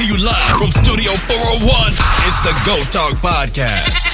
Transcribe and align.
to 0.00 0.06
you 0.06 0.24
live 0.24 0.58
from 0.58 0.70
Studio 0.70 1.12
401. 1.12 1.92
It's 2.24 2.40
the 2.40 2.54
GOAT 2.64 2.90
Talk 2.90 3.14
Podcast. 3.20 4.08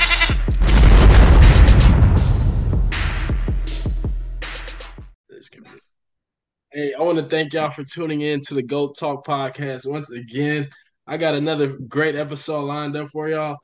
Hey, 6.72 6.92
I 6.92 7.02
want 7.02 7.18
to 7.18 7.26
thank 7.26 7.52
y'all 7.52 7.70
for 7.70 7.84
tuning 7.84 8.22
in 8.22 8.40
to 8.40 8.54
the 8.54 8.64
GOAT 8.64 8.98
Talk 8.98 9.24
Podcast 9.24 9.86
once 9.86 10.10
again. 10.10 10.68
I 11.06 11.16
got 11.18 11.34
another 11.36 11.78
great 11.86 12.16
episode 12.16 12.64
lined 12.64 12.96
up 12.96 13.08
for 13.08 13.28
y'all. 13.28 13.56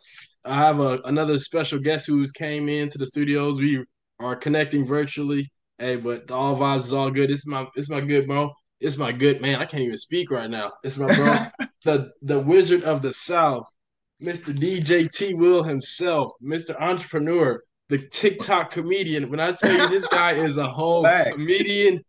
I 0.45 0.55
have 0.55 0.79
a, 0.79 1.01
another 1.05 1.39
special 1.39 1.81
guest 1.81 2.07
who's 2.07 2.31
came 2.31 2.69
into 2.69 2.99
the 2.99 3.07
studios. 3.07 3.59
We 3.59 3.85
are 4.21 4.37
connecting 4.37 4.87
virtually. 4.87 5.51
Hey, 5.79 5.97
but 5.97 6.31
all 6.31 6.57
vibes 6.57 6.85
is 6.85 6.93
all 6.93 7.11
good. 7.11 7.33
It's 7.33 7.49
my 7.49 7.67
it's 7.75 7.91
my 7.91 8.01
good 8.01 8.29
bro. 8.29 8.53
It's 8.83 8.99
my 8.99 9.13
good 9.13 9.41
man. 9.41 9.61
I 9.61 9.65
can't 9.65 9.85
even 9.85 9.97
speak 9.97 10.31
right 10.31 10.51
now. 10.51 10.73
It's 10.83 10.99
my 10.99 11.07
bro, 11.07 11.67
the 11.85 12.13
the 12.21 12.41
Wizard 12.41 12.83
of 12.83 13.01
the 13.01 13.13
South, 13.13 13.67
Mr. 14.21 14.53
DJ 14.53 15.11
T 15.11 15.35
Will 15.35 15.63
himself, 15.63 16.33
Mr. 16.43 16.79
Entrepreneur, 16.81 17.63
the 17.89 17.99
TikTok 17.99 18.73
comedian. 18.73 19.31
When 19.31 19.39
I 19.39 19.53
tell 19.53 19.73
you 19.73 19.89
this 19.89 20.07
guy 20.09 20.33
is 20.33 20.57
a 20.57 20.69
whole 20.69 21.05
Facts. 21.05 21.31
comedian, 21.31 22.03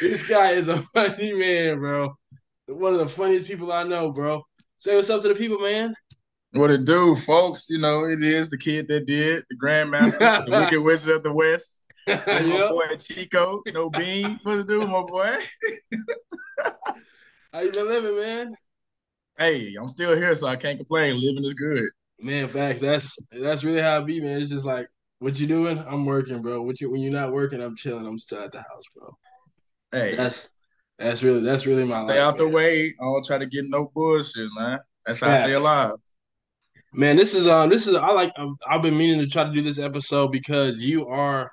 this 0.00 0.28
guy 0.28 0.52
is 0.52 0.66
a 0.66 0.82
funny 0.94 1.32
man, 1.34 1.78
bro. 1.78 2.12
One 2.66 2.94
of 2.94 2.98
the 2.98 3.06
funniest 3.08 3.46
people 3.46 3.70
I 3.70 3.84
know, 3.84 4.10
bro. 4.10 4.42
Say 4.76 4.96
what's 4.96 5.10
up 5.10 5.22
to 5.22 5.28
the 5.28 5.34
people, 5.36 5.60
man. 5.60 5.94
What 6.52 6.70
it 6.70 6.84
do, 6.84 7.14
folks? 7.14 7.70
You 7.70 7.78
know, 7.78 8.06
it 8.06 8.22
is 8.22 8.48
the 8.48 8.58
kid 8.58 8.88
that 8.88 9.06
did, 9.06 9.44
the 9.48 9.56
Grandmaster, 9.56 10.46
the 10.46 10.50
Wicked 10.60 10.80
Wizard 10.80 11.16
of 11.16 11.22
the 11.22 11.32
West. 11.32 11.87
My 12.08 12.40
Yep. 12.40 12.70
boy 12.70 12.96
Chico, 12.96 13.62
no 13.72 13.90
bean. 13.90 14.38
What 14.42 14.58
it 14.60 14.66
do, 14.66 14.86
my 14.86 15.02
boy? 15.02 15.36
How 17.52 17.60
you 17.60 17.72
been 17.72 17.88
living, 17.88 18.16
man? 18.16 18.54
Hey, 19.38 19.74
I'm 19.78 19.88
still 19.88 20.16
here, 20.16 20.34
so 20.34 20.46
I 20.48 20.56
can't 20.56 20.78
complain. 20.78 21.20
Living 21.20 21.44
is 21.44 21.54
good. 21.54 21.84
Man, 22.20 22.48
facts. 22.48 22.80
That's 22.80 23.16
that's 23.30 23.62
really 23.64 23.80
how 23.80 23.98
I 23.98 24.00
be, 24.04 24.20
man. 24.20 24.42
It's 24.42 24.50
just 24.50 24.66
like, 24.66 24.88
what 25.20 25.38
you 25.38 25.46
doing? 25.46 25.78
I'm 25.78 26.04
working, 26.04 26.42
bro. 26.42 26.62
What 26.62 26.80
you 26.80 26.90
when 26.90 27.00
you're 27.00 27.12
not 27.12 27.32
working, 27.32 27.62
I'm 27.62 27.76
chilling. 27.76 28.06
I'm 28.06 28.18
still 28.18 28.42
at 28.42 28.52
the 28.52 28.58
house, 28.58 28.84
bro. 28.96 29.16
Hey, 29.92 30.14
That's 30.16 30.52
that's 30.98 31.22
really 31.22 31.40
that's 31.40 31.66
really 31.66 31.84
my 31.84 31.98
stay 32.02 32.18
life, 32.18 32.20
out 32.20 32.36
the 32.36 32.48
way. 32.48 32.86
I 33.00 33.04
don't 33.04 33.24
try 33.24 33.38
to 33.38 33.46
get 33.46 33.64
no 33.68 33.90
bullshit, 33.94 34.48
man. 34.56 34.80
That's 35.06 35.20
how 35.20 35.30
I 35.30 35.34
stay 35.36 35.52
alive. 35.52 35.92
Man, 36.92 37.16
this 37.16 37.34
is 37.34 37.46
um 37.46 37.68
this 37.70 37.86
is 37.86 37.94
I 37.94 38.10
like 38.12 38.32
I've, 38.36 38.48
I've 38.66 38.82
been 38.82 38.98
meaning 38.98 39.20
to 39.20 39.26
try 39.26 39.44
to 39.44 39.52
do 39.52 39.62
this 39.62 39.78
episode 39.78 40.32
because 40.32 40.82
you 40.82 41.06
are, 41.06 41.50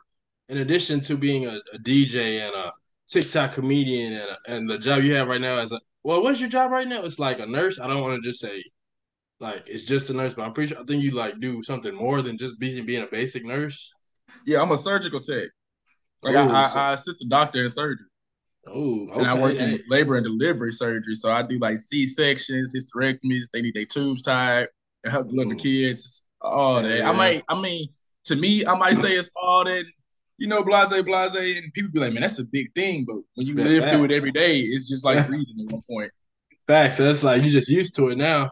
in 0.50 0.58
addition 0.60 1.00
to 1.02 1.18
being 1.18 1.46
a, 1.46 1.60
a 1.74 1.80
DJ 1.80 2.46
and 2.46 2.56
a 2.56 2.72
TikTok 3.08 3.54
comedian 3.54 4.14
and 4.14 4.30
a, 4.30 4.38
and 4.48 4.70
the 4.70 4.78
job 4.78 5.04
you 5.04 5.14
have 5.16 5.28
right 5.28 5.42
now 5.42 5.58
as 5.58 5.72
a 5.72 5.80
well, 6.04 6.22
what's 6.22 6.40
your 6.40 6.50
job 6.50 6.72
right 6.72 6.88
now? 6.88 7.04
It's 7.04 7.18
like 7.20 7.40
a 7.40 7.46
nurse. 7.48 7.80
I 7.80 7.88
don't 7.88 8.02
want 8.02 8.22
to 8.22 8.28
just 8.28 8.40
say 8.40 8.64
like 9.40 9.64
it's 9.66 9.86
just 9.86 10.10
a 10.10 10.14
nurse, 10.14 10.34
but 10.34 10.44
I'm 10.46 10.54
pretty 10.54 10.74
sure 10.74 10.82
I 10.82 10.86
think 10.86 11.04
you 11.04 11.12
like 11.12 11.40
do 11.40 11.64
something 11.64 11.94
more 11.94 12.22
than 12.22 12.38
just 12.38 12.60
being 12.60 12.86
being 12.86 13.04
a 13.04 13.08
basic 13.08 13.44
nurse. 13.46 13.92
Yeah, 14.46 14.62
I'm 14.62 14.72
a 14.72 14.78
surgical 14.78 15.20
tech. 15.20 15.48
Like 16.22 16.36
Ooh, 16.36 16.40
I, 16.52 16.68
so- 16.68 16.80
I, 16.80 16.90
I 16.90 16.94
assist 16.94 17.20
the 17.20 17.26
doctor 17.28 17.64
in 17.64 17.70
surgery, 17.70 18.06
Oh, 18.68 19.08
okay. 19.12 19.20
and 19.20 19.28
I 19.28 19.34
work 19.40 19.56
in 19.56 19.80
labor 19.90 20.16
and 20.16 20.24
delivery 20.24 20.72
surgery. 20.72 21.16
So 21.16 21.32
I 21.32 21.42
do 21.44 21.58
like 21.60 21.78
C 21.80 22.06
sections, 22.06 22.74
hysterectomies. 22.76 23.44
They 23.52 23.62
need 23.62 23.74
their 23.76 23.86
tubes 23.86 24.22
tied. 24.22 24.68
and 25.04 25.12
help 25.12 25.30
deliver 25.30 25.54
Ooh. 25.54 25.58
kids. 25.58 26.28
All 26.42 26.82
that. 26.82 27.00
Yeah. 27.00 27.10
I 27.10 27.14
might. 27.14 27.44
I 27.50 27.60
mean, 27.60 27.88
to 28.26 28.36
me, 28.36 28.66
I 28.66 28.76
might 28.78 28.96
say 28.96 29.14
it's 29.14 29.32
all 29.42 29.66
that. 29.66 29.86
You 30.38 30.48
know, 30.48 30.64
blase, 30.64 30.90
blase, 30.90 31.34
and 31.36 31.74
people 31.74 31.92
be 31.92 32.00
like, 32.00 32.12
"Man, 32.14 32.22
that's 32.22 32.40
a 32.40 32.44
big 32.44 32.74
thing." 32.74 33.06
But 33.06 33.18
when 33.36 33.48
you 33.48 33.56
Yeah, 33.58 33.64
live 33.64 33.84
through 33.86 34.04
it 34.06 34.12
every 34.12 34.32
day, 34.32 34.60
it's 34.60 34.90
just 34.90 35.06
like 35.06 35.26
breathing 35.28 35.62
at 35.68 35.72
one 35.72 35.82
point. 35.90 36.12
Facts. 36.68 36.98
So 36.98 37.04
that's 37.06 37.24
like 37.24 37.42
you 37.44 37.50
just 37.50 37.70
used 37.70 37.96
to 37.96 38.10
it 38.10 38.18
now. 38.18 38.52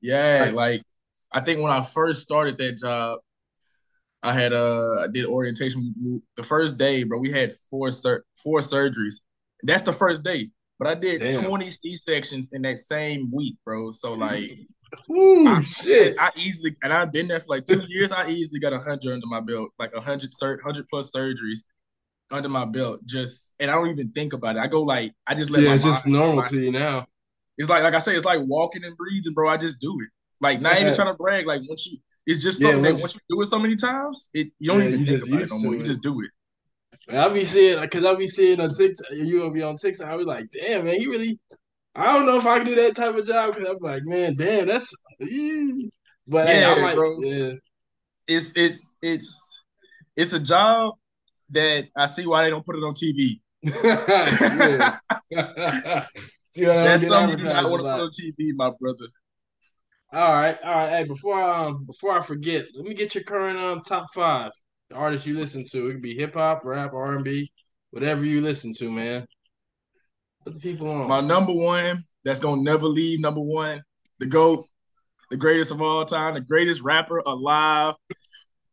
Yeah, 0.00 0.40
Like- 0.46 0.54
like 0.54 0.82
I 1.30 1.40
think 1.40 1.62
when 1.62 1.72
I 1.72 1.82
first 1.82 2.22
started 2.22 2.58
that 2.58 2.72
job, 2.78 3.18
I 4.22 4.34
had 4.34 4.52
uh 4.52 5.00
I 5.04 5.06
did 5.12 5.24
orientation 5.24 6.22
the 6.36 6.42
first 6.42 6.76
day, 6.76 7.02
bro. 7.04 7.18
We 7.18 7.30
had 7.30 7.52
four 7.70 7.90
sur- 7.90 8.24
four 8.34 8.60
surgeries. 8.60 9.20
That's 9.62 9.82
the 9.82 9.92
first 9.92 10.22
day, 10.22 10.50
but 10.78 10.86
I 10.88 10.94
did 10.94 11.20
Damn. 11.20 11.44
twenty 11.44 11.70
C 11.70 11.96
sections 11.96 12.52
in 12.52 12.62
that 12.62 12.78
same 12.78 13.30
week, 13.32 13.56
bro. 13.64 13.90
So 13.92 14.12
like, 14.12 14.50
Ooh, 15.10 15.46
I, 15.48 15.60
shit. 15.60 16.16
I 16.18 16.30
easily 16.36 16.76
and 16.82 16.92
I've 16.92 17.12
been 17.12 17.28
there 17.28 17.40
for 17.40 17.46
like 17.48 17.66
two 17.66 17.82
years. 17.88 18.12
I 18.12 18.28
easily 18.28 18.60
got 18.60 18.72
a 18.72 18.78
hundred 18.78 19.12
under 19.14 19.26
my 19.26 19.40
belt, 19.40 19.70
like 19.78 19.94
a 19.94 20.00
hundred 20.00 20.34
sur- 20.34 20.60
hundred 20.62 20.86
plus 20.88 21.12
surgeries 21.14 21.60
under 22.30 22.48
my 22.48 22.64
belt. 22.64 23.00
Just 23.06 23.54
and 23.60 23.70
I 23.70 23.74
don't 23.74 23.88
even 23.88 24.10
think 24.12 24.32
about 24.32 24.56
it. 24.56 24.60
I 24.60 24.66
go 24.66 24.82
like 24.82 25.12
I 25.26 25.34
just 25.34 25.50
let 25.50 25.62
Yeah, 25.62 25.74
it's 25.74 25.84
just 25.84 26.06
normal 26.06 26.44
to 26.44 26.56
you 26.56 26.70
now. 26.70 27.06
it's 27.58 27.68
like 27.68 27.82
like 27.82 27.94
I 27.94 27.98
say, 27.98 28.14
it's 28.14 28.24
like 28.24 28.40
walking 28.44 28.84
and 28.84 28.96
breathing, 28.96 29.32
bro. 29.34 29.48
I 29.48 29.56
just 29.56 29.80
do 29.80 29.96
it. 30.00 30.08
Like 30.40 30.60
not 30.60 30.80
even 30.80 30.94
trying 30.94 31.08
to 31.08 31.14
brag. 31.14 31.46
Like 31.46 31.62
once 31.68 31.86
you, 31.86 31.98
it's 32.26 32.42
just 32.42 32.60
Yeah, 32.60 32.68
something 32.68 32.82
that 32.84 32.90
once- 32.92 33.02
once 33.02 33.14
you 33.14 33.36
do 33.36 33.42
it 33.42 33.46
so 33.46 33.58
many 33.58 33.76
times, 33.76 34.30
it 34.34 34.48
you 34.58 34.68
don't 34.70 34.80
Yeah, 34.80 34.88
even 34.88 35.00
you 35.00 35.06
think 35.06 35.18
just 35.18 35.28
about 35.28 35.42
it 35.42 35.50
no 35.50 35.58
more. 35.58 35.74
You 35.74 35.84
just 35.84 36.00
do 36.02 36.20
it. 36.22 36.30
I 37.08 37.28
be 37.30 37.42
seeing 37.44 37.80
because 37.80 38.04
I 38.04 38.14
be 38.14 38.28
seeing 38.28 38.60
on 38.60 38.74
TikTok, 38.74 39.06
you 39.12 39.40
gonna 39.40 39.52
be 39.52 39.62
on 39.62 39.76
TikTok. 39.76 40.06
I 40.08 40.14
was 40.14 40.26
like, 40.26 40.46
damn, 40.52 40.84
man, 40.84 40.96
he 40.96 41.06
really. 41.06 41.38
I 41.94 42.14
don't 42.14 42.26
know 42.26 42.38
if 42.38 42.46
I 42.46 42.58
can 42.58 42.66
do 42.66 42.74
that 42.76 42.96
type 42.96 43.14
of 43.14 43.26
job 43.26 43.54
because 43.54 43.68
I'm 43.68 43.78
like, 43.80 44.02
man, 44.04 44.34
damn, 44.36 44.66
that's. 44.66 44.94
But 46.26 46.48
hey, 46.48 46.64
I 46.64 46.74
Yeah, 46.74 46.74
might, 46.74 47.00
bro. 47.00 47.22
yeah, 47.22 47.52
It's 48.26 48.52
it's 48.56 48.98
it's 49.02 49.64
it's 50.16 50.32
a 50.32 50.40
job 50.40 50.94
that 51.50 51.86
I 51.96 52.06
see 52.06 52.26
why 52.26 52.44
they 52.44 52.50
don't 52.50 52.64
put 52.66 52.76
it 52.76 52.84
on 52.84 52.94
TV. 52.94 53.42
See 56.50 56.66
what 56.66 56.78
That's 56.80 57.06
something 57.06 57.38
don't 57.40 57.70
want 57.70 57.82
to 57.82 57.88
put 57.90 58.00
on 58.00 58.10
TV, 58.10 58.52
my 58.54 58.70
brother. 58.78 59.06
All 60.12 60.30
right, 60.32 60.58
all 60.62 60.74
right. 60.74 60.90
Hey, 60.90 61.04
before 61.04 61.40
um 61.42 61.84
before 61.86 62.12
I 62.18 62.20
forget, 62.22 62.66
let 62.76 62.84
me 62.86 62.94
get 62.94 63.14
your 63.14 63.24
current 63.24 63.58
um 63.58 63.80
top 63.82 64.06
five 64.14 64.52
artists 64.94 65.26
you 65.26 65.34
listen 65.34 65.64
to. 65.72 65.88
It 65.88 65.92
could 65.94 66.02
be 66.02 66.14
hip 66.16 66.34
hop, 66.34 66.64
rap, 66.64 66.92
R 66.92 67.14
and 67.14 67.24
B, 67.24 67.50
whatever 67.90 68.24
you 68.24 68.42
listen 68.42 68.74
to, 68.74 68.90
man. 68.92 69.26
Put 70.44 70.54
the 70.54 70.60
people 70.60 70.90
on. 70.90 71.08
My 71.08 71.20
number 71.20 71.52
one, 71.52 72.04
that's 72.24 72.40
gonna 72.40 72.62
never 72.62 72.86
leave. 72.86 73.20
Number 73.20 73.40
one, 73.40 73.82
the 74.18 74.26
goat, 74.26 74.68
the 75.30 75.36
greatest 75.36 75.70
of 75.70 75.80
all 75.80 76.04
time, 76.04 76.34
the 76.34 76.40
greatest 76.40 76.82
rapper 76.82 77.22
alive. 77.24 77.94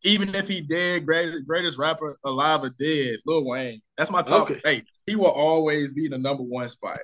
Even 0.03 0.34
if 0.34 0.47
he 0.47 0.62
dead, 0.62 1.06
greatest 1.06 1.46
greatest 1.46 1.78
rapper 1.78 2.18
alive 2.24 2.63
or 2.63 2.72
dead, 2.79 3.18
Lil 3.25 3.46
Wayne. 3.46 3.81
That's 3.97 4.09
my 4.09 4.22
top. 4.22 4.50
Okay. 4.50 4.62
Hey, 4.63 4.84
he 5.06 5.16
will 5.16 5.31
always 5.31 5.91
be 5.91 6.08
the 6.08 6.18
number 6.18 6.44
one 6.44 6.69
spot, 6.69 7.00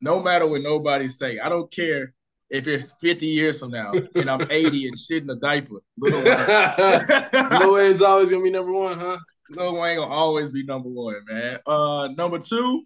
no 0.00 0.22
matter 0.22 0.46
what 0.46 0.60
nobody 0.62 1.08
say. 1.08 1.38
I 1.38 1.48
don't 1.48 1.72
care 1.72 2.14
if 2.50 2.66
it's 2.66 3.00
fifty 3.00 3.26
years 3.26 3.58
from 3.58 3.70
now 3.70 3.92
and 4.14 4.30
I'm 4.30 4.46
eighty 4.50 4.86
and 4.86 4.98
shit 4.98 5.22
in 5.22 5.30
a 5.30 5.36
diaper. 5.36 5.80
Lil 5.98 6.24
Wayne. 6.24 7.50
Lil 7.60 7.72
Wayne's 7.72 8.02
always 8.02 8.30
gonna 8.30 8.42
be 8.44 8.50
number 8.50 8.72
one, 8.72 8.98
huh? 8.98 9.18
Lil 9.50 9.80
Wayne 9.80 9.98
gonna 9.98 10.12
always 10.12 10.50
be 10.50 10.62
number 10.64 10.88
one, 10.88 11.16
man. 11.28 11.58
Uh, 11.66 12.08
number 12.16 12.38
two. 12.38 12.84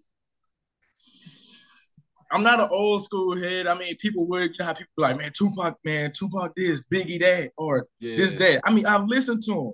I'm 2.31 2.43
not 2.43 2.59
an 2.59 2.69
old 2.71 3.03
school 3.03 3.35
head. 3.37 3.65
I 3.67 3.73
mean, 3.75 3.95
people 3.97 4.25
would, 4.27 4.51
you 4.51 4.55
know 4.59 4.65
how 4.65 4.73
people 4.73 4.91
be 4.97 5.01
like, 5.03 5.17
man, 5.17 5.31
Tupac, 5.35 5.77
man, 5.83 6.11
Tupac 6.11 6.53
this, 6.55 6.85
Biggie 6.85 7.19
that, 7.21 7.51
or 7.57 7.87
Yeah. 7.99 8.17
this 8.17 8.33
that. 8.33 8.61
I 8.65 8.71
mean, 8.71 8.85
I've 8.85 9.05
listened 9.05 9.41
to 9.43 9.51
him, 9.53 9.73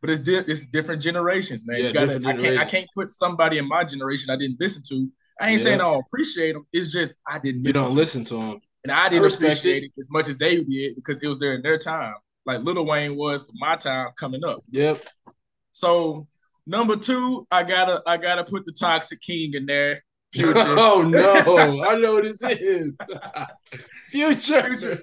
but 0.00 0.10
it's 0.10 0.20
di- 0.20 0.44
it's 0.46 0.66
different 0.66 1.02
generations, 1.02 1.66
man. 1.66 1.78
Yeah, 1.78 1.86
you 1.88 1.92
gotta, 1.92 2.18
different 2.18 2.26
I 2.26 2.42
can't 2.42 2.58
I 2.58 2.64
can't 2.64 2.88
put 2.94 3.08
somebody 3.08 3.58
in 3.58 3.66
my 3.68 3.82
generation 3.84 4.30
I 4.30 4.36
didn't 4.36 4.58
listen 4.60 4.82
to. 4.88 5.10
I 5.40 5.50
ain't 5.50 5.58
Yeah. 5.58 5.64
saying 5.64 5.80
I 5.80 5.84
don't 5.84 6.04
appreciate 6.06 6.52
them. 6.52 6.66
It's 6.72 6.92
just 6.92 7.18
I 7.28 7.38
didn't 7.38 7.64
You 7.64 7.72
listen 7.72 7.82
don't 7.82 7.90
to 7.90 7.96
listen 7.96 8.24
to 8.24 8.40
him. 8.40 8.60
and 8.84 8.92
I 8.92 9.08
didn't 9.08 9.24
respect 9.24 9.54
appreciate 9.54 9.82
it. 9.82 9.86
it 9.86 9.92
as 10.00 10.08
much 10.10 10.28
as 10.28 10.38
they 10.38 10.62
did 10.62 10.94
because 10.96 11.22
it 11.22 11.26
was 11.28 11.38
during 11.38 11.62
their 11.62 11.76
time, 11.78 12.14
like 12.46 12.60
Lil 12.62 12.84
Wayne 12.86 13.16
was 13.16 13.42
for 13.42 13.52
my 13.54 13.74
time 13.76 14.10
coming 14.16 14.44
up. 14.44 14.62
Yep. 14.70 14.98
So 15.72 16.28
number 16.66 16.96
two, 16.96 17.46
I 17.50 17.62
gotta 17.64 18.00
I 18.06 18.16
gotta 18.16 18.44
put 18.44 18.64
the 18.64 18.72
Toxic 18.72 19.20
King 19.20 19.54
in 19.54 19.66
there. 19.66 20.00
Future. 20.32 20.54
Oh 20.78 21.02
no, 21.08 21.82
I 21.88 21.96
know 21.98 22.14
what 22.14 22.24
this 22.24 22.42
is. 22.42 22.94
Future. 24.10 25.00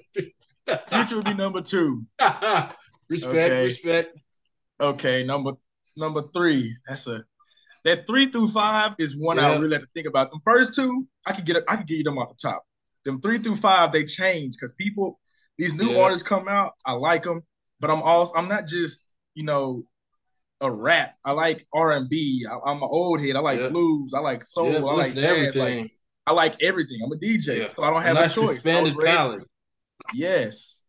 Future 0.88 1.16
would 1.16 1.24
be 1.24 1.34
number 1.34 1.60
two. 1.60 2.02
respect, 3.08 3.34
Okay. 3.34 3.64
respect. 3.64 4.18
Okay, 4.80 5.24
number 5.24 5.52
number 5.96 6.22
three. 6.34 6.74
That's 6.86 7.06
a 7.06 7.24
that 7.84 8.06
three 8.06 8.30
through 8.30 8.48
five 8.48 8.94
is 8.98 9.16
one 9.18 9.38
I 9.38 9.52
Yeah. 9.52 9.58
really 9.58 9.74
have 9.74 9.82
to 9.82 9.88
think 9.94 10.06
about. 10.06 10.30
The 10.30 10.40
first 10.44 10.74
two, 10.74 11.06
I 11.26 11.32
could 11.32 11.44
get 11.44 11.56
I 11.68 11.76
could 11.76 11.86
get 11.86 11.98
you 11.98 12.04
them 12.04 12.18
off 12.18 12.28
the 12.30 12.36
top. 12.40 12.64
Them 13.04 13.20
three 13.20 13.38
through 13.38 13.56
five, 13.56 13.92
they 13.92 14.04
change 14.04 14.54
because 14.54 14.72
people, 14.74 15.20
these 15.58 15.74
new 15.74 15.90
Yeah. 15.92 16.02
artists 16.02 16.26
come 16.26 16.48
out. 16.48 16.72
I 16.86 16.92
like 16.92 17.24
them, 17.24 17.42
but 17.80 17.90
I'm 17.90 18.02
also 18.02 18.32
I'm 18.34 18.48
not 18.48 18.66
just 18.66 19.14
you 19.34 19.44
know 19.44 19.84
a 20.64 20.70
rap. 20.70 21.14
I 21.24 21.32
like 21.32 21.66
R 21.72 21.92
and 21.92 22.08
B. 22.08 22.46
I'm 22.64 22.82
an 22.82 22.88
old 22.90 23.20
head. 23.20 23.36
I 23.36 23.40
like 23.40 23.60
Yeah. 23.60 23.68
blues. 23.68 24.14
I 24.14 24.20
like 24.20 24.44
soul. 24.44 24.72
Yeah, 24.72 24.78
I 24.78 24.80
like 24.94 25.14
jazz. 25.14 25.16
Like 25.16 25.24
everything. 25.24 25.90
I 26.26 26.32
like 26.32 26.62
everything. 26.62 27.00
I'm 27.04 27.12
a 27.12 27.16
DJ, 27.16 27.60
Yeah. 27.60 27.66
so 27.68 27.84
I 27.84 27.90
don't 27.90 28.02
have 28.02 28.16
a 28.16 28.28
choice. 28.28 28.56
Expanded 28.56 28.96
palette. 28.98 29.44
Yes. 30.14 30.82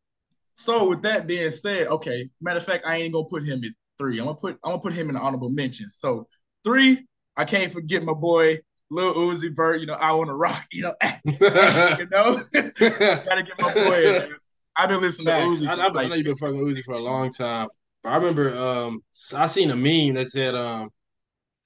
So 0.54 0.89
with 0.89 1.01
that 1.04 1.27
being 1.27 1.50
said, 1.50 1.88
okay. 1.88 2.30
Matter 2.42 2.57
of 2.57 2.66
fact, 2.66 2.86
I 2.86 2.98
ain't 2.98 3.13
gonna 3.13 3.25
put 3.25 3.44
him 3.44 3.63
at 3.63 3.72
three. 3.98 4.19
I'm 4.19 4.25
gonna 4.25 4.38
put 4.38 4.57
I'm 4.63 4.72
gonna 4.72 4.81
put 4.81 4.94
him 4.94 5.10
in 5.10 5.16
honorable 5.16 5.50
mentions. 5.50 5.95
So 5.95 6.28
three, 6.63 7.06
I 7.36 7.45
can't 7.45 7.71
forget 7.71 8.04
my 8.04 8.13
boy 8.13 8.60
Lil 8.92 9.13
Uzi 9.16 9.54
Vert, 9.56 9.81
you 9.81 9.88
know, 9.88 9.94
I 9.94 10.12
want 10.13 10.30
to 10.30 10.36
rock, 10.36 10.63
you 10.71 10.83
know, 10.83 10.94
you 11.25 11.50
know, 11.50 12.39
gotta 12.80 13.44
get 13.44 13.60
my 13.60 13.74
boy. 13.74 14.30
I've 14.78 14.89
been 14.89 15.01
listening 15.01 15.28
to 15.28 15.31
Uzi. 15.33 15.68
I, 15.68 15.88
I, 15.88 15.88
I 15.88 16.07
know 16.07 16.16
you've 16.16 16.25
been 16.25 16.36
fucking 16.36 16.60
Uzi 16.60 16.83
for 16.83 16.94
a 16.95 17.00
long 17.00 17.31
time. 17.31 17.69
I 18.06 18.18
remember 18.18 18.56
um 18.57 19.00
I 19.36 19.48
seen 19.48 19.72
a 19.72 19.75
meme 19.75 20.16
that 20.16 20.28
said 20.28 20.56
um 20.56 20.90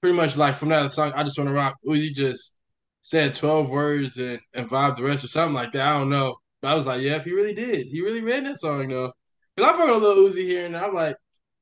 pretty 0.01 0.15
much 0.15 0.38
like 0.38 0.56
from 0.56 0.69
that 0.69 0.91
song, 0.91 1.12
I 1.15 1.24
just 1.24 1.38
want 1.38 1.50
to 1.50 1.53
rock. 1.53 1.75
Uzi 1.88 2.13
just 2.13 2.57
said 3.01 3.33
12 3.33 3.69
words 3.69 4.18
and, 4.18 4.39
and 4.53 4.69
vibe 4.69 4.95
the 4.97 5.03
rest 5.03 5.24
or 5.24 5.27
something 5.27 5.56
like 5.56 5.71
that. 5.74 5.88
I 5.88 5.97
don't 5.97 6.09
know. 6.09 6.36
But 6.62 6.69
I 6.69 6.75
was 6.75 6.86
like, 6.86 7.01
yeah, 7.01 7.21
he 7.24 7.31
really 7.31 7.53
did. 7.53 7.88
He 7.88 8.01
really 8.01 8.21
ran 8.21 8.44
that 8.45 8.59
song 8.59 8.88
though. 8.88 9.12
Because 9.56 9.71
I 9.71 9.77
fuck 9.77 9.88
with 9.88 9.97
a 9.97 10.00
little 10.00 10.24
Uzi 10.25 10.44
here 10.44 10.65
and 10.65 10.75
I'm 10.77 10.94
like, 10.94 11.15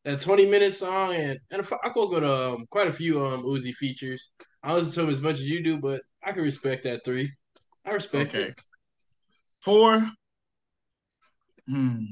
that 0.05 0.19
20 0.21 0.45
minute 0.45 0.73
song 0.73 1.13
and, 1.15 1.37
and 1.51 1.67
I 1.83 1.89
go 1.89 2.07
go 2.07 2.19
to 2.19 2.53
um, 2.53 2.65
quite 2.69 2.87
a 2.87 2.93
few 2.93 3.25
um 3.25 3.43
Uzi 3.43 3.73
features. 3.73 4.31
I 4.63 4.73
listen 4.73 4.93
to 4.93 5.01
him 5.03 5.09
as 5.09 5.21
much 5.21 5.35
as 5.35 5.49
you 5.49 5.63
do, 5.63 5.77
but 5.77 6.01
I 6.23 6.31
can 6.31 6.43
respect 6.43 6.83
that 6.83 7.03
three. 7.03 7.31
I 7.85 7.91
respect 7.91 8.35
okay. 8.35 8.49
it. 8.49 8.61
Four. 9.61 10.09
Hmm. 11.67 12.03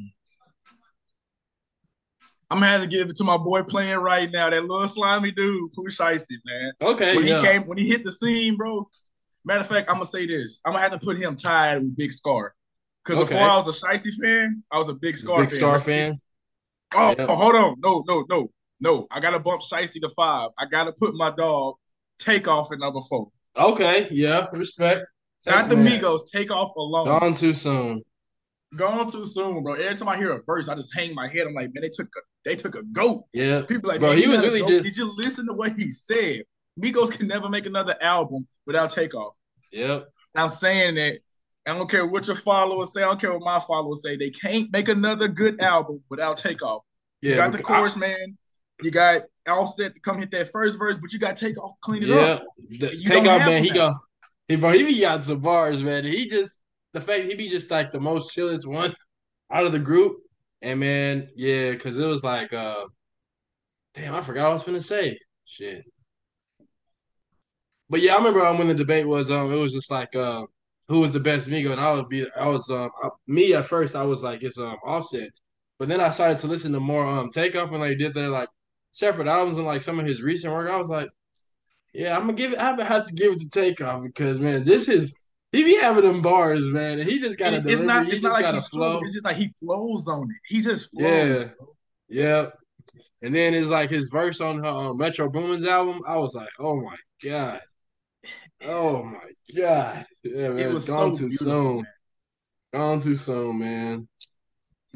I'm 2.49 2.59
gonna 2.59 2.71
have 2.71 2.81
to 2.81 2.87
give 2.87 3.09
it 3.09 3.15
to 3.17 3.23
my 3.23 3.37
boy 3.37 3.63
playing 3.63 3.97
right 3.97 4.29
now. 4.31 4.49
That 4.49 4.65
little 4.65 4.87
slimy 4.87 5.31
dude, 5.31 5.71
Pooh 5.73 5.85
Shiesty, 5.85 6.37
man. 6.45 6.71
Okay. 6.81 7.15
When 7.15 7.25
yeah. 7.25 7.41
he 7.41 7.47
came, 7.47 7.61
when 7.63 7.77
he 7.77 7.87
hit 7.87 8.03
the 8.03 8.11
scene, 8.11 8.55
bro. 8.55 8.87
Matter 9.43 9.61
of 9.61 9.67
fact, 9.67 9.89
I'm 9.89 9.95
gonna 9.95 10.05
say 10.05 10.25
this. 10.25 10.61
I'm 10.65 10.73
gonna 10.73 10.81
have 10.81 10.91
to 10.91 10.99
put 10.99 11.17
him 11.17 11.35
tied 11.35 11.77
with 11.77 11.95
Big 11.95 12.11
Scarr. 12.11 12.51
Because 13.03 13.21
okay. 13.23 13.33
before 13.33 13.47
I 13.47 13.55
was 13.55 13.67
a 13.67 13.85
Shiesty 13.85 14.11
fan, 14.21 14.63
I 14.71 14.77
was 14.77 14.89
a 14.89 14.93
Big 14.93 15.15
Scarr 15.17 15.37
fan. 15.37 15.45
Big 15.45 15.49
fan. 15.49 15.59
Scarr 15.59 15.79
fan. 15.79 16.19
Oh, 16.93 17.15
oh, 17.19 17.35
hold 17.35 17.55
on. 17.55 17.75
No, 17.79 18.03
no, 18.07 18.25
no, 18.29 18.51
no. 18.79 19.07
I 19.11 19.19
gotta 19.19 19.39
bump 19.39 19.61
Shiesty 19.61 20.01
to 20.01 20.09
five. 20.09 20.49
I 20.57 20.65
gotta 20.65 20.93
put 20.93 21.13
my 21.15 21.31
dog 21.31 21.75
Takeoff 22.19 22.71
at 22.71 22.79
number 22.79 23.01
four. 23.01 23.29
Okay, 23.57 24.07
yeah, 24.11 24.47
respect. 24.53 25.05
Not 25.47 25.69
the 25.69 25.77
man. 25.77 26.01
Migos. 26.01 26.21
Takeoff 26.31 26.75
alone. 26.75 27.07
Gone 27.07 27.33
too 27.33 27.53
soon. 27.53 28.01
Gone 28.75 29.09
too 29.09 29.25
soon, 29.25 29.63
bro. 29.63 29.73
Every 29.73 29.95
time 29.95 30.09
I 30.09 30.17
hear 30.17 30.31
a 30.33 30.41
verse, 30.43 30.67
I 30.67 30.75
just 30.75 30.93
hang 30.95 31.13
my 31.13 31.27
head. 31.27 31.47
I'm 31.47 31.53
like, 31.53 31.73
man, 31.73 31.81
they 31.81 31.89
took 31.89 32.07
a 32.07 32.21
they 32.45 32.55
took 32.55 32.75
a 32.75 32.83
goat. 32.83 33.25
Yeah. 33.33 33.63
People 33.63 33.89
like, 33.89 33.99
bro, 33.99 34.13
he 34.13 34.27
was 34.27 34.41
really 34.41 34.61
just. 34.61 34.85
Did 34.85 34.97
you 34.97 35.13
listen 35.17 35.47
to 35.47 35.53
what 35.53 35.73
he 35.73 35.89
said? 35.91 36.43
Migos 36.79 37.11
can 37.11 37.27
never 37.27 37.49
make 37.49 37.65
another 37.65 37.95
album 38.01 38.47
without 38.65 38.91
Takeoff. 38.91 39.33
Yep. 39.71 40.07
I'm 40.35 40.49
saying 40.49 40.95
that. 40.95 41.19
I 41.67 41.75
don't 41.75 41.89
care 41.89 42.05
what 42.05 42.27
your 42.27 42.35
followers 42.35 42.93
say. 42.93 43.01
I 43.01 43.05
don't 43.05 43.19
care 43.19 43.33
what 43.33 43.41
my 43.41 43.59
followers 43.59 44.03
say. 44.03 44.17
They 44.17 44.29
can't 44.29 44.71
make 44.71 44.87
another 44.87 45.27
good 45.27 45.59
album 45.61 46.03
without 46.09 46.37
Takeoff. 46.37 46.83
Yeah, 47.21 47.31
you 47.31 47.35
got 47.37 47.51
the 47.53 47.63
chorus, 47.63 47.95
I, 47.95 48.01
man. 48.01 48.37
You 48.83 48.91
got 48.91 49.23
Offset 49.47 49.95
to 49.95 49.99
come 49.99 50.19
hit 50.19 50.29
that 50.31 50.51
first 50.51 50.77
verse, 50.77 50.99
but 50.99 51.11
you 51.11 51.17
got 51.17 51.37
Takeoff 51.37 51.71
clean 51.81 52.03
it 52.03 52.09
yeah, 52.09 52.15
up. 52.15 52.43
Yeah, 52.69 52.89
Takeoff, 53.05 53.47
man. 53.47 53.63
He 53.63 53.71
go. 53.71 53.95
He 54.47 54.57
bro, 54.57 54.73
he 54.73 54.83
be 54.83 55.01
got 55.01 55.23
some 55.23 55.39
bars, 55.39 55.81
man. 55.81 56.05
He 56.05 56.27
just 56.27 56.61
the 56.93 57.01
fact 57.01 57.25
he 57.25 57.33
be 57.33 57.49
just 57.49 57.71
like 57.71 57.91
the 57.91 57.99
most 57.99 58.31
chillest 58.31 58.67
one 58.67 58.93
out 59.51 59.65
of 59.65 59.71
the 59.71 59.79
group. 59.79 60.17
And 60.61 60.79
man, 60.79 61.29
yeah, 61.35 61.71
because 61.71 61.97
it 61.97 62.05
was 62.05 62.23
like, 62.23 62.53
uh 62.53 62.85
damn, 63.95 64.15
I 64.15 64.21
forgot 64.21 64.43
what 64.43 64.49
I 64.51 64.53
was 64.53 64.63
gonna 64.63 64.81
say. 64.81 65.17
Shit. 65.45 65.85
But 67.89 68.01
yeah, 68.01 68.13
I 68.15 68.17
remember 68.17 68.45
um, 68.45 68.57
when 68.57 68.67
the 68.67 68.73
debate 68.73 69.07
was 69.07 69.31
um, 69.31 69.51
it 69.51 69.55
was 69.55 69.73
just 69.73 69.91
like 69.91 70.15
uh, 70.15 70.45
who 70.87 71.01
was 71.01 71.13
the 71.13 71.19
best 71.19 71.47
Migo, 71.49 71.71
and 71.71 71.81
I 71.81 71.93
would 71.93 72.09
be, 72.09 72.27
I 72.39 72.47
was 72.47 72.69
um, 72.69 72.89
I, 73.03 73.09
me 73.27 73.53
at 73.53 73.65
first, 73.65 73.95
I 73.95 74.03
was 74.03 74.23
like 74.23 74.43
it's 74.43 74.59
um 74.59 74.77
Offset, 74.85 75.29
but 75.79 75.87
then 75.87 76.01
I 76.01 76.09
started 76.09 76.39
to 76.39 76.47
listen 76.47 76.73
to 76.73 76.79
more 76.79 77.05
um 77.05 77.29
Takeoff 77.29 77.71
when 77.71 77.81
they 77.81 77.95
did 77.95 78.13
their 78.13 78.29
like 78.29 78.49
separate 78.91 79.27
albums 79.27 79.57
and 79.57 79.67
like 79.67 79.81
some 79.81 79.99
of 79.99 80.05
his 80.05 80.21
recent 80.21 80.53
work. 80.53 80.69
I 80.69 80.77
was 80.77 80.89
like, 80.89 81.09
yeah, 81.93 82.15
I'm 82.15 82.21
gonna 82.21 82.33
give 82.33 82.53
it. 82.53 82.59
I 82.59 82.75
have 82.83 83.07
to 83.07 83.13
give 83.13 83.33
it 83.33 83.39
to 83.39 83.49
Takeoff 83.49 84.03
because 84.03 84.39
man, 84.39 84.63
this 84.63 84.89
is 84.89 85.15
he 85.55 85.63
be 85.63 85.75
having 85.77 86.03
them 86.03 86.21
bars, 86.21 86.65
man, 86.65 86.99
and 86.99 87.09
he 87.09 87.19
just 87.19 87.37
got 87.37 87.51
to. 87.51 87.63
It's 87.71 87.81
not. 87.81 88.07
It's 88.07 88.21
not 88.21 88.41
like 88.41 88.53
he's 88.53 88.67
flow. 88.67 88.99
It's 89.03 89.13
just 89.13 89.25
like 89.25 89.37
he 89.37 89.49
flows 89.59 90.07
on 90.07 90.23
it. 90.23 90.35
He 90.47 90.61
just 90.61 90.91
flows. 90.91 91.03
Yeah, 91.03 91.45
yeah. 92.09 92.49
And 93.21 93.33
then 93.33 93.53
it's 93.53 93.69
like 93.69 93.89
his 93.89 94.09
verse 94.09 94.41
on 94.41 94.63
her 94.63 94.69
um, 94.69 94.97
Metro 94.97 95.29
Boomin's 95.29 95.65
album. 95.65 96.01
I 96.07 96.17
was 96.17 96.35
like, 96.35 96.49
oh 96.59 96.81
my 96.81 96.95
god, 97.23 97.61
oh 98.65 99.03
my 99.03 99.31
god, 99.55 100.05
yeah, 100.23 100.49
man, 100.49 100.59
it 100.59 100.73
was 100.73 100.87
gone 100.87 101.15
so 101.15 101.27
too 101.27 101.31
soon. 101.31 101.75
Man. 101.75 101.85
Gone 102.73 102.99
too 102.99 103.15
soon, 103.15 103.59
man. 103.59 104.07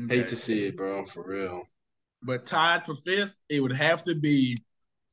Okay. 0.04 0.18
Hate 0.18 0.28
to 0.28 0.36
see 0.36 0.66
it, 0.66 0.78
bro, 0.78 1.06
for 1.06 1.24
real. 1.24 1.64
But 2.22 2.46
tied 2.46 2.86
for 2.86 2.96
fifth, 2.96 3.40
it 3.50 3.62
would 3.62 3.72
have 3.72 4.04
to 4.04 4.16
be 4.16 4.58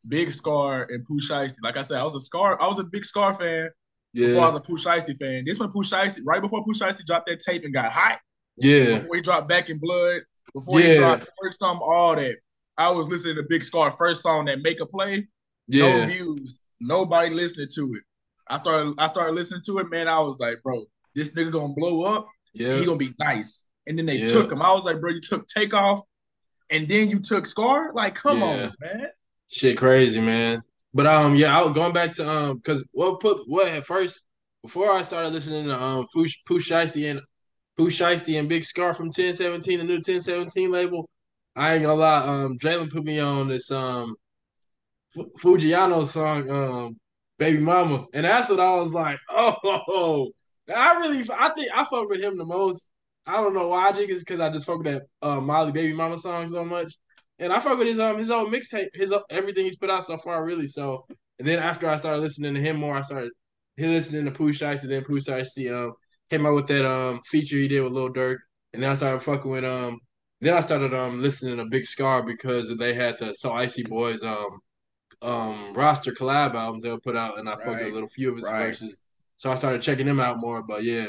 Big 0.09 0.33
Scarr 0.33 0.87
and 0.91 1.05
Pooh 1.07 1.21
Shiesty. 1.21 1.59
Like 1.63 1.77
I 1.77 1.83
said, 1.83 2.01
I 2.01 2.05
was 2.05 2.17
a 2.17 2.21
Scarr, 2.21 2.61
I 2.61 2.67
was 2.67 2.79
a 2.79 2.85
big 2.85 3.05
Scarr 3.05 3.35
fan 3.35 3.71
yeah. 4.17 4.29
before 4.29 4.43
I 4.43 4.47
was 4.47 4.57
a 4.57 4.61
Pooh 4.61 4.77
Shiesty 4.77 5.17
fan. 5.17 5.45
This 5.47 5.59
one 5.59 5.71
Pooh 5.71 5.83
Shiesty, 5.83 6.21
right 6.27 6.43
before 6.43 6.65
Pooh 6.65 6.73
Shiesty 6.73 7.05
dropped 7.05 7.29
that 7.29 7.41
tape 7.41 7.65
and 7.65 7.75
got 7.75 7.93
hot. 7.93 8.19
Yeah. 8.57 8.99
Before 8.99 9.17
he 9.17 9.23
dropped 9.23 9.49
Back 9.49 9.69
in 9.69 9.79
Blood, 9.79 10.23
before 10.55 10.81
yeah. 10.81 10.87
he 10.87 10.99
dropped 10.99 11.29
first 11.43 11.61
song, 11.61 11.79
all 11.83 12.17
that. 12.17 12.37
I 12.79 12.91
was 12.91 13.09
listening 13.09 13.37
to 13.37 13.45
Big 13.49 13.63
Scarr 13.63 13.91
first 13.97 14.23
song 14.23 14.47
that 14.47 14.61
make 14.63 14.81
a 14.81 14.87
play. 14.87 15.27
Yeah. 15.69 16.01
No 16.01 16.07
views. 16.07 16.61
Nobody 16.81 17.35
listening 17.35 17.69
to 17.75 17.95
it. 17.95 18.03
I 18.49 18.59
started 18.59 18.95
I 18.99 19.07
started 19.07 19.35
listening 19.35 19.63
to 19.67 19.79
it, 19.79 19.91
man. 19.91 20.09
I 20.09 20.19
was 20.21 20.39
like, 20.39 20.63
bro, 20.63 20.85
this 21.15 21.33
nigga 21.33 21.53
gonna 21.53 21.73
blow 21.73 22.05
up. 22.05 22.27
Yeah. 22.55 22.77
He 22.77 22.85
gonna 22.85 22.99
be 22.99 23.15
nice. 23.19 23.67
And 23.87 23.99
then 23.99 24.07
they 24.07 24.17
yeah. 24.17 24.33
took 24.33 24.53
him. 24.53 24.63
I 24.63 24.73
was 24.73 24.85
like, 24.85 25.01
bro, 25.01 25.11
you 25.11 25.21
took 25.21 25.47
Takeoff 25.49 26.03
and 26.71 26.87
then 26.89 27.09
you 27.09 27.21
took 27.21 27.47
Scarr? 27.47 27.93
Like, 27.95 28.15
come 28.15 28.41
yeah. 28.41 28.45
on, 28.45 28.73
man. 28.81 29.07
Shit 29.49 29.79
crazy, 29.79 30.21
man. 30.21 30.63
But 30.97 31.07
um, 31.07 31.35
yeah, 31.35 31.59
I 31.59 31.63
was 31.63 31.75
going 31.75 31.93
back 31.93 32.15
to 32.15 32.27
um, 32.27 32.57
because 32.57 32.83
what 32.93 33.21
put 33.21 33.43
what 33.47 33.69
at 33.69 33.85
first 33.85 34.25
before 34.63 34.91
I 34.91 35.03
started 35.03 35.35
listening 35.35 35.67
to 35.67 35.79
um 35.79 36.07
Pooh 36.15 36.25
and 36.25 37.21
Pooh 37.77 37.91
and 37.91 38.49
Big 38.49 38.65
Scarr 38.65 38.95
from 38.95 39.09
1017, 39.09 39.79
the 39.79 39.85
new 39.85 39.97
1017 39.97 40.71
label. 40.71 41.07
I 41.55 41.75
ain't 41.75 41.83
gonna 41.83 42.01
lie, 42.01 42.27
um, 42.27 42.59
Jalen 42.59 42.91
put 42.91 43.05
me 43.05 43.21
on 43.21 43.47
this 43.47 43.71
um 43.71 44.15
F- 45.19 45.27
Foogiano 45.39 46.07
song, 46.07 46.49
um, 46.49 46.97
Baby 47.39 47.61
Mama, 47.61 48.07
and 48.15 48.25
that's 48.25 48.49
what 48.49 48.61
I 48.61 48.75
was 48.77 48.95
like, 48.95 49.19
oh, 49.29 50.31
I 50.75 50.97
really, 50.97 51.27
I 51.31 51.51
think 51.51 51.71
I 51.75 51.85
fuck 51.85 52.09
with 52.09 52.23
him 52.23 52.39
the 52.39 52.47
most. 52.47 52.89
I 53.27 53.35
don't 53.35 53.53
know 53.53 53.69
why. 53.69 53.91
I 53.91 53.93
think 53.93 54.11
it's 54.11 54.21
because 54.25 54.41
I 54.41 54.49
just 54.49 54.65
fuck 54.65 54.79
with 54.79 54.87
that 54.87 55.03
uh, 55.21 55.43
Molly 55.43 55.73
Baby 55.73 55.93
Mama 55.93 56.17
song 56.17 56.49
so 56.49 56.65
much, 56.65 56.97
and 57.39 57.53
I 57.53 57.61
fuck 57.61 57.79
with 57.79 57.89
his 57.89 58.01
um 58.01 58.19
his 58.19 58.31
old 58.31 58.53
mixtape, 58.53 58.89
his 58.95 59.15
everything 59.31 59.65
he's 59.65 59.77
put 59.77 59.91
out 59.91 60.05
so 60.07 60.17
far, 60.17 60.45
really. 60.45 60.67
So, 60.67 61.07
and 61.39 61.47
then 61.47 61.59
after 61.59 61.89
I 61.89 61.97
started 61.97 62.21
listening 62.21 62.55
to 62.55 62.61
him 62.61 62.77
more, 62.77 62.97
I 62.97 63.03
started 63.03 63.33
he 63.77 63.87
listening 63.87 64.25
to 64.25 64.31
Pooh 64.31 64.53
Shiesty, 64.53 64.85
and 64.85 64.93
then 64.93 65.05
Pooh 65.05 65.21
Shiesty 65.21 65.71
um 65.73 65.93
came 66.31 66.47
out 66.47 66.55
with 66.55 66.67
that 66.69 66.85
um 66.85 67.21
feature 67.25 67.57
he 67.57 67.69
did 67.69 67.83
with 67.83 67.93
Lil 67.93 68.13
Durk, 68.13 68.39
and 68.73 68.83
then 68.83 68.91
I 68.91 68.95
started 68.95 69.21
fucking 69.21 69.51
with 69.51 69.65
um 69.65 69.99
then 70.41 70.55
I 70.55 70.61
started 70.61 70.95
um 70.95 71.23
listening 71.23 71.59
to 71.59 71.67
Big 71.67 71.85
Scarr 71.85 72.23
because 72.25 72.75
they 72.77 72.95
had 72.95 73.19
the 73.19 73.35
So 73.35 73.53
Icy 73.53 73.85
Boyz 73.85 74.25
um 74.25 74.59
um 75.23 75.73
roster 75.75 76.13
collab 76.13 76.55
albums 76.55 76.83
they 76.83 76.91
would 76.91 77.03
put 77.03 77.17
out, 77.17 77.39
and 77.39 77.49
I 77.49 77.53
right. 77.53 77.65
fucked 77.65 77.85
with 77.85 77.91
a 77.91 77.95
little 77.95 78.09
few 78.09 78.31
of 78.31 78.37
his 78.37 78.45
right. 78.45 78.67
verses. 78.67 78.99
So 79.37 79.51
I 79.51 79.55
started 79.57 79.83
checking 79.83 80.07
him 80.07 80.21
out 80.21 80.39
more. 80.39 80.63
But 80.63 80.83
yeah, 80.83 81.09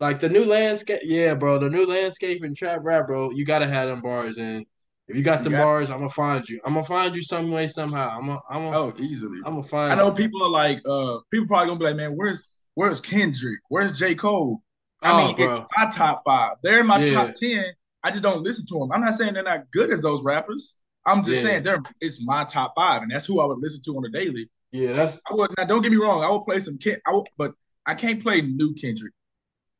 like 0.00 0.20
the 0.20 0.28
new 0.28 0.44
landscape, 0.44 1.00
yeah, 1.02 1.34
bro. 1.34 1.58
The 1.58 1.70
new 1.70 1.86
landscape 1.86 2.42
and 2.42 2.56
trap 2.56 2.80
rap, 2.82 3.06
bro. 3.06 3.30
You 3.30 3.46
gotta 3.46 3.66
have 3.66 3.88
them 3.88 4.02
bars, 4.02 4.38
and 4.38 4.66
if 5.08 5.16
you 5.16 5.22
got 5.22 5.44
the 5.44 5.50
bars, 5.50 5.90
I'm 5.90 5.98
gonna 5.98 6.08
find 6.08 6.48
you. 6.48 6.60
I'm 6.64 6.74
gonna 6.74 6.86
find 6.86 7.14
you 7.14 7.22
some 7.22 7.50
way 7.50 7.66
somehow. 7.66 8.10
I'm 8.10 8.26
gonna, 8.26 8.40
I'm 8.48 8.62
gonna, 8.62 8.78
oh, 8.78 8.92
easily. 8.98 9.38
I'm 9.44 9.54
gonna 9.54 9.62
find. 9.62 9.92
I 9.92 9.96
know 9.96 10.12
people 10.12 10.42
are 10.42 10.50
like, 10.50 10.80
uh, 10.88 11.18
people 11.30 11.46
probably 11.48 11.68
gonna 11.68 11.78
be 11.78 11.84
like, 11.86 11.96
man, 11.96 12.16
where's 12.16 12.44
where's 12.74 13.00
Kendrick? 13.00 13.60
Where's 13.68 13.98
J 13.98 14.14
Cole? 14.14 14.62
I 15.02 15.10
oh, 15.12 15.26
mean, 15.26 15.36
bro. 15.36 15.56
it's 15.56 15.64
my 15.76 15.90
top 15.90 16.20
five. 16.24 16.52
They're 16.62 16.80
in 16.80 16.86
my 16.86 16.98
yeah. 16.98 17.14
top 17.14 17.34
ten. 17.34 17.64
I 18.04 18.10
just 18.10 18.22
don't 18.22 18.42
listen 18.42 18.64
to 18.66 18.78
them. 18.78 18.92
I'm 18.92 19.00
not 19.00 19.14
saying 19.14 19.34
they're 19.34 19.42
not 19.42 19.70
good 19.72 19.90
as 19.90 20.02
those 20.02 20.22
rappers. 20.22 20.76
I'm 21.04 21.24
just 21.24 21.42
yeah. 21.42 21.48
saying 21.48 21.62
they're 21.64 21.82
it's 22.00 22.24
my 22.24 22.44
top 22.44 22.74
five, 22.76 23.02
and 23.02 23.10
that's 23.10 23.26
who 23.26 23.40
I 23.40 23.44
would 23.44 23.58
listen 23.58 23.82
to 23.82 23.96
on 23.96 24.04
a 24.06 24.08
daily. 24.08 24.48
Yeah, 24.70 24.92
that's 24.92 25.20
I 25.30 25.34
would 25.34 25.50
now. 25.58 25.64
Don't 25.64 25.82
get 25.82 25.90
me 25.90 25.98
wrong. 25.98 26.22
I 26.22 26.28
will 26.28 26.44
play 26.44 26.60
some 26.60 26.78
Ken. 26.78 26.96
I 27.06 27.10
will, 27.10 27.26
but 27.36 27.52
I 27.86 27.94
can't 27.94 28.22
play 28.22 28.40
new 28.40 28.72
Kendrick 28.74 29.12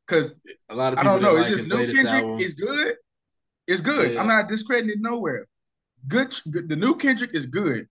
because 0.07 0.35
a 0.69 0.75
lot 0.75 0.93
of 0.93 0.99
I 0.99 1.05
don't 1.05 1.23
know. 1.23 1.37
It's 1.37 1.49
just 1.49 1.71
new 1.71 1.87
Kendrick 1.87 2.25
album. 2.25 2.41
is 2.41 2.55
good. 2.55 2.97
It's 3.73 3.81
good. 3.81 4.12
Yeah. 4.12 4.21
I'm 4.21 4.29
not 4.29 4.49
discrediting 4.49 4.91
it 4.91 5.00
nowhere. 5.00 5.47
Good, 6.07 6.35
good. 6.50 6.69
The 6.69 6.76
new 6.76 6.95
Kendrick 6.95 7.35
is 7.35 7.47
good. 7.47 7.87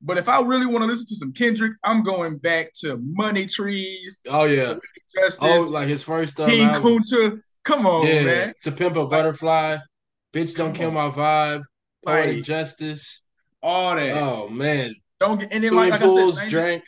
But 0.00 0.18
if 0.18 0.28
I 0.28 0.40
really 0.40 0.66
want 0.66 0.82
to 0.82 0.86
listen 0.86 1.06
to 1.08 1.16
some 1.16 1.32
Kendrick, 1.32 1.72
I'm 1.84 2.02
going 2.02 2.38
back 2.38 2.72
to 2.80 2.98
Money 3.02 3.46
Trees. 3.46 4.20
Oh 4.28 4.44
yeah, 4.44 4.76
Justice, 5.14 5.38
oh 5.42 5.68
like 5.70 5.88
his 5.88 6.02
first 6.02 6.32
stuff. 6.32 6.48
King 6.48 6.68
Kunta. 6.70 7.38
Come 7.64 7.86
on, 7.86 8.06
yeah. 8.06 8.24
man. 8.24 8.54
To 8.62 8.72
Pimp 8.72 8.96
a 8.96 9.06
Butterfly. 9.06 9.78
Bitch, 10.32 10.56
don't 10.56 10.74
kill 10.74 10.90
my 10.90 11.10
vibe. 11.10 11.62
Poetic 12.04 12.36
like, 12.36 12.44
Justice. 12.44 13.24
All 13.62 13.94
that. 13.96 14.16
Oh 14.16 14.48
man. 14.48 14.94
Don't 15.20 15.40
get 15.40 15.52
and 15.52 15.64
then 15.64 15.74
like, 15.74 15.90
like 15.90 16.00
pools, 16.00 16.38
I 16.38 16.42
said, 16.42 16.50
drink. 16.50 16.84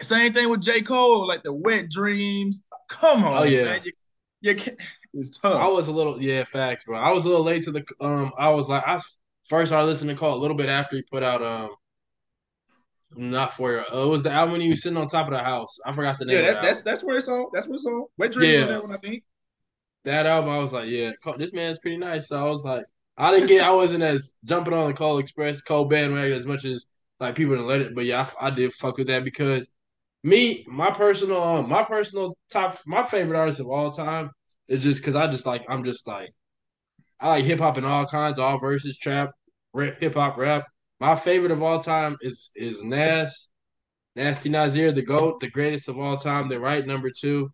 Same 0.00 0.32
thing 0.32 0.48
with 0.48 0.62
J. 0.62 0.82
Cole, 0.82 1.26
like 1.26 1.42
the 1.42 1.52
wet 1.52 1.90
dreams. 1.90 2.66
Come 2.88 3.24
on, 3.24 3.38
oh, 3.38 3.42
yeah. 3.42 3.64
man. 3.64 3.80
You, 3.84 3.92
you 4.40 4.54
can't, 4.54 4.80
it's 5.14 5.38
tough. 5.38 5.60
I 5.60 5.68
was 5.68 5.88
a 5.88 5.92
little, 5.92 6.20
yeah, 6.20 6.44
facts, 6.44 6.84
bro. 6.84 6.98
I 6.98 7.12
was 7.12 7.24
a 7.24 7.28
little 7.28 7.44
late 7.44 7.64
to 7.64 7.72
the 7.72 7.84
um, 8.00 8.32
I 8.38 8.50
was 8.50 8.68
like, 8.68 8.82
I 8.86 8.98
first 9.44 9.72
I 9.72 9.82
listened 9.82 10.10
to 10.10 10.16
Cole 10.16 10.34
a 10.36 10.40
little 10.40 10.56
bit 10.56 10.68
after 10.68 10.96
he 10.96 11.02
put 11.10 11.22
out 11.22 11.42
um 11.42 11.70
not 13.16 13.52
for 13.52 13.72
you. 13.72 13.78
Uh, 13.92 14.04
it 14.06 14.08
was 14.08 14.22
the 14.22 14.30
album 14.30 14.52
when 14.52 14.60
he 14.60 14.70
was 14.70 14.82
sitting 14.82 14.96
on 14.98 15.08
top 15.08 15.26
of 15.26 15.32
the 15.32 15.42
house. 15.42 15.78
I 15.84 15.92
forgot 15.92 16.18
the 16.18 16.26
name. 16.26 16.36
Yeah, 16.36 16.52
that, 16.52 16.62
that's 16.62 16.82
that's 16.82 17.02
where 17.02 17.16
it's 17.16 17.28
on. 17.28 17.46
That's 17.52 17.66
where 17.66 17.74
it's 17.74 17.86
on. 17.86 18.06
Wet 18.18 18.32
Dreams 18.32 18.52
Yeah. 18.52 18.62
on 18.62 18.68
that 18.68 18.82
one, 18.82 18.92
I 18.92 18.98
think. 18.98 19.24
that 20.04 20.26
album. 20.26 20.50
I 20.50 20.58
was 20.58 20.72
like, 20.72 20.88
yeah, 20.88 21.10
this 21.36 21.52
man's 21.52 21.78
pretty 21.78 21.96
nice. 21.96 22.28
So 22.28 22.38
I 22.44 22.48
was 22.48 22.64
like, 22.64 22.84
I 23.16 23.32
didn't 23.32 23.48
get, 23.48 23.62
I 23.64 23.72
wasn't 23.72 24.02
as 24.02 24.34
jumping 24.44 24.74
on 24.74 24.88
the 24.88 24.94
Cole 24.94 25.18
Express, 25.18 25.60
Cole 25.60 25.84
bandwagon 25.86 26.36
as 26.36 26.46
much 26.46 26.64
as 26.64 26.86
like 27.18 27.34
people 27.34 27.54
didn't 27.54 27.68
let 27.68 27.80
it. 27.80 27.94
But 27.94 28.04
yeah, 28.06 28.26
I, 28.40 28.46
I 28.46 28.50
did 28.50 28.72
fuck 28.72 28.96
with 28.96 29.08
that 29.08 29.24
because 29.24 29.72
me, 30.22 30.64
my 30.68 30.90
personal, 30.90 31.42
um, 31.42 31.68
my 31.68 31.82
personal 31.82 32.36
top, 32.50 32.78
my 32.86 33.02
favorite 33.04 33.38
artist 33.38 33.60
of 33.60 33.66
all 33.68 33.90
time 33.90 34.30
is 34.70 34.82
just 34.82 35.00
because 35.00 35.16
I 35.16 35.26
just 35.26 35.44
like, 35.44 35.64
I'm 35.68 35.84
just 35.84 36.06
like, 36.06 36.32
I 37.18 37.28
like 37.28 37.44
hip 37.44 37.58
hop 37.58 37.76
in 37.76 37.84
all 37.84 38.06
kinds, 38.06 38.38
all 38.38 38.58
verses, 38.58 38.96
trap, 38.96 39.30
rap, 39.74 40.00
hip 40.00 40.14
hop, 40.14 40.38
rap. 40.38 40.64
My 41.00 41.14
favorite 41.14 41.52
of 41.52 41.62
all 41.62 41.80
time 41.80 42.16
is 42.22 42.50
is 42.56 42.82
Nas, 42.82 43.50
Nasty 44.16 44.48
Nasir, 44.48 44.92
the 44.92 45.02
GOAT, 45.02 45.40
the 45.40 45.50
greatest 45.50 45.88
of 45.88 45.98
all 45.98 46.16
time. 46.16 46.48
The 46.48 46.60
right 46.60 46.86
number 46.86 47.10
two 47.10 47.50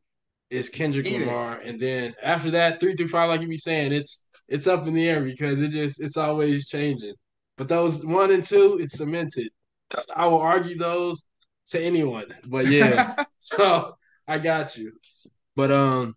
is 0.51 0.69
Kendrick 0.69 1.07
Eat 1.07 1.23
it. 1.23 1.27
Lamar, 1.27 1.61
and 1.65 1.81
then 1.81 2.15
after 2.23 2.51
that, 2.53 2.79
three 2.79 2.95
through 2.95 3.09
five, 3.09 3.29
like 3.29 3.41
you 3.41 3.49
be 3.49 3.57
saying, 3.57 3.93
it's 3.93 4.27
it's 4.49 4.67
up 4.67 4.87
in 4.87 4.95
the 4.95 5.09
air 5.09 5.23
because 5.23 5.61
it 5.61 5.71
just 5.71 6.01
it's 6.01 6.17
always 6.17 6.67
changing. 6.67 7.15
But 7.57 7.69
those 7.69 8.05
one 8.05 8.31
and 8.31 8.45
two 8.45 8.79
is 8.81 8.93
cemented. 8.93 9.49
I 10.15 10.27
will 10.27 10.41
argue 10.41 10.77
those 10.77 11.27
to 11.69 11.81
anyone. 11.81 12.27
But 12.47 12.67
yeah, 12.67 13.25
so 13.39 13.97
I 14.29 14.39
got 14.39 14.77
you. 14.77 14.93
But 15.55 15.73
um, 15.73 16.15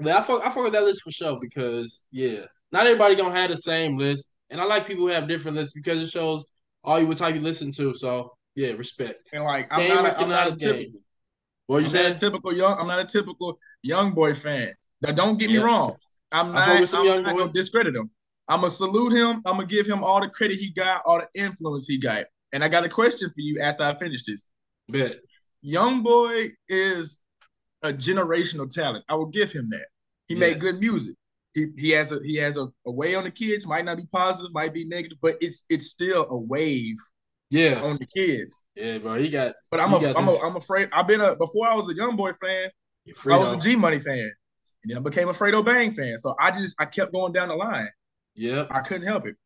but 0.00 0.12
I 0.12 0.20
fuck 0.22 0.42
I 0.42 0.48
fuck 0.50 0.64
with 0.64 0.72
that 0.72 0.84
list 0.84 1.02
for 1.02 1.10
sure 1.10 1.38
because 1.40 2.04
yeah, 2.10 2.40
not 2.72 2.86
everybody 2.86 3.14
gonna 3.14 3.34
have 3.34 3.50
the 3.50 3.56
same 3.56 3.96
list, 3.96 4.30
and 4.50 4.60
I 4.60 4.64
like 4.64 4.86
people 4.86 5.04
who 5.04 5.12
have 5.12 5.28
different 5.28 5.56
lists 5.56 5.72
because 5.72 6.00
it 6.02 6.08
shows 6.08 6.46
all 6.84 6.98
you 7.00 7.06
what 7.06 7.18
type 7.18 7.34
you 7.34 7.40
listen 7.40 7.70
to. 7.72 7.94
So 7.94 8.32
yeah, 8.54 8.72
respect. 8.72 9.28
and 9.32 9.44
like 9.44 9.68
I'm 9.70 9.80
Game 9.80 9.94
not, 9.94 10.06
a, 10.06 10.20
I'm 10.20 10.28
not 10.28 10.52
a 10.52 10.56
typical. 10.56 11.00
What 11.66 11.78
you 11.78 11.86
I'm 11.86 11.92
not 11.92 12.00
a 12.00 12.04
saying? 12.04 12.14
typical 12.18 12.52
young. 12.52 12.76
I'm 12.78 12.86
not 12.86 13.00
a 13.00 13.04
typical 13.04 13.58
young 13.82 14.12
boy 14.12 14.34
fan. 14.34 14.72
Now, 15.02 15.12
don't 15.12 15.38
get 15.38 15.50
me 15.50 15.58
wrong. 15.58 15.94
I'm 16.32 16.52
not. 16.52 16.66
fuck 16.66 16.80
with 16.80 16.88
some 16.88 17.08
I'm 17.08 17.22
not 17.22 17.36
gonna 17.36 17.52
discredit 17.52 17.94
him. 17.94 18.10
I'm 18.48 18.60
gonna 18.60 18.70
salute 18.70 19.12
him. 19.12 19.42
I'm 19.46 19.56
gonna 19.56 19.66
give 19.66 19.86
him 19.86 20.02
all 20.02 20.20
the 20.20 20.28
credit 20.28 20.58
he 20.58 20.70
got, 20.72 21.02
all 21.06 21.20
the 21.20 21.40
influence 21.40 21.86
he 21.86 21.98
got. 21.98 22.24
And 22.52 22.64
I 22.64 22.68
got 22.68 22.84
a 22.84 22.88
question 22.88 23.28
for 23.28 23.40
you 23.40 23.60
after 23.62 23.84
I 23.84 23.94
finish 23.94 24.24
this. 24.24 24.46
Bet. 24.88 25.16
Young 25.62 26.02
boy 26.02 26.46
is 26.68 27.20
a 27.82 27.92
generational 27.92 28.68
talent. 28.68 29.04
I 29.08 29.14
will 29.14 29.26
give 29.26 29.52
him 29.52 29.68
that. 29.70 29.86
He 30.30 30.36
Yes. 30.36 30.40
made 30.52 30.60
good 30.60 30.80
music. 30.80 31.16
He 31.54 31.66
he 31.76 31.90
has 31.90 32.12
a 32.12 32.20
he 32.24 32.36
has 32.36 32.56
a, 32.56 32.68
a 32.86 32.92
way 32.92 33.16
on 33.16 33.24
the 33.24 33.32
kids. 33.32 33.66
Might 33.66 33.84
not 33.84 33.98
be 33.98 34.06
positive, 34.12 34.54
might 34.54 34.72
be 34.72 34.86
negative, 34.86 35.18
but 35.20 35.36
it's 35.42 35.66
it's 35.68 35.88
still 35.90 36.26
a 36.30 36.38
wave 36.38 36.96
Yeah, 37.50 37.82
on 37.82 37.98
the 37.98 38.06
kids. 38.06 38.64
yeah, 38.76 38.98
bro. 38.98 39.14
He 39.14 39.28
got 39.28 39.54
But 39.70 39.80
I'm 39.80 39.92
a, 39.94 39.98
got 39.98 40.16
I'm 40.16 40.28
a, 40.28 40.34
I'm 40.38 40.56
afraid. 40.56 40.88
I've 40.92 41.08
been 41.08 41.20
a 41.20 41.36
before 41.36 41.68
I 41.68 41.74
was 41.74 41.90
a 41.90 41.94
young 41.96 42.16
boy 42.16 42.32
fan. 42.34 42.70
I 43.28 43.36
was 43.36 43.52
a 43.52 43.56
G 43.56 43.76
Money 43.76 43.98
fan, 44.00 44.30
and 44.82 44.90
then 44.90 44.98
I 44.98 45.00
became 45.00 45.28
a 45.28 45.32
Fredo 45.32 45.64
Bang 45.64 45.90
fan. 45.92 46.18
So 46.18 46.34
I 46.38 46.52
just 46.52 46.80
I 46.80 46.86
kept 46.86 47.12
going 47.12 47.32
down 47.32 47.48
the 47.48 47.56
line. 47.56 47.88
Yeah, 48.34 48.68
I 48.70 48.80
couldn't 48.80 49.06
help 49.06 49.26
it. 49.26 49.36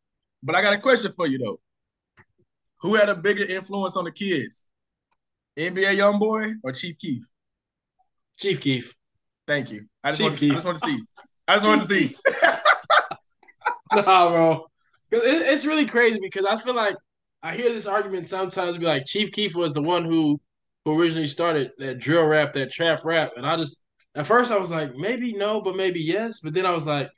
But 0.43 0.55
I 0.55 0.61
got 0.63 0.73
a 0.73 0.79
question 0.79 1.13
for 1.15 1.27
you 1.27 1.39
though. 1.39 1.59
Who 2.81 2.95
had 2.95 3.09
a 3.09 3.15
bigger 3.15 3.43
influence 3.43 3.97
on 3.97 4.05
the 4.05 4.11
kids? 4.13 4.67
NBA 5.57 5.93
young 5.93 6.19
boy 6.19 6.53
or 6.63 6.71
Chief 6.71 6.97
Keef? 6.99 7.23
Chief 8.37 8.61
Keef. 8.61 8.95
Thank 9.47 9.71
you. 9.71 9.85
I 10.03 10.11
just 10.11 10.21
want 10.21 10.37
to, 10.37 10.51
I 10.51 10.53
just 10.53 10.65
want 10.65 10.77
to 10.79 10.87
see. 10.87 10.99
I 11.47 11.55
just 11.55 11.67
want 11.67 11.81
to 11.81 11.87
see. 11.87 12.15
Nah, 13.93 14.29
bro. 14.29 14.65
it, 15.11 15.19
it's 15.23 15.65
really 15.65 15.85
crazy 15.85 16.19
because 16.21 16.45
I 16.45 16.57
feel 16.57 16.73
like 16.73 16.95
I 17.43 17.55
hear 17.55 17.71
this 17.71 17.85
argument 17.87 18.27
sometimes 18.27 18.77
be 18.77 18.85
like 18.85 19.05
Chief 19.05 19.31
Keef 19.31 19.55
was 19.55 19.73
the 19.73 19.81
one 19.81 20.03
who 20.03 20.39
who 20.83 20.99
originally 20.99 21.27
started 21.27 21.71
that 21.77 21.99
drill 21.99 22.25
rap, 22.25 22.53
that 22.53 22.71
trap 22.71 23.01
rap, 23.05 23.31
and 23.37 23.45
I 23.45 23.55
just 23.57 23.81
at 24.15 24.25
first 24.25 24.51
I 24.51 24.57
was 24.57 24.71
like 24.71 24.95
maybe 24.95 25.33
no, 25.33 25.61
but 25.61 25.75
maybe 25.75 26.01
yes, 26.01 26.39
but 26.41 26.53
then 26.53 26.65
I 26.65 26.71
was 26.71 26.85
like 26.85 27.09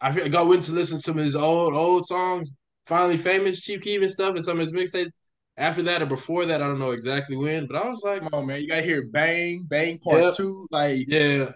I 0.00 0.12
feel- 0.12 0.24
I 0.24 0.28
got 0.28 0.46
went 0.46 0.62
to 0.64 0.72
listen 0.72 0.98
to 0.98 1.02
some 1.02 1.18
of 1.18 1.24
his 1.24 1.36
old 1.36 1.74
old 1.74 2.06
songs, 2.06 2.54
finally 2.86 3.16
famous 3.16 3.60
Chief 3.60 3.80
Keef 3.80 4.02
and 4.02 4.10
stuff, 4.10 4.34
and 4.34 4.44
some 4.44 4.60
of 4.60 4.60
his 4.60 4.72
mixtapes. 4.72 5.10
After 5.56 5.82
that 5.82 6.00
or 6.00 6.06
before 6.06 6.46
that, 6.46 6.62
I 6.62 6.66
don't 6.66 6.78
know 6.78 6.92
exactly 6.92 7.36
when, 7.36 7.66
but 7.66 7.76
I 7.76 7.88
was 7.88 8.02
like, 8.02 8.22
Come 8.22 8.30
on, 8.32 8.46
man. 8.46 8.62
You 8.62 8.68
gotta 8.68 8.82
hear 8.82 9.06
Bang, 9.06 9.66
Bang 9.68 9.98
Part 9.98 10.22
Yep. 10.22 10.36
Two. 10.36 10.66
Like 10.70 11.06
yeah, 11.08 11.50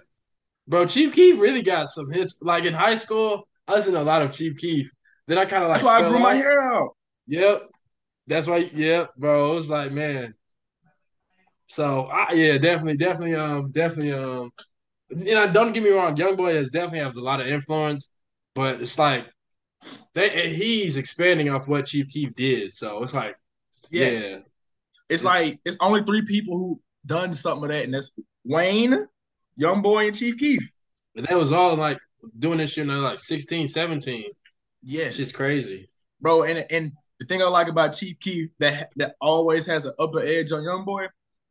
bro, 0.68 0.86
Chief 0.86 1.12
Keef 1.14 1.38
really 1.38 1.62
got 1.62 1.88
some 1.88 2.10
hits. 2.10 2.36
Like 2.40 2.64
in 2.64 2.74
high 2.74 2.96
school, 2.96 3.46
I 3.68 3.74
listened 3.74 3.94
to 3.96 4.02
a 4.02 4.04
lot 4.04 4.22
of 4.22 4.32
Chief 4.32 4.56
Keef. 4.56 4.90
Then 5.26 5.38
I 5.38 5.44
kind 5.44 5.62
of 5.64 5.68
like 5.70 5.78
that's 5.80 5.84
why 5.84 5.98
I 5.98 6.02
fell 6.02 6.10
grew 6.10 6.20
my 6.20 6.34
hair 6.34 6.60
out. 6.60 6.96
Yep. 7.26 7.62
That's 8.26 8.46
why, 8.46 8.58
yep, 8.72 9.10
bro. 9.18 9.52
It 9.52 9.54
was 9.56 9.70
like, 9.70 9.92
man. 9.92 10.34
So 11.66 12.06
I 12.06 12.32
yeah, 12.32 12.58
definitely, 12.58 12.96
definitely, 12.96 13.34
um, 13.34 13.70
definitely, 13.70 14.12
um, 14.12 14.50
you 15.10 15.34
know, 15.34 15.50
don't 15.50 15.72
get 15.72 15.82
me 15.82 15.90
wrong, 15.90 16.16
Young 16.16 16.36
Boy 16.36 16.54
has 16.54 16.70
definitely 16.70 17.00
has 17.00 17.16
a 17.16 17.22
lot 17.22 17.40
of 17.40 17.46
influence, 17.46 18.12
but 18.54 18.80
it's 18.80 18.98
like 18.98 19.26
they 20.14 20.54
he's 20.54 20.96
expanding 20.96 21.48
off 21.50 21.68
what 21.68 21.86
Chief 21.86 22.08
Keef 22.08 22.34
did. 22.34 22.72
So 22.72 23.02
it's 23.02 23.14
like, 23.14 23.36
Yes. 23.90 24.22
yeah, 24.22 24.36
It's 25.08 25.22
It's- 25.22 25.24
like 25.24 25.60
it's 25.64 25.76
only 25.80 26.02
three 26.02 26.22
people 26.22 26.56
who 26.56 26.78
done 27.06 27.32
something 27.32 27.64
of 27.64 27.68
that, 27.70 27.84
and 27.84 27.94
that's 27.94 28.12
Wayne, 28.44 28.94
Young 29.56 29.82
Boy, 29.82 30.06
and 30.06 30.16
Chief 30.16 30.36
Keef. 30.38 30.60
but 31.14 31.28
that 31.28 31.36
was 31.36 31.52
all 31.52 31.76
like 31.76 31.98
doing 32.38 32.58
this 32.58 32.70
shit 32.72 32.86
when 32.86 32.96
I 32.96 33.00
was 33.00 33.10
like 33.10 33.18
16, 33.18 33.68
17. 33.68 34.24
Yes, 34.82 35.08
It's 35.08 35.16
just 35.16 35.34
crazy. 35.36 35.88
bro. 36.20 36.42
And 36.42 36.64
and 36.70 36.92
the 37.20 37.26
thing 37.26 37.42
I 37.42 37.46
like 37.46 37.68
about 37.68 37.92
Chief 37.94 38.18
Keef 38.20 38.48
that 38.58 38.90
that 38.96 39.14
always 39.20 39.66
has 39.66 39.84
an 39.84 39.92
upper 39.98 40.20
edge 40.20 40.52
on 40.52 40.62
Young 40.62 40.84
Boy. 40.84 41.06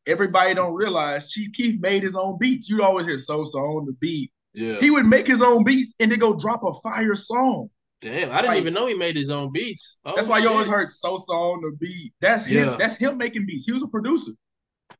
Everybody 0.05 0.53
don't 0.53 0.75
realize 0.75 1.31
Chief 1.31 1.51
Keef 1.53 1.79
made 1.79 2.03
his 2.03 2.15
own 2.15 2.37
beats. 2.37 2.69
You 2.69 2.83
always 2.83 3.05
hear 3.05 3.17
Sosa 3.17 3.57
on 3.57 3.85
the 3.85 3.93
beat. 3.93 4.31
Yeah. 4.53 4.79
He 4.79 4.91
would 4.91 5.05
make 5.05 5.25
his 5.25 5.41
own 5.41 5.63
beats 5.63 5.95
and 5.99 6.11
then 6.11 6.19
go 6.19 6.33
drop 6.35 6.61
a 6.63 6.73
fire 6.81 7.15
song. 7.15 7.69
Damn, 8.01 8.29
I 8.31 8.35
didn't 8.41 8.47
like- 8.47 8.57
even 8.61 8.73
know 8.73 8.85
he 8.85 8.95
made 8.95 9.15
his 9.15 9.29
own 9.29 9.51
beats. 9.53 9.97
Oh, 10.03 10.11
That's 10.13 10.27
why 10.27 10.39
you 10.39 10.49
always 10.49 10.67
heard 10.67 10.89
Sosa 10.89 11.31
on 11.31 11.61
the 11.61 11.71
beat. 11.79 12.11
That's 12.19 12.43
his. 12.43 12.67
Yeah. 12.67 12.75
That's 12.77 12.95
him 12.95 13.17
making 13.17 13.45
beats. 13.45 13.65
He 13.65 13.71
was 13.71 13.81
a 13.81 13.87
producer 13.87 14.33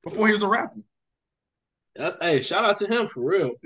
before 0.06 0.28
he 0.28 0.34
was 0.34 0.42
a 0.42 0.48
rapper. 0.48 0.80
Uh, 2.00 2.12
Hey, 2.22 2.42
shout 2.42 2.66
out 2.66 2.78
to 2.78 2.88
him 2.88 3.08
for 3.08 3.24
real. 3.24 3.52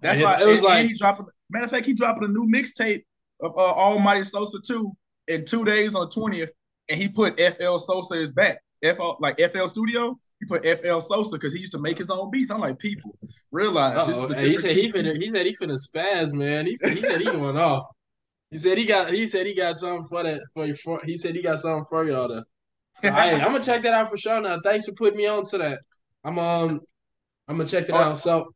That's 0.00 0.20
why 0.20 0.40
it 0.40 0.46
was 0.46 0.60
and- 0.60 0.68
and 0.68 0.74
like- 0.82 0.86
he 0.86 0.94
dropping. 0.96 1.26
Matter 1.50 1.64
of 1.64 1.70
fact, 1.70 1.86
he 1.86 1.94
dropping 1.94 2.24
a 2.24 2.28
new 2.28 2.46
mixtape 2.52 3.04
of 3.40 3.52
uh, 3.56 3.60
Almighty 3.72 4.22
Sosa 4.22 4.58
two 4.64 4.92
in 5.28 5.44
two 5.44 5.64
days 5.64 5.94
on 5.94 6.10
twentieth, 6.10 6.52
and 6.88 7.00
he 7.00 7.08
put 7.08 7.38
FL 7.40 7.76
Sosa 7.78 8.14
is 8.14 8.30
back. 8.30 8.58
FL 8.84 9.12
like 9.20 9.40
FL 9.52 9.66
Studio. 9.66 10.16
He 10.40 10.46
put 10.46 10.62
FL 10.64 10.98
Sosa 11.00 11.36
because 11.36 11.52
he 11.54 11.60
used 11.60 11.72
to 11.72 11.78
make 11.78 11.98
his 11.98 12.10
own 12.10 12.30
beats. 12.30 12.50
I'm 12.50 12.60
like, 12.60 12.78
people 12.78 13.18
realize 13.50 14.06
this 14.06 14.16
is 14.18 14.30
a 14.30 14.34
Hey, 14.36 14.48
he 14.50 14.58
said 14.58 14.76
he 14.76 14.92
finna 14.92 15.16
he 15.16 15.28
said 15.28 15.46
he 15.46 15.52
finna 15.60 15.78
spaz, 15.78 16.32
man. 16.32 16.66
He, 16.66 16.76
he 16.84 17.00
said 17.00 17.18
he 17.18 17.24
going 17.32 17.56
off. 17.56 17.86
He 18.50 18.58
said 18.58 18.78
he 18.78 18.84
got 18.84 19.10
he 19.12 19.26
said 19.26 19.46
he 19.46 19.54
got 19.54 19.76
something 19.76 20.06
for 20.06 20.22
that 20.22 20.40
for 20.54 20.66
your 20.66 20.76
for 20.76 21.00
he 21.04 21.16
said 21.16 21.34
he 21.34 21.42
got 21.42 21.58
something 21.60 21.86
for 21.88 22.04
y'all 22.04 22.28
to. 22.28 22.44
So, 23.02 23.10
hey, 23.10 23.34
I'm 23.40 23.52
gonna 23.52 23.64
check 23.64 23.82
that 23.82 23.94
out 23.94 24.08
for 24.10 24.16
sure 24.18 24.40
now. 24.40 24.60
Thanks 24.62 24.86
for 24.86 24.92
putting 24.92 25.16
me 25.16 25.26
on 25.26 25.44
to 25.46 25.58
that. 25.58 25.80
I'm 26.24 26.38
um 26.38 26.80
I'm 27.46 27.56
gonna 27.56 27.68
check 27.68 27.88
Alright. 27.90 28.06
out. 28.08 28.18
So 28.18 28.52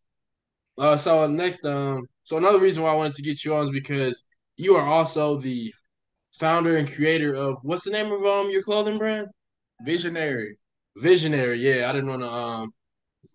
uh 0.78 0.96
so 0.96 1.26
next 1.26 1.64
um 1.64 2.06
so 2.24 2.36
another 2.36 2.60
reason 2.60 2.82
why 2.82 2.90
I 2.90 2.96
wanted 2.96 3.14
to 3.14 3.22
get 3.22 3.44
you 3.44 3.54
on 3.54 3.64
is 3.64 3.70
because 3.70 4.24
you 4.56 4.74
are 4.76 4.86
also 4.86 5.38
the 5.38 5.72
founder 6.38 6.76
and 6.76 6.90
creator 6.90 7.34
of 7.34 7.56
what's 7.62 7.84
the 7.84 7.90
name 7.90 8.10
of 8.12 8.24
um 8.24 8.50
your 8.50 8.62
clothing 8.62 8.98
brand? 8.98 9.28
Visionary. 9.84 10.56
Visionary, 10.96 11.58
yeah. 11.58 11.88
I 11.88 11.92
didn't 11.92 12.08
want 12.10 12.22
to 12.22 12.30
um 12.30 12.70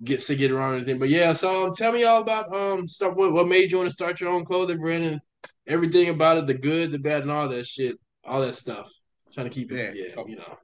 get 0.04 0.20
to 0.20 0.36
get 0.36 0.52
around 0.52 0.76
anything, 0.76 1.00
but 1.00 1.10
yeah. 1.10 1.34
So 1.34 1.68
um, 1.68 1.72
tell 1.74 1.92
me 1.92 2.04
all 2.04 2.22
about 2.22 2.54
um 2.54 2.88
start 2.88 3.16
what 3.16 3.34
what 3.34 3.48
made 3.48 3.72
you 3.72 3.78
want 3.78 3.90
to 3.90 3.94
start 3.94 4.20
your 4.20 4.30
own 4.30 4.46
clothing 4.46 4.80
brand 4.80 5.04
and 5.06 5.22
everything 5.66 6.10
about 6.10 6.38
it, 6.38 6.46
the 6.46 6.54
good, 6.54 6.92
the 6.92 7.00
bad, 7.00 7.22
and 7.24 7.32
all 7.32 7.48
that 7.48 7.66
shit, 7.66 7.98
all 8.24 8.42
that 8.42 8.54
stuff. 8.56 8.92
Trying 9.34 9.50
to 9.50 9.54
keep 9.54 9.72
it, 9.72 9.96
Yeah. 9.96 10.04
yeah, 10.16 10.24
you 10.28 10.36
know. 10.36 10.58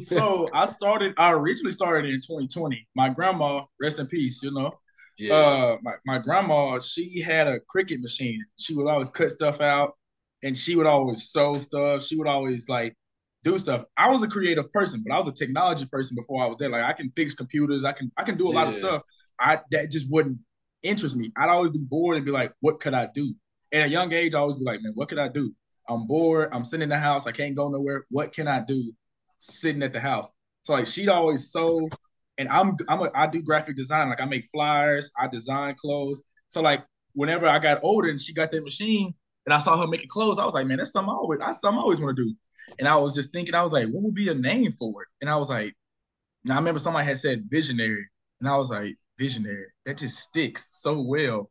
So 0.00 0.48
I 0.54 0.66
started. 0.66 1.14
I 1.16 1.32
originally 1.32 1.72
started 1.72 2.10
in 2.10 2.20
2020. 2.20 2.86
My 2.94 3.08
grandma, 3.08 3.64
rest 3.80 3.98
in 3.98 4.06
peace. 4.06 4.42
You 4.42 4.52
know, 4.52 4.72
yeah, 5.18 5.34
uh 5.34 5.76
my, 5.82 5.92
my 6.06 6.18
grandma 6.18 6.80
she 6.80 7.20
had 7.20 7.48
a 7.48 7.58
Cricut 7.74 8.00
machine. 8.00 8.42
She 8.58 8.74
would 8.74 8.86
always 8.86 9.10
cut 9.10 9.30
stuff 9.30 9.60
out 9.60 9.96
and 10.42 10.56
she 10.56 10.76
would 10.76 10.86
always 10.86 11.30
sew 11.30 11.58
stuff. 11.58 12.04
She 12.04 12.16
would 12.16 12.28
always 12.28 12.68
like 12.68 12.96
do 13.44 13.58
stuff. 13.58 13.84
I 13.96 14.10
was 14.10 14.22
a 14.22 14.28
creative 14.28 14.70
person 14.72 15.02
but 15.06 15.14
i 15.14 15.18
was 15.18 15.26
a 15.26 15.32
technology 15.32 15.86
person 15.86 16.16
before 16.16 16.44
i 16.44 16.46
was 16.46 16.58
there. 16.58 16.70
Like 16.70 16.84
i 16.84 16.92
can 16.92 17.10
fix 17.10 17.34
computers. 17.34 17.84
I 17.84 17.92
can 17.92 18.10
i 18.16 18.24
can 18.24 18.36
do 18.36 18.48
a 18.48 18.52
lot 18.52 18.68
of 18.68 18.74
stuff. 18.74 19.02
I 19.40 19.60
that 19.70 19.90
just 19.90 20.10
wouldn't 20.10 20.38
interest 20.82 21.16
me. 21.16 21.32
I'd 21.36 21.48
always 21.48 21.72
be 21.72 21.78
bored 21.78 22.16
and 22.16 22.26
be 22.26 22.32
like 22.32 22.52
what 22.60 22.80
could 22.80 22.94
i 22.94 23.08
do? 23.14 23.34
At 23.72 23.86
a 23.86 23.88
young 23.88 24.12
age 24.12 24.34
i 24.34 24.38
always 24.38 24.56
be 24.56 24.64
like 24.64 24.80
man 24.82 24.92
what 24.94 25.08
could 25.08 25.18
i 25.18 25.28
do? 25.28 25.52
I'm 25.88 26.06
bored. 26.06 26.50
I'm 26.52 26.64
sitting 26.64 26.82
in 26.82 26.88
the 26.90 26.98
house. 26.98 27.26
I 27.26 27.32
can't 27.32 27.56
go 27.56 27.68
nowhere. 27.68 28.04
What 28.10 28.32
can 28.32 28.46
i 28.46 28.60
do 28.60 28.92
sitting 29.38 29.82
at 29.82 29.92
the 29.92 30.00
house 30.00 30.30
so 30.62 30.74
like 30.74 30.86
she'd 30.86 31.08
always 31.08 31.50
sew 31.50 31.88
and 32.38 32.48
I'm 32.48 32.76
I'm 32.88 33.00
a, 33.00 33.10
I 33.14 33.26
do 33.26 33.42
graphic 33.42 33.76
design. 33.76 34.08
Like 34.08 34.20
I 34.20 34.24
make 34.24 34.46
flyers, 34.52 35.10
I 35.18 35.26
design 35.26 35.74
clothes. 35.74 36.22
So 36.48 36.62
like 36.62 36.84
whenever 37.12 37.46
I 37.46 37.58
got 37.58 37.80
older 37.82 38.08
and 38.08 38.20
she 38.20 38.32
got 38.32 38.50
that 38.52 38.62
machine 38.62 39.12
and 39.44 39.52
I 39.52 39.58
saw 39.58 39.80
her 39.80 39.86
making 39.86 40.08
clothes, 40.08 40.38
I 40.38 40.44
was 40.44 40.54
like, 40.54 40.66
man, 40.66 40.78
that's 40.78 40.92
something 40.92 41.10
I 41.10 41.14
always 41.14 41.40
that's 41.40 41.60
something 41.60 41.78
I 41.78 41.82
always 41.82 42.00
want 42.00 42.16
to 42.16 42.24
do. 42.24 42.34
And 42.78 42.86
I 42.86 42.96
was 42.96 43.14
just 43.14 43.32
thinking, 43.32 43.54
I 43.54 43.62
was 43.62 43.72
like, 43.72 43.88
what 43.88 44.02
would 44.02 44.14
be 44.14 44.28
a 44.28 44.34
name 44.34 44.70
for 44.72 45.02
it? 45.02 45.08
And 45.20 45.30
I 45.30 45.36
was 45.36 45.48
like, 45.48 45.74
now 46.44 46.54
I 46.54 46.58
remember 46.58 46.78
somebody 46.78 47.06
had 47.06 47.18
said 47.18 47.46
visionary, 47.48 48.06
and 48.40 48.48
I 48.48 48.56
was 48.56 48.70
like, 48.70 48.94
visionary. 49.18 49.66
That 49.84 49.98
just 49.98 50.18
sticks 50.18 50.80
so 50.82 51.00
well. 51.00 51.50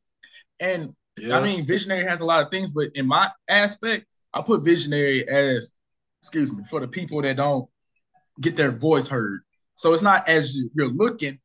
And 0.60 0.94
Yeah. 1.18 1.38
I 1.38 1.44
mean, 1.44 1.66
visionary 1.66 2.06
has 2.06 2.22
a 2.22 2.26
lot 2.26 2.42
of 2.46 2.52
things, 2.52 2.72
but 2.72 2.90
in 2.96 3.08
my 3.08 3.30
aspect, 3.50 4.06
I 4.34 4.42
put 4.42 4.64
visionary 4.64 5.28
as, 5.28 5.74
excuse 6.22 6.54
me, 6.54 6.64
for 6.70 6.80
the 6.80 6.88
people 6.88 7.22
that 7.24 7.38
don't 7.38 7.68
get 8.42 8.56
their 8.56 8.72
voice 8.72 9.08
heard. 9.08 9.42
So 9.76 9.94
it's 9.94 10.04
not 10.04 10.28
as 10.28 10.56
you- 10.56 10.72
you're 10.76 10.90
looking. 10.92 11.40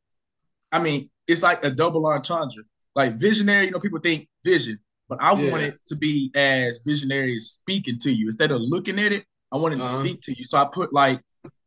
I 0.70 0.82
mean, 0.82 1.10
it's 1.26 1.42
like 1.42 1.64
a 1.64 1.70
double 1.70 2.06
entendre. 2.06 2.64
Like 2.94 3.16
visionary, 3.16 3.66
you 3.66 3.70
know, 3.70 3.80
people 3.80 4.00
think 4.00 4.28
vision, 4.44 4.78
but 5.08 5.22
I 5.22 5.34
Yeah. 5.34 5.50
want 5.50 5.62
it 5.62 5.78
to 5.88 5.96
be 5.96 6.30
as 6.34 6.80
visionary 6.84 7.36
as 7.36 7.50
speaking 7.50 7.98
to 8.00 8.10
you 8.10 8.26
instead 8.26 8.50
of 8.50 8.60
looking 8.60 8.98
at 8.98 9.12
it. 9.12 9.24
I 9.50 9.56
want 9.56 9.74
it 9.74 9.80
Uh-huh. 9.80 10.02
to 10.02 10.08
speak 10.08 10.20
to 10.22 10.34
you. 10.36 10.44
So 10.44 10.58
I 10.58 10.66
put 10.66 10.92
like, 10.92 11.20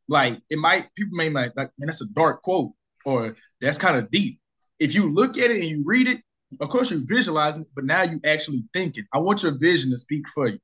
like 0.08 0.40
it 0.50 0.58
might 0.58 0.94
people 0.96 1.16
may 1.18 1.30
like, 1.30 1.54
like 1.56 1.72
man, 1.78 1.88
that's 1.88 2.02
a 2.02 2.08
dark 2.08 2.42
quote 2.44 2.72
or 3.06 3.36
that's 3.62 3.78
kind 3.78 3.98
of 3.98 4.12
deep. 4.12 4.40
If 4.80 4.94
you 4.94 5.12
look 5.12 5.38
at 5.38 5.50
it 5.52 5.58
and 5.62 5.66
you 5.66 5.84
read 5.86 6.08
it, 6.08 6.22
of 6.60 6.70
course 6.70 6.92
you're 6.92 7.02
visualizing 7.06 7.64
it, 7.64 7.70
but 7.76 7.86
now 7.86 8.04
you 8.04 8.20
actually 8.26 8.64
thinking. 8.74 9.06
I 9.14 9.20
want 9.20 9.42
your 9.44 9.58
vision 9.58 9.90
to 9.92 9.98
speak 9.98 10.28
for 10.30 10.48
you. 10.48 10.60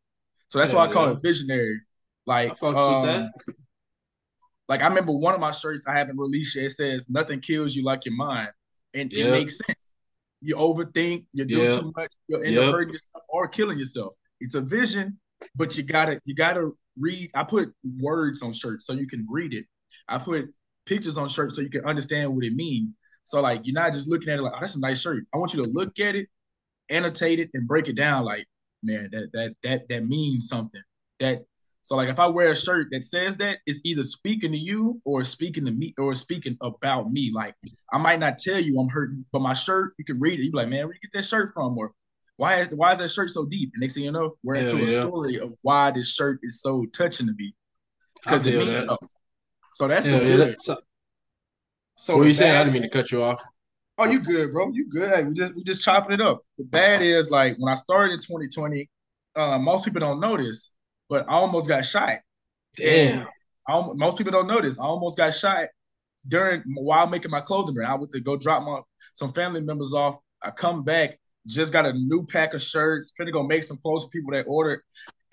So 0.48 0.60
that's 0.60 0.74
why 0.74 0.86
I 0.86 0.92
call 0.92 1.08
yeah. 1.08 1.14
it 1.14 1.24
visionary. 1.24 1.82
Like, 2.28 2.52
I 2.52 2.54
fucks 2.56 2.74
with 2.74 2.76
um, 2.76 3.06
that. 3.06 3.32
Like 4.72 4.82
I 4.82 4.88
remember 4.88 5.12
one 5.12 5.34
of 5.34 5.42
my 5.42 5.52
shirts 5.52 5.86
I 5.86 5.98
haven't 5.98 6.18
released 6.18 6.56
yet. 6.56 6.64
It 6.64 6.70
says 6.70 7.10
nothing 7.10 7.42
kills 7.42 7.76
you 7.76 7.84
like 7.84 8.06
your 8.06 8.16
mind, 8.16 8.48
and 8.94 9.12
Yeah. 9.12 9.26
it 9.26 9.32
makes 9.32 9.58
sense. 9.58 9.94
You 10.42 10.56
overthink, 10.56 11.26
you 11.34 11.44
do 11.44 11.60
Yeah. 11.60 11.76
too 11.76 11.92
much, 11.98 12.14
you'll 12.30 12.42
end 12.42 12.56
Yep. 12.56 12.64
up 12.68 12.72
hurting 12.72 12.94
yourself 12.94 13.24
or 13.28 13.50
killing 13.50 13.78
yourself. 13.78 14.16
It's 14.40 14.56
a 14.56 14.62
vision, 14.62 15.20
but 15.56 15.76
you 15.76 15.84
gotta 15.84 16.22
you 16.26 16.34
gotta 16.34 16.72
read. 16.98 17.32
I 17.36 17.44
put 17.44 17.74
words 18.00 18.42
on 18.42 18.54
shirts 18.54 18.86
so 18.86 18.94
you 18.94 19.08
can 19.08 19.28
read 19.30 19.54
it. 19.54 19.66
I 20.08 20.18
put 20.18 20.46
pictures 20.86 21.18
on 21.18 21.28
shirts 21.28 21.58
so 21.58 21.62
you 21.62 21.70
can 21.70 21.84
understand 21.84 22.34
what 22.34 22.46
it 22.46 22.54
means. 22.56 22.94
So 23.26 23.42
like 23.42 23.62
you're 23.66 23.74
not 23.74 23.92
just 23.92 24.08
looking 24.08 24.30
at 24.30 24.40
it 24.40 24.42
like, 24.42 24.54
oh, 24.56 24.60
that's 24.62 24.76
a 24.76 24.80
nice 24.80 25.02
shirt. 25.02 25.26
I 25.34 25.38
want 25.38 25.54
you 25.54 25.66
to 25.66 25.70
look 25.70 26.00
at 26.00 26.16
it, 26.16 26.30
annotate 26.90 27.40
it, 27.40 27.50
and 27.56 27.68
break 27.68 27.90
it 27.90 27.98
down. 27.98 28.24
Like, 28.24 28.46
man, 28.84 29.10
that 29.12 29.32
that 29.34 29.56
that 29.64 29.88
that 29.90 30.06
means 30.08 30.48
something. 30.48 30.82
That 31.20 31.44
so 31.82 31.96
like 31.96 32.10
if 32.10 32.20
I 32.20 32.28
wear 32.28 32.52
a 32.52 32.56
shirt 32.56 32.88
that 32.92 33.04
says 33.04 33.38
that, 33.38 33.58
it's 33.66 33.82
either 33.84 34.04
speaking 34.04 34.52
to 34.52 34.58
you 34.58 35.02
or 35.06 35.24
speaking 35.24 35.66
to 35.66 35.72
me 35.72 35.94
or 35.98 36.14
speaking 36.16 36.58
about 36.62 37.10
me. 37.10 37.32
Like 37.34 37.56
I 37.92 37.98
might 37.98 38.20
not 38.20 38.38
tell 38.38 38.60
you 38.60 38.80
I'm 38.80 38.90
hurting, 38.90 39.26
but 39.32 39.42
my 39.42 39.54
shirt, 39.54 39.94
you 39.98 40.06
can 40.06 40.20
read 40.20 40.40
it. 40.40 40.44
You 40.44 40.52
be 40.52 40.58
like, 40.58 40.70
man, 40.70 40.86
where 40.86 40.94
you 40.94 41.00
get 41.02 41.12
that 41.18 41.26
shirt 41.26 41.52
from? 41.54 41.78
Or 41.78 41.92
why 42.38 42.66
why 42.66 42.94
is 42.94 43.00
that 43.00 43.10
shirt 43.10 43.30
so 43.32 43.46
deep? 43.46 43.72
And 43.74 43.82
next 43.82 43.96
thing 43.96 44.04
you 44.04 44.12
know, 44.12 44.36
we're 44.44 44.56
Yeah, 44.56 44.62
into 44.64 44.84
a 44.84 44.88
story 44.90 45.40
of 45.40 45.56
why 45.62 45.92
this 45.92 46.14
shirt 46.14 46.40
is 46.44 46.62
so 46.62 46.86
touching 46.96 47.28
to 47.28 47.34
me. 47.34 47.54
Because 48.24 48.46
it 48.46 48.58
means 48.58 48.72
that. 48.72 48.86
something. 48.86 49.10
So 49.74 49.88
that's 49.88 50.06
Yeah, 50.06 50.14
the 50.14 50.18
yeah, 50.20 50.36
good. 50.38 50.50
that- 50.50 50.62
so, 51.96 52.16
what 52.16 52.24
the 52.24 52.28
you 52.30 52.34
saying? 52.34 52.56
I 52.56 52.64
didn't 52.64 52.74
mean 52.74 52.82
to 52.84 52.90
cut 52.90 53.12
you 53.12 53.22
off. 53.22 53.44
Oh, 53.98 54.06
you 54.06 54.20
good, 54.20 54.52
bro. 54.52 54.72
You 54.72 54.90
good. 54.90 55.10
Hey, 55.10 55.24
we 55.24 55.34
just 55.36 55.56
we 55.56 55.64
just 55.64 55.82
chopping 55.82 56.14
it 56.14 56.22
up. 56.22 56.42
The 56.58 56.64
bad 56.64 57.04
is 57.04 57.30
like 57.30 57.56
when 57.60 57.72
I 57.72 57.76
started 57.76 58.14
in 58.14 58.20
2020, 58.20 58.90
uh, 59.36 59.60
most 59.60 59.86
people 59.86 60.00
don't 60.00 60.20
this, 60.38 60.72
but 61.12 61.30
I 61.30 61.34
almost 61.34 61.68
got 61.68 61.86
shot. 61.86 62.20
Damn. 62.78 63.28
I, 63.68 63.84
most 63.96 64.18
people 64.18 64.32
don't 64.32 64.48
know 64.48 64.62
this. 64.62 64.80
I 64.80 64.84
almost 64.84 65.18
got 65.18 65.36
shot 65.36 65.68
during 66.26 66.64
while 66.76 67.06
making 67.06 67.32
my 67.32 67.42
clothing 67.42 67.76
brand. 67.76 67.92
I 67.92 67.96
went 67.96 68.12
to 68.12 68.22
go 68.22 68.38
drop 68.38 68.64
my 68.64 68.80
some 69.14 69.34
family 69.34 69.60
members 69.62 69.94
off. 69.94 70.18
I 70.42 70.52
come 70.52 70.84
back, 70.84 71.20
just 71.46 71.74
got 71.74 71.86
a 71.86 71.92
new 71.92 72.26
pack 72.26 72.54
of 72.54 72.62
shirts, 72.62 73.12
finna 73.20 73.34
go 73.34 73.44
make 73.44 73.66
some 73.66 73.78
clothes 73.84 74.06
for 74.06 74.10
people 74.10 74.32
that 74.32 74.46
ordered. 74.48 74.82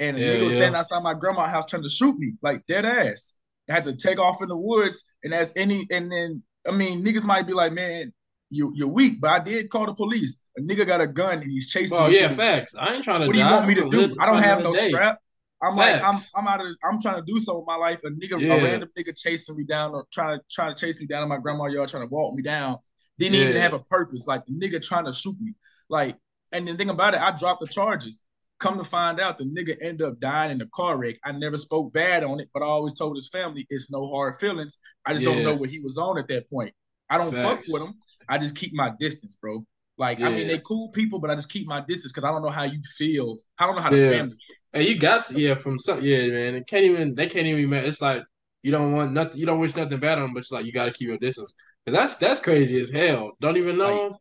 And 0.01 0.17
a 0.17 0.21
Yeah, 0.21 0.27
nigga 0.35 0.45
was 0.45 0.53
yeah. 0.55 0.59
standing 0.59 0.79
outside 0.79 1.03
my 1.05 1.15
grandma's 1.15 1.51
house 1.51 1.67
trying 1.67 1.85
to 1.85 1.89
shoot 1.89 2.19
me, 2.19 2.33
like 2.43 2.67
dead 2.67 2.85
ass. 2.85 3.35
I 3.71 3.75
had 3.75 3.85
to 3.85 3.95
take 3.95 4.19
off 4.19 4.43
in 4.43 4.49
the 4.49 4.57
woods, 4.59 5.05
and 5.23 5.33
as 5.33 5.53
any 5.55 5.87
and 5.93 6.11
then 6.11 6.43
I 6.67 6.73
mean 6.73 7.05
niggas 7.05 7.25
might 7.25 7.47
be 7.47 7.53
like, 7.53 7.73
man, 7.73 8.13
you 8.51 8.73
you're 8.75 8.89
weak, 8.89 9.21
but 9.21 9.31
I 9.31 9.39
did 9.39 9.71
call 9.71 9.87
the 9.87 9.95
police. 9.95 10.37
A 10.57 10.61
nigga 10.61 10.85
got 10.85 11.01
a 11.01 11.07
gun 11.07 11.39
and 11.39 11.51
he's 11.51 11.69
chasing 11.69 11.99
Oh 12.01 12.09
yeah, 12.09 12.29
facts. 12.29 12.75
I 12.75 12.95
ain't 12.95 13.05
trying 13.05 13.21
to. 13.21 13.27
what 13.29 13.33
do 13.35 13.39
you 13.39 13.45
want 13.45 13.69
me 13.69 13.75
to 13.77 13.89
do? 13.89 14.17
I 14.21 14.27
don't 14.27 14.43
have 14.43 14.65
no 14.65 14.75
day. 14.75 14.89
strap. 14.89 15.19
I'm 15.63 15.75
like, 15.77 16.03
I'm 16.03 16.15
I'm 16.37 16.47
out 16.47 16.61
of 16.61 16.67
I'm 16.85 17.01
trying 17.01 17.17
to 17.17 17.23
do 17.27 17.39
something 17.41 17.61
with 17.61 17.67
my 17.67 17.77
life. 17.77 18.01
A 18.05 18.11
nigga, 18.11 18.41
Yeah. 18.41 18.55
a 18.55 18.63
random 18.65 18.91
nigga 18.97 19.17
chasing 19.17 19.57
me 19.57 19.65
down 19.65 19.93
or 19.93 20.05
trying 20.13 20.39
to 20.39 20.45
trying 20.51 20.75
to 20.75 20.81
chase 20.81 21.01
me 21.01 21.07
down 21.07 21.23
in 21.23 21.29
my 21.29 21.39
grandma's 21.39 21.73
yard, 21.75 21.89
trying 21.89 22.07
to 22.07 22.13
walk 22.15 22.35
me 22.35 22.43
down. 22.43 22.77
Didn't 23.19 23.35
even 23.37 23.57
have 23.61 23.73
a 23.73 23.81
purpose. 23.81 24.27
Like 24.29 24.45
the 24.47 24.53
nigga 24.53 24.81
trying 24.81 25.07
to 25.07 25.13
shoot 25.13 25.37
me. 25.41 25.55
Like, 25.89 26.17
and 26.53 26.69
the 26.69 26.75
thing 26.75 26.91
about 26.91 27.15
it, 27.15 27.21
I 27.21 27.37
dropped 27.37 27.61
the 27.61 27.67
charges. 27.67 28.23
Come 28.61 28.79
to 28.79 28.85
find 28.85 29.21
out, 29.21 29.39
the 29.39 29.45
nigga 29.45 29.77
ended 29.81 30.03
up 30.07 30.19
dying 30.21 30.51
in 30.53 30.61
a 30.61 30.67
car 30.75 30.97
wreck. 30.99 31.17
I 31.25 31.33
never 31.33 31.57
spoke 31.57 31.93
bad 31.93 32.25
on 32.25 32.41
it, 32.41 32.49
but 32.53 32.63
I 32.63 32.67
always 32.67 32.93
told 32.95 33.17
his 33.17 33.29
family 33.29 33.67
it's 33.69 33.91
no 33.91 34.09
hard 34.11 34.37
feelings. 34.39 34.79
I 35.07 35.13
just 35.13 35.25
Yeah. 35.25 35.33
don't 35.35 35.43
know 35.45 35.55
what 35.55 35.71
he 35.71 35.81
was 35.81 35.97
on 35.99 36.19
at 36.19 36.29
that 36.29 36.49
point. 36.51 36.75
I 37.11 37.19
don't 37.19 37.33
fuck 37.33 37.63
with 37.69 37.83
him. 37.83 37.95
I 38.29 38.39
just 38.39 38.55
keep 38.57 38.73
my 38.75 38.93
distance, 39.01 39.37
bro. 39.37 39.65
Like, 39.99 40.21
I 40.21 40.31
mean, 40.31 40.47
they 40.47 40.59
cool 40.59 40.89
people, 40.91 41.19
but 41.19 41.31
I 41.31 41.35
just 41.35 41.49
keep 41.51 41.67
my 41.67 41.81
distance 41.81 42.13
because 42.13 42.25
I 42.25 42.31
don't 42.31 42.43
know 42.43 42.51
how 42.51 42.63
you 42.63 42.81
feel. 42.97 43.37
I 43.59 43.67
don't 43.67 43.77
know 43.77 43.83
how 43.83 43.91
Yeah. 43.93 44.09
the 44.11 44.17
family 44.17 44.37
Hey, 44.73 44.87
you 44.89 44.99
got 44.99 45.27
to, 45.27 45.41
yeah, 45.41 45.55
from 45.55 45.79
some, 45.79 46.03
yeah, 46.05 46.27
man. 46.29 46.55
It 46.55 46.67
can't 46.67 46.85
even, 46.85 47.15
they 47.15 47.27
can't 47.27 47.47
even, 47.47 47.69
man. 47.71 47.85
It's 47.87 48.01
like 48.03 48.23
you 48.63 48.71
don't 48.71 48.93
want 48.93 49.13
nothing, 49.13 49.39
you 49.41 49.47
don't 49.47 49.59
wish 49.59 49.75
nothing 49.75 49.99
bad 49.99 50.19
on 50.19 50.25
them, 50.25 50.35
but 50.35 50.41
it's 50.41 50.53
like 50.53 50.67
you 50.67 50.73
got 50.73 50.85
to 50.85 50.93
keep 50.93 51.09
your 51.09 51.17
distance 51.19 51.55
because 51.85 51.99
that's 51.99 52.17
that's 52.19 52.39
crazy 52.41 52.79
as 52.81 52.91
hell. 52.91 53.33
Don't 53.41 53.57
even 53.57 53.77
know. 53.79 54.09
Like- 54.09 54.13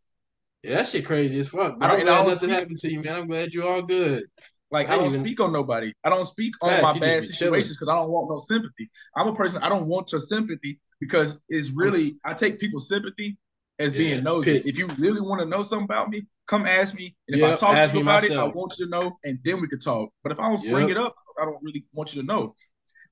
yeah, 0.64 0.76
that 0.78 0.88
shit 0.88 1.06
crazy 1.06 1.40
as 1.42 1.48
fuck. 1.50 1.78
I 1.82 1.88
don't- 1.88 2.00
and 2.00 2.08
glad 2.08 2.28
nothing 2.28 2.50
happened 2.50 2.78
to 2.78 2.92
you, 2.92 3.02
man. 3.02 3.16
I'm 3.18 3.28
glad 3.28 3.54
you're 3.54 3.68
all 3.68 3.82
good. 3.84 4.24
Like 4.72 4.90
I 4.90 4.94
I 4.94 4.98
don't 4.98 5.08
even- 5.08 5.22
speak 5.22 5.40
on 5.42 5.54
nobody. 5.54 5.94
I 6.04 6.10
don't 6.10 6.26
speak 6.26 6.54
on 6.62 6.82
my 6.82 6.98
bad 6.98 7.22
be 7.22 7.26
situations 7.28 7.76
because 7.78 7.90
I 7.90 7.96
don't 7.96 8.10
want 8.10 8.30
no 8.32 8.40
sympathy. 8.40 8.90
I'm 9.16 9.28
a 9.28 9.36
person. 9.36 9.62
I 9.62 9.70
don't 9.70 9.88
want 9.88 10.12
your 10.12 10.22
sympathy 10.22 10.80
because 11.00 11.38
it's 11.50 11.70
really 11.72 12.14
I 12.26 12.34
take 12.34 12.58
people's 12.60 12.88
sympathy 12.90 13.38
as 13.80 13.92
Yeah, 13.92 13.98
being 13.98 14.24
nosy. 14.24 14.62
If 14.66 14.78
you 14.78 14.88
really 14.98 15.22
want 15.22 15.42
to 15.42 15.46
know 15.46 15.64
something 15.64 15.86
about 15.86 16.10
me, 16.10 16.24
come 16.48 16.66
ask 16.66 16.94
me. 16.96 17.16
And 17.28 17.40
if 17.40 17.44
I 17.44 17.56
talk 17.56 17.90
to 17.90 17.96
you 17.96 18.02
about 18.02 18.24
it, 18.24 18.32
I 18.32 18.46
want 18.46 18.74
you 18.78 18.86
to 18.86 18.92
know, 18.92 19.18
and 19.24 19.40
then 19.44 19.62
we 19.62 19.68
could 19.68 19.82
talk. 19.82 20.12
But 20.24 20.32
if 20.32 20.40
I 20.40 20.50
don't 20.50 20.70
bring 20.70 20.90
it 20.90 20.98
up, 20.98 21.16
I 21.40 21.46
don't 21.46 21.62
really 21.62 21.86
want 21.94 22.16
you 22.16 22.22
to 22.22 22.28
know. 22.28 22.56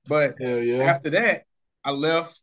But 0.08 0.34
yeah. 0.40 0.84
after 0.84 1.10
that, 1.10 1.42
I 1.84 1.90
left. 1.90 2.40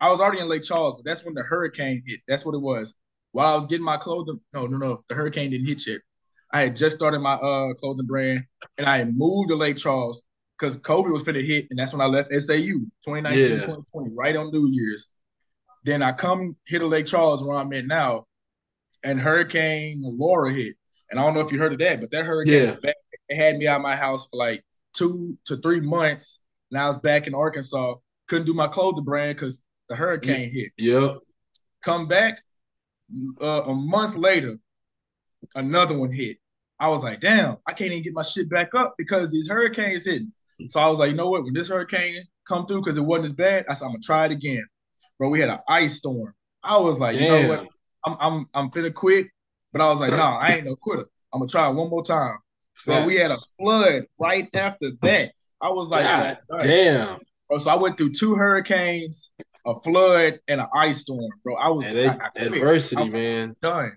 I 0.00 0.10
was 0.10 0.20
already 0.20 0.40
in 0.40 0.48
Lake 0.48 0.64
Charles, 0.64 0.96
but 0.96 1.04
that's 1.08 1.24
when 1.24 1.34
the 1.34 1.42
hurricane 1.42 2.02
hit. 2.06 2.20
That's 2.26 2.44
what 2.44 2.54
it 2.54 2.60
was. 2.60 2.94
While 3.30 3.46
I 3.46 3.54
was 3.54 3.66
getting 3.66 3.84
my 3.84 3.96
clothing, 3.96 4.40
no, 4.52 4.66
no, 4.66 4.76
no, 4.76 4.98
the 5.08 5.14
hurricane 5.14 5.50
didn't 5.50 5.66
hit 5.66 5.86
yet. 5.86 6.00
I 6.52 6.62
had 6.62 6.76
just 6.76 6.96
started 6.96 7.20
my 7.20 7.34
uh 7.34 7.72
clothing 7.74 8.06
brand, 8.06 8.44
and 8.78 8.86
I 8.86 8.98
had 8.98 9.16
moved 9.16 9.50
to 9.50 9.56
Lake 9.56 9.76
Charles 9.76 10.22
because 10.58 10.76
COVID 10.78 11.12
was 11.12 11.24
finna 11.24 11.44
hit, 11.44 11.66
and 11.70 11.78
that's 11.78 11.92
when 11.92 12.00
I 12.00 12.06
left 12.06 12.30
SAU 12.30 12.56
2019, 13.04 13.40
Yeah. 13.40 13.56
2020, 13.56 14.14
right 14.14 14.36
on 14.36 14.50
New 14.52 14.68
Year's. 14.70 15.08
Then 15.84 16.02
I 16.02 16.12
come 16.12 16.56
here 16.66 16.78
to 16.78 16.86
Lake 16.86 17.06
Charles 17.06 17.42
where 17.42 17.56
I'm 17.56 17.72
at 17.72 17.86
now, 17.86 18.26
and 19.02 19.20
Hurricane 19.20 20.02
Laura 20.04 20.52
hit. 20.52 20.76
And 21.10 21.18
I 21.18 21.24
don't 21.24 21.34
know 21.34 21.40
if 21.40 21.52
you 21.52 21.58
heard 21.58 21.72
of 21.72 21.78
that, 21.80 22.00
but 22.00 22.10
that 22.12 22.24
hurricane 22.24 22.54
Yeah. 22.54 22.76
back. 22.82 22.96
it 23.28 23.36
had 23.36 23.56
me 23.56 23.66
out 23.66 23.76
of 23.76 23.82
my 23.82 23.96
house 23.96 24.28
for 24.28 24.36
like 24.36 24.64
two 24.94 25.38
to 25.46 25.56
three 25.58 25.80
months. 25.80 26.40
And 26.70 26.78
I 26.78 26.86
was 26.86 26.98
back 26.98 27.26
in 27.26 27.34
Arkansas. 27.34 27.94
Couldn't 28.28 28.46
do 28.46 28.54
my 28.54 28.68
clothing 28.68 29.04
brand 29.04 29.36
because 29.36 29.58
the 29.88 29.96
hurricane 29.96 30.50
hit. 30.50 30.72
Yep. 30.78 31.18
Come 31.82 32.08
back 32.08 32.38
uh, 33.40 33.62
a 33.66 33.74
month 33.74 34.16
later, 34.16 34.58
another 35.54 35.96
one 35.96 36.10
hit. 36.10 36.38
I 36.78 36.88
was 36.88 37.02
like, 37.02 37.20
damn, 37.20 37.56
I 37.66 37.72
can't 37.72 37.92
even 37.92 38.02
get 38.02 38.14
my 38.14 38.22
shit 38.22 38.48
back 38.48 38.74
up 38.74 38.94
because 38.98 39.30
these 39.30 39.48
hurricanes 39.48 40.04
hit. 40.04 40.22
So 40.68 40.80
I 40.80 40.88
was 40.88 40.98
like, 40.98 41.10
you 41.10 41.16
know 41.16 41.28
what? 41.28 41.44
When 41.44 41.54
this 41.54 41.68
hurricane 41.68 42.22
come 42.46 42.66
through, 42.66 42.80
because 42.80 42.96
it 42.96 43.02
wasn't 43.02 43.26
as 43.26 43.32
bad, 43.32 43.64
I 43.68 43.74
said, 43.74 43.84
I'm 43.86 43.92
gonna 43.92 44.02
try 44.02 44.26
it 44.26 44.32
again. 44.32 44.64
Bro, 45.18 45.28
we 45.30 45.40
had 45.40 45.50
an 45.50 45.60
ice 45.68 45.96
storm. 45.96 46.34
I 46.62 46.78
was 46.78 46.98
like, 46.98 47.16
you 47.16 47.28
know 47.28 47.48
what? 47.48 47.68
I'm 48.04 48.16
I'm 48.20 48.46
I'm 48.54 48.70
finna 48.70 48.92
quit. 48.92 49.26
But 49.72 49.80
I 49.80 49.88
was 49.88 50.00
like, 50.00 50.10
nah, 50.10 50.38
I 50.38 50.56
ain't 50.56 50.66
no 50.66 50.76
quitter. 50.76 51.06
I'm 51.32 51.40
gonna 51.40 51.48
try 51.48 51.68
one 51.68 51.88
more 51.88 52.04
time. 52.04 52.36
Bro, 52.86 53.04
we 53.04 53.16
had 53.16 53.30
a 53.30 53.36
flood 53.58 54.04
right 54.18 54.48
after 54.54 54.90
that. 55.02 55.32
I 55.60 55.70
was 55.70 55.88
like, 55.88 56.04
God 56.04 56.38
"Dang." 56.50 56.66
damn. 56.66 57.18
bro. 57.48 57.58
So 57.58 57.70
I 57.70 57.76
went 57.76 57.96
through 57.96 58.12
two 58.12 58.34
hurricanes, 58.34 59.32
a 59.66 59.74
flood, 59.80 60.40
and 60.48 60.60
an 60.60 60.66
ice 60.74 61.00
storm, 61.02 61.30
bro. 61.44 61.54
I 61.54 61.68
was 61.68 61.94
I- 61.94 62.08
I 62.08 62.28
adversity, 62.36 63.00
I 63.00 63.04
was 63.04 63.12
man. 63.12 63.56
done. 63.60 63.92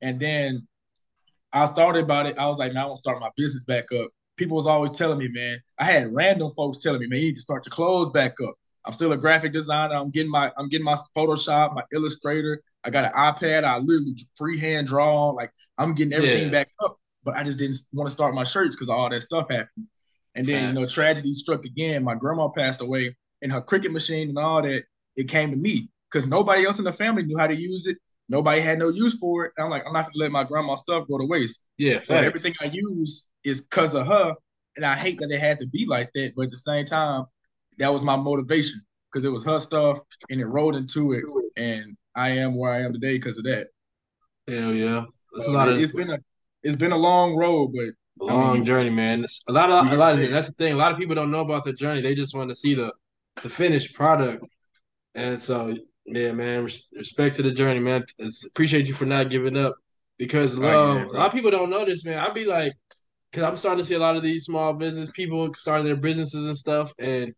And 0.00 0.18
then 0.18 0.66
I 1.52 1.66
started 1.66 2.04
about 2.04 2.26
it. 2.26 2.38
I 2.38 2.46
was 2.48 2.58
like, 2.58 2.72
man, 2.72 2.82
I 2.82 2.86
want 2.86 2.96
to 2.96 3.00
start 3.00 3.20
my 3.20 3.30
business 3.36 3.64
back 3.64 3.84
up. 3.92 4.08
People 4.36 4.56
was 4.56 4.66
always 4.66 4.92
telling 4.92 5.18
me, 5.18 5.28
man. 5.28 5.60
I 5.78 5.84
had 5.84 6.12
random 6.12 6.50
folks 6.56 6.78
telling 6.78 7.00
me, 7.00 7.06
man, 7.06 7.20
you 7.20 7.26
need 7.26 7.34
to 7.34 7.40
start 7.40 7.66
your 7.66 7.72
clothes 7.74 8.08
back 8.10 8.32
up. 8.42 8.54
I'm 8.84 8.92
still 8.92 9.12
a 9.12 9.16
graphic 9.16 9.52
designer. 9.52 9.94
I'm 9.94 10.10
getting 10.10 10.30
my 10.30 10.50
I'm 10.56 10.68
getting 10.68 10.84
my 10.84 10.96
Photoshop, 11.16 11.74
my 11.74 11.82
Illustrator. 11.92 12.62
I 12.84 12.90
got 12.90 13.04
an 13.04 13.12
iPad. 13.12 13.64
I 13.64 13.78
literally 13.78 14.14
freehand 14.36 14.88
draw. 14.88 15.30
Like 15.30 15.52
I'm 15.78 15.94
getting 15.94 16.12
everything 16.12 16.44
Yeah. 16.46 16.50
back 16.50 16.68
up. 16.84 16.98
But 17.24 17.36
I 17.36 17.44
just 17.44 17.58
didn't 17.58 17.76
want 17.92 18.08
to 18.08 18.10
start 18.12 18.34
my 18.34 18.42
shirts 18.44 18.74
because 18.74 18.88
all 18.88 19.08
that 19.08 19.22
stuff 19.22 19.48
happened. 19.48 19.86
And 20.34 20.44
then 20.46 20.68
you 20.68 20.80
know, 20.80 20.86
tragedy 20.86 21.32
struck 21.34 21.64
again. 21.64 22.02
My 22.02 22.14
grandma 22.16 22.48
passed 22.48 22.80
away, 22.80 23.14
and 23.42 23.52
her 23.52 23.60
Cricut 23.62 23.92
machine 23.92 24.30
and 24.30 24.38
all 24.38 24.62
that. 24.62 24.82
It 25.14 25.28
came 25.28 25.50
to 25.50 25.56
me 25.56 25.90
because 26.10 26.26
nobody 26.26 26.64
else 26.64 26.78
in 26.78 26.84
the 26.84 26.92
family 26.92 27.22
knew 27.22 27.36
how 27.38 27.46
to 27.46 27.54
use 27.54 27.86
it. 27.86 27.98
Nobody 28.30 28.60
had 28.62 28.78
no 28.78 28.88
use 28.88 29.14
for 29.18 29.44
it. 29.44 29.52
I'm 29.58 29.68
like, 29.70 29.84
I'm 29.86 29.92
not 29.92 30.06
gonna 30.06 30.16
let 30.16 30.32
my 30.32 30.42
grandma's 30.42 30.80
stuff 30.80 31.06
go 31.06 31.18
to 31.18 31.26
waste. 31.26 31.60
Yeah, 31.76 32.00
So 32.00 32.16
everything 32.16 32.54
I 32.62 32.70
use 32.72 33.28
is 33.44 33.60
because 33.60 33.94
of 33.94 34.06
her. 34.06 34.34
and 34.76 34.86
I 34.86 34.96
hate 34.96 35.18
that 35.20 35.30
it 35.30 35.38
had 35.38 35.60
to 35.60 35.66
be 35.68 35.84
like 35.86 36.10
that, 36.14 36.32
but 36.34 36.44
at 36.46 36.50
the 36.50 36.56
same 36.56 36.86
time, 36.86 37.26
that 37.78 37.92
was 37.92 38.02
my 38.02 38.16
motivation 38.16 38.80
because 39.10 39.24
it 39.24 39.30
was 39.30 39.44
her 39.44 39.58
stuff 39.58 39.98
and 40.30 40.40
it 40.40 40.46
rolled 40.46 40.76
into 40.76 41.12
it, 41.12 41.24
and 41.56 41.96
I 42.14 42.30
am 42.30 42.56
where 42.56 42.72
I 42.72 42.82
am 42.82 42.92
today 42.92 43.14
because 43.14 43.38
of 43.38 43.44
that. 43.44 43.68
Hell 44.48 44.72
yeah, 44.72 45.04
it's 45.34 45.46
a 45.46 45.50
lot 45.50 45.68
of 45.68 45.78
it's 45.78 45.92
been 45.92 46.10
a 46.10 46.18
it's 46.62 46.76
been 46.76 46.92
a 46.92 46.96
long 46.96 47.36
road, 47.36 47.72
but 47.74 47.90
a 48.20 48.32
long 48.32 48.50
I 48.50 48.54
mean, 48.54 48.64
journey, 48.64 48.90
man. 48.90 49.24
A 49.48 49.52
lot 49.52 49.70
of 49.70 49.92
a 49.92 49.96
lot 49.96 50.18
of 50.18 50.30
that's 50.30 50.48
the 50.48 50.54
thing. 50.54 50.72
A 50.74 50.76
lot 50.76 50.92
of 50.92 50.98
people 50.98 51.14
don't 51.14 51.30
know 51.30 51.40
about 51.40 51.64
the 51.64 51.72
journey. 51.72 52.00
They 52.00 52.14
just 52.14 52.34
want 52.34 52.50
to 52.50 52.54
see 52.54 52.74
the 52.74 52.92
the 53.42 53.48
finished 53.48 53.94
product. 53.94 54.44
And 55.14 55.40
so, 55.40 55.76
yeah, 56.06 56.32
man, 56.32 56.64
res- 56.64 56.88
respect 56.92 57.36
to 57.36 57.42
the 57.42 57.52
journey, 57.52 57.80
man. 57.80 58.04
It's, 58.18 58.46
appreciate 58.46 58.88
you 58.88 58.94
for 58.94 59.06
not 59.06 59.30
giving 59.30 59.56
up 59.56 59.74
because 60.18 60.58
Oh, 60.58 60.60
yeah, 60.60 61.04
a 61.04 61.06
lot 61.06 61.26
of 61.26 61.32
people 61.32 61.50
don't 61.50 61.70
know 61.70 61.84
this, 61.84 62.04
man. 62.04 62.18
I'd 62.18 62.34
be 62.34 62.44
like, 62.44 62.72
because 63.30 63.44
I'm 63.44 63.56
starting 63.56 63.82
to 63.82 63.84
see 63.84 63.94
a 63.94 63.98
lot 63.98 64.16
of 64.16 64.22
these 64.22 64.44
small 64.44 64.72
business 64.72 65.10
people 65.10 65.52
starting 65.54 65.84
their 65.84 65.96
businesses 65.96 66.46
and 66.46 66.56
stuff, 66.56 66.92
and 66.98 67.34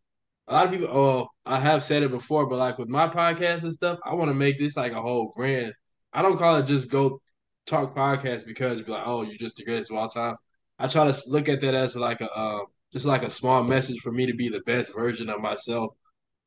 a 0.49 0.53
lot 0.53 0.67
of 0.67 0.73
people. 0.73 0.89
Oh, 0.89 1.29
I 1.47 1.59
have 1.59 1.83
said 1.83 2.03
it 2.03 2.11
before, 2.11 2.47
but 2.47 2.59
like 2.59 2.79
with 2.79 2.89
my 2.89 3.09
podcast 3.09 3.63
and 3.63 3.73
stuff, 3.73 3.99
I 4.05 4.15
want 4.15 4.29
to 4.31 4.35
make 4.35 4.59
this 4.59 4.77
like 4.77 4.93
a 4.93 5.01
whole 5.01 5.33
brand. 5.37 5.73
I 6.13 6.23
don't 6.23 6.39
call 6.39 6.57
it 6.57 6.67
just 6.67 6.91
GOAT 6.91 7.21
talk 7.67 7.95
podcast 7.95 8.47
because 8.47 8.81
be 8.83 8.93
like, 8.93 9.07
oh, 9.07 9.23
you're 9.23 9.37
just 9.37 9.57
the 9.57 9.65
greatest 9.65 9.91
of 9.91 9.97
all 9.97 10.09
time. 10.09 10.37
I 10.79 10.89
try 10.89 11.11
to 11.11 11.23
look 11.29 11.49
at 11.49 11.61
that 11.61 11.75
as 11.75 11.97
like 11.97 12.21
a 12.21 12.31
uh, 12.31 12.61
just 12.93 13.07
like 13.07 13.23
a 13.23 13.31
small 13.31 13.63
message 13.63 14.01
for 14.01 14.13
me 14.13 14.27
to 14.27 14.35
be 14.35 14.49
the 14.49 14.61
best 14.61 14.95
version 14.95 15.29
of 15.29 15.41
myself 15.41 15.93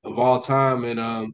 of 0.03 0.19
all 0.19 0.39
time, 0.39 0.83
and 0.85 0.99
um, 0.99 1.33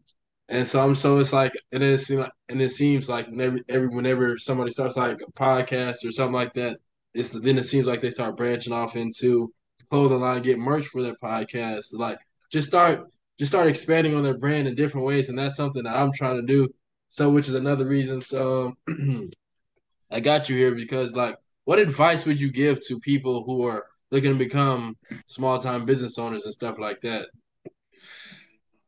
and 0.49 0.67
so 0.67 0.83
I'm 0.83 0.95
so 0.95 1.19
it's 1.19 1.33
like, 1.33 1.53
and 1.71 1.83
it 1.83 1.99
seems 2.01 2.21
like, 2.21 2.31
and 2.49 2.61
it 2.61 2.71
seems 2.71 3.09
like 3.09 3.27
whenever 3.27 3.57
every 3.69 3.87
whenever 3.89 4.37
somebody 4.37 4.71
starts 4.71 4.97
like 4.97 5.19
a 5.21 5.31
podcast 5.33 6.05
or 6.05 6.11
something 6.11 6.33
like 6.33 6.53
that, 6.55 6.77
it's 7.13 7.29
then 7.29 7.57
it 7.57 7.63
seems 7.63 7.85
like 7.87 8.01
they 8.01 8.09
start 8.09 8.37
branching 8.37 8.73
off 8.73 8.95
into 8.95 9.53
clothing 9.89 10.19
line, 10.21 10.41
get 10.41 10.57
merch 10.59 10.85
for 10.87 11.01
their 11.01 11.15
podcast, 11.23 11.87
like 11.93 12.17
just 12.53 12.67
start 12.69 13.09
just 13.39 13.51
start 13.51 13.67
expanding 13.67 14.15
on 14.15 14.23
their 14.23 14.37
brand 14.37 14.67
in 14.67 14.75
different 14.75 15.07
ways, 15.07 15.27
and 15.29 15.37
that's 15.37 15.57
something 15.57 15.83
that 15.83 15.95
I'm 15.95 16.11
trying 16.13 16.39
to 16.39 16.45
do. 16.45 16.69
So, 17.07 17.29
which 17.29 17.49
is 17.49 17.55
another 17.55 17.85
reason. 17.87 18.21
So, 18.21 18.73
I 20.11 20.19
got 20.19 20.47
you 20.49 20.55
here 20.55 20.73
because, 20.75 21.15
like, 21.15 21.35
what 21.65 21.79
advice 21.79 22.25
would 22.25 22.39
you 22.39 22.51
give 22.51 22.85
to 22.87 22.99
people 22.99 23.43
who 23.43 23.65
are 23.65 23.85
looking 24.11 24.31
to 24.31 24.37
become 24.37 24.95
small 25.25 25.57
time 25.59 25.85
business 25.85 26.17
owners 26.19 26.45
and 26.45 26.53
stuff 26.53 26.77
like 26.77 27.01
that? 27.01 27.27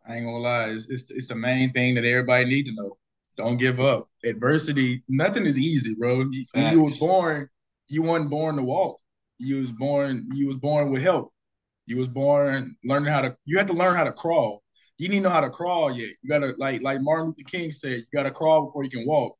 I 0.07 0.15
ain't 0.17 0.25
gonna 0.25 0.37
lie, 0.37 0.65
it's, 0.69 0.87
it's 0.89 1.09
it's 1.09 1.27
the 1.27 1.35
main 1.35 1.71
thing 1.73 1.95
that 1.95 2.05
everybody 2.05 2.45
need 2.45 2.67
to 2.67 2.73
know. 2.75 2.97
Don't 3.37 3.57
give 3.57 3.79
up. 3.79 4.07
Adversity, 4.23 5.03
nothing 5.09 5.45
is 5.45 5.57
easy, 5.57 5.95
bro. 5.95 6.19
You- 6.31 6.45
you 6.73 6.81
was 6.83 6.99
born, 6.99 7.49
you 7.87 8.03
wasn't 8.03 8.29
born 8.29 8.55
to 8.57 8.63
walk. 8.63 8.97
You 9.39 9.59
was 9.61 9.71
born, 9.71 10.29
you 10.33 10.47
was 10.47 10.57
born 10.57 10.91
with 10.91 11.01
help. 11.01 11.33
You 11.85 11.97
was 11.97 12.07
born 12.07 12.75
learning 12.83 13.11
how 13.11 13.21
to. 13.21 13.37
You 13.45 13.57
had 13.57 13.67
to 13.67 13.73
learn 13.73 13.95
how 13.95 14.03
to 14.03 14.11
crawl. 14.11 14.63
You 14.97 15.09
didn't 15.09 15.23
know 15.23 15.29
how 15.29 15.41
to 15.41 15.49
crawl 15.49 15.91
yet. 15.91 16.11
You 16.21 16.29
gotta 16.29 16.53
like 16.57 16.81
like 16.81 17.01
Martin 17.01 17.27
Luther 17.27 17.49
King 17.49 17.71
said, 17.71 17.99
you 17.99 18.05
gotta 18.13 18.31
crawl 18.31 18.65
before 18.65 18.83
you 18.83 18.89
can 18.89 19.05
walk. 19.05 19.37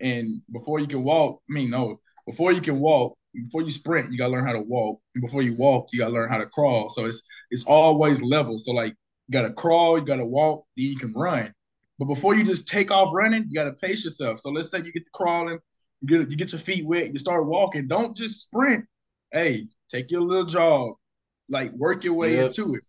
And 0.00 0.42
before 0.52 0.80
you 0.80 0.86
can 0.86 1.04
walk, 1.04 1.42
I 1.48 1.52
mean 1.52 1.70
no, 1.70 2.00
before 2.26 2.52
you 2.52 2.60
can 2.60 2.80
walk, 2.80 3.16
before 3.34 3.62
you 3.62 3.70
sprint, 3.70 4.10
you 4.10 4.18
gotta 4.18 4.32
learn 4.32 4.46
how 4.46 4.52
to 4.52 4.60
walk. 4.60 5.00
And 5.14 5.22
before 5.22 5.42
you 5.42 5.54
walk, 5.54 5.88
you 5.92 5.98
gotta 5.98 6.14
learn 6.14 6.30
how 6.30 6.38
to 6.38 6.46
crawl. 6.46 6.88
So 6.88 7.04
it's 7.04 7.22
it's 7.50 7.64
always 7.64 8.22
level. 8.22 8.58
So 8.58 8.72
like 8.72 8.94
you 9.28 9.32
gotta 9.32 9.52
crawl, 9.52 9.98
you 9.98 10.04
gotta 10.04 10.26
walk, 10.26 10.64
then 10.76 10.86
you 10.86 10.96
can 10.96 11.12
run. 11.14 11.52
But 11.98 12.06
before 12.06 12.34
you 12.34 12.44
just 12.44 12.66
take 12.66 12.90
off 12.90 13.10
running, 13.12 13.46
you 13.48 13.54
gotta 13.54 13.72
pace 13.72 14.04
yourself. 14.04 14.40
So 14.40 14.50
let's 14.50 14.70
say 14.70 14.78
you 14.78 14.92
get 14.92 15.04
to 15.04 15.10
crawling, 15.12 15.58
you 16.00 16.08
get 16.08 16.30
you 16.30 16.36
get 16.36 16.52
your 16.52 16.58
feet 16.58 16.86
wet, 16.86 17.12
you 17.12 17.18
start 17.18 17.46
walking. 17.46 17.86
Don't 17.86 18.16
just 18.16 18.40
sprint. 18.42 18.84
Hey, 19.32 19.66
take 19.90 20.10
your 20.10 20.22
little 20.22 20.46
jog, 20.46 20.96
like 21.48 21.72
work 21.72 22.04
your 22.04 22.14
way 22.14 22.34
Yep. 22.36 22.46
into 22.46 22.74
it. 22.74 22.84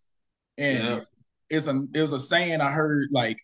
And 0.56 0.84
Yep. 0.84 1.06
it's 1.50 1.66
a 1.66 1.82
it 1.94 2.00
was 2.00 2.12
a 2.12 2.20
saying 2.20 2.60
I 2.60 2.70
heard 2.72 3.08
like 3.12 3.36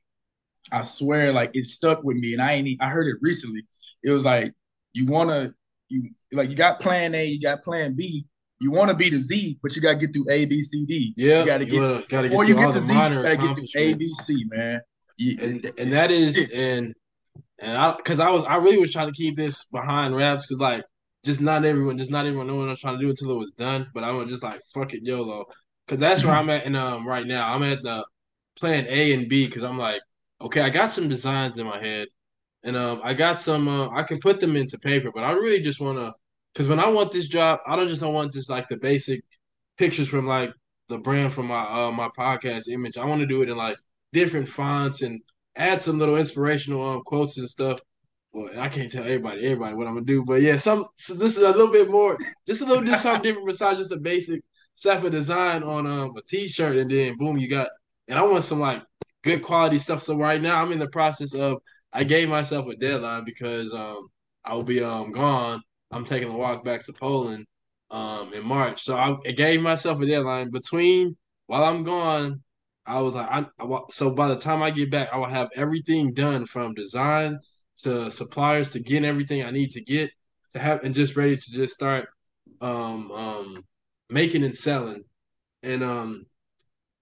I 0.72 0.80
swear 0.82 1.32
like 1.32 1.50
it 1.54 1.66
stuck 1.66 2.02
with 2.02 2.16
me 2.16 2.32
and 2.32 2.42
I 2.42 2.52
ain't 2.54 2.82
I 2.82 2.88
heard 2.88 3.06
it 3.08 3.16
recently. 3.20 3.62
It 4.02 4.10
was 4.10 4.24
like 4.24 4.52
you 4.92 5.06
wanna 5.06 5.54
you 5.88 6.10
like 6.32 6.50
you 6.50 6.56
got 6.56 6.80
plan 6.80 7.14
A, 7.14 7.24
you 7.26 7.40
got 7.40 7.62
plan 7.62 7.94
B. 7.94 8.26
You 8.60 8.70
want 8.70 8.88
to 8.88 8.96
be 8.96 9.10
the 9.10 9.18
Z, 9.18 9.58
but 9.62 9.76
you 9.76 9.82
gotta 9.82 9.98
get 9.98 10.14
through 10.14 10.30
A, 10.30 10.46
B, 10.46 10.60
C, 10.62 10.86
D. 10.86 11.12
Yeah, 11.16 11.40
you 11.40 11.46
gotta 11.46 11.64
get 11.66 12.08
gotta 12.08 12.28
get 12.28 12.48
you 12.48 12.54
get 12.54 12.72
the 12.72 12.80
Z, 12.80 12.92
you 12.94 12.98
gotta 12.98 13.36
get 13.36 13.56
through 13.56 13.66
A, 13.76 13.94
B. 13.94 14.06
C, 14.06 14.44
man. 14.48 14.80
You- 15.18 15.36
and 15.42 15.72
and 15.78 15.92
that 15.92 16.10
is 16.10 16.50
and 16.52 16.94
and 17.60 17.76
I 17.76 17.94
because 17.96 18.20
I 18.20 18.30
was 18.30 18.44
I 18.44 18.56
really 18.56 18.78
was 18.78 18.92
trying 18.92 19.08
to 19.08 19.12
keep 19.12 19.36
this 19.36 19.64
behind 19.64 20.16
wraps 20.16 20.46
because 20.46 20.60
like 20.60 20.84
just 21.24 21.40
not 21.40 21.64
everyone 21.64 21.98
just 21.98 22.10
not 22.10 22.26
everyone 22.26 22.46
knew 22.46 22.58
what 22.58 22.68
I 22.68 22.72
was 22.72 22.80
trying 22.80 22.98
to 22.98 23.04
do 23.04 23.10
until 23.10 23.32
it 23.32 23.38
was 23.38 23.52
done. 23.52 23.88
But 23.94 24.04
I 24.04 24.12
was 24.12 24.28
just 24.30 24.42
like 24.42 24.62
fuck 24.64 24.94
it 24.94 25.06
YOLO 25.06 25.46
because 25.86 26.00
that's 26.00 26.24
where 26.24 26.34
I'm 26.34 26.50
at 26.50 26.64
and 26.64 26.76
um 26.76 27.06
right 27.06 27.26
now. 27.26 27.52
I'm 27.52 27.62
at 27.62 27.82
the 27.82 28.04
plan 28.58 28.86
A 28.88 29.14
and 29.14 29.28
B 29.28 29.46
because 29.46 29.64
I'm 29.64 29.78
like 29.78 30.00
okay 30.40 30.60
I 30.60 30.70
got 30.70 30.90
some 30.90 31.08
designs 31.08 31.58
in 31.58 31.66
my 31.66 31.80
head 31.80 32.08
and 32.62 32.76
um 32.76 33.00
I 33.02 33.14
got 33.14 33.40
some 33.40 33.68
uh, 33.68 33.88
I 33.90 34.02
can 34.02 34.18
put 34.20 34.40
them 34.40 34.56
into 34.56 34.78
paper, 34.78 35.10
but 35.14 35.24
I 35.24 35.32
really 35.32 35.60
just 35.60 35.80
want 35.80 35.98
to 35.98 36.12
because 36.52 36.68
when 36.68 36.80
I 36.80 36.88
want 36.88 37.12
this 37.12 37.26
job 37.26 37.60
I 37.66 37.76
don't 37.76 37.88
just 37.88 38.00
don't 38.00 38.14
want 38.14 38.32
just 38.32 38.50
like 38.50 38.68
the 38.68 38.76
basic 38.76 39.22
pictures 39.78 40.08
from 40.08 40.26
like 40.26 40.52
the 40.88 40.98
brand 40.98 41.32
from 41.32 41.46
my 41.46 41.62
uh 41.62 41.90
my 41.90 42.08
podcast 42.08 42.68
image. 42.68 42.98
I 42.98 43.04
want 43.06 43.20
to 43.22 43.26
do 43.26 43.42
it 43.42 43.48
in 43.48 43.56
like 43.56 43.78
different 44.12 44.48
fonts 44.48 45.02
and 45.02 45.20
add 45.56 45.82
some 45.82 45.98
little 45.98 46.16
inspirational 46.16 46.86
um, 46.86 47.02
quotes 47.04 47.38
and 47.38 47.48
stuff. 47.48 47.80
Well, 48.34 48.50
I 48.58 48.68
can't 48.68 48.90
tell 48.90 49.04
everybody 49.04 49.44
everybody 49.44 49.76
what 49.76 49.86
I'm 49.86 49.94
gonna 49.94 50.06
do, 50.06 50.24
but 50.24 50.42
yeah, 50.42 50.56
some 50.56 50.86
so 50.96 51.14
this 51.14 51.36
is 51.36 51.44
a 51.44 51.52
little 51.52 51.70
bit 51.70 51.88
more, 51.88 52.18
just 52.48 52.62
a 52.62 52.64
little 52.64 52.82
just 52.82 53.04
something 53.04 53.22
different 53.22 53.46
besides 53.46 53.78
just 53.78 53.92
a 53.92 53.96
basic 53.96 54.42
of 54.84 55.10
design 55.12 55.62
on 55.62 55.86
um, 55.86 56.16
a 56.16 56.22
t-shirt, 56.22 56.76
and 56.76 56.90
then 56.90 57.16
boom, 57.16 57.38
you 57.38 57.48
got. 57.48 57.68
And 58.08 58.18
I 58.18 58.22
want 58.22 58.42
some 58.42 58.58
like 58.58 58.82
good 59.22 59.44
quality 59.44 59.78
stuff. 59.78 60.02
So 60.02 60.16
right 60.16 60.42
now, 60.42 60.60
I'm 60.60 60.72
in 60.72 60.80
the 60.80 60.88
process 60.88 61.32
of. 61.32 61.58
I 61.92 62.02
gave 62.02 62.28
myself 62.28 62.66
a 62.66 62.74
deadline 62.74 63.24
because 63.24 63.72
um 63.72 64.08
I 64.44 64.54
will 64.54 64.64
be 64.64 64.82
um 64.82 65.12
gone. 65.12 65.62
I'm 65.92 66.04
taking 66.04 66.28
a 66.28 66.36
walk 66.36 66.64
back 66.64 66.84
to 66.86 66.92
Poland 66.92 67.46
um 67.92 68.34
in 68.34 68.44
March, 68.44 68.82
so 68.82 68.96
I, 68.96 69.16
I 69.24 69.30
gave 69.30 69.62
myself 69.62 70.00
a 70.00 70.06
deadline 70.06 70.50
between 70.50 71.16
while 71.46 71.62
I'm 71.62 71.84
gone. 71.84 72.42
I 72.84 73.00
was 73.00 73.14
like, 73.14 73.28
I, 73.30 73.46
I 73.60 73.80
so 73.90 74.10
by 74.10 74.26
the 74.26 74.36
time 74.36 74.60
I 74.60 74.70
get 74.70 74.90
back, 74.90 75.10
I 75.12 75.18
will 75.18 75.26
have 75.26 75.50
everything 75.54 76.12
done 76.14 76.46
from 76.46 76.74
design 76.74 77.38
to 77.84 78.10
suppliers 78.10 78.72
to 78.72 78.80
get 78.80 79.04
everything 79.04 79.42
I 79.42 79.50
need 79.50 79.70
to 79.70 79.82
get 79.82 80.10
to 80.52 80.58
have 80.58 80.84
and 80.84 80.94
just 80.94 81.16
ready 81.16 81.36
to 81.36 81.52
just 81.52 81.74
start 81.74 82.08
um 82.60 83.10
um 83.12 83.64
making 84.10 84.44
and 84.44 84.54
selling. 84.54 85.02
And 85.62 85.82
um 85.82 86.24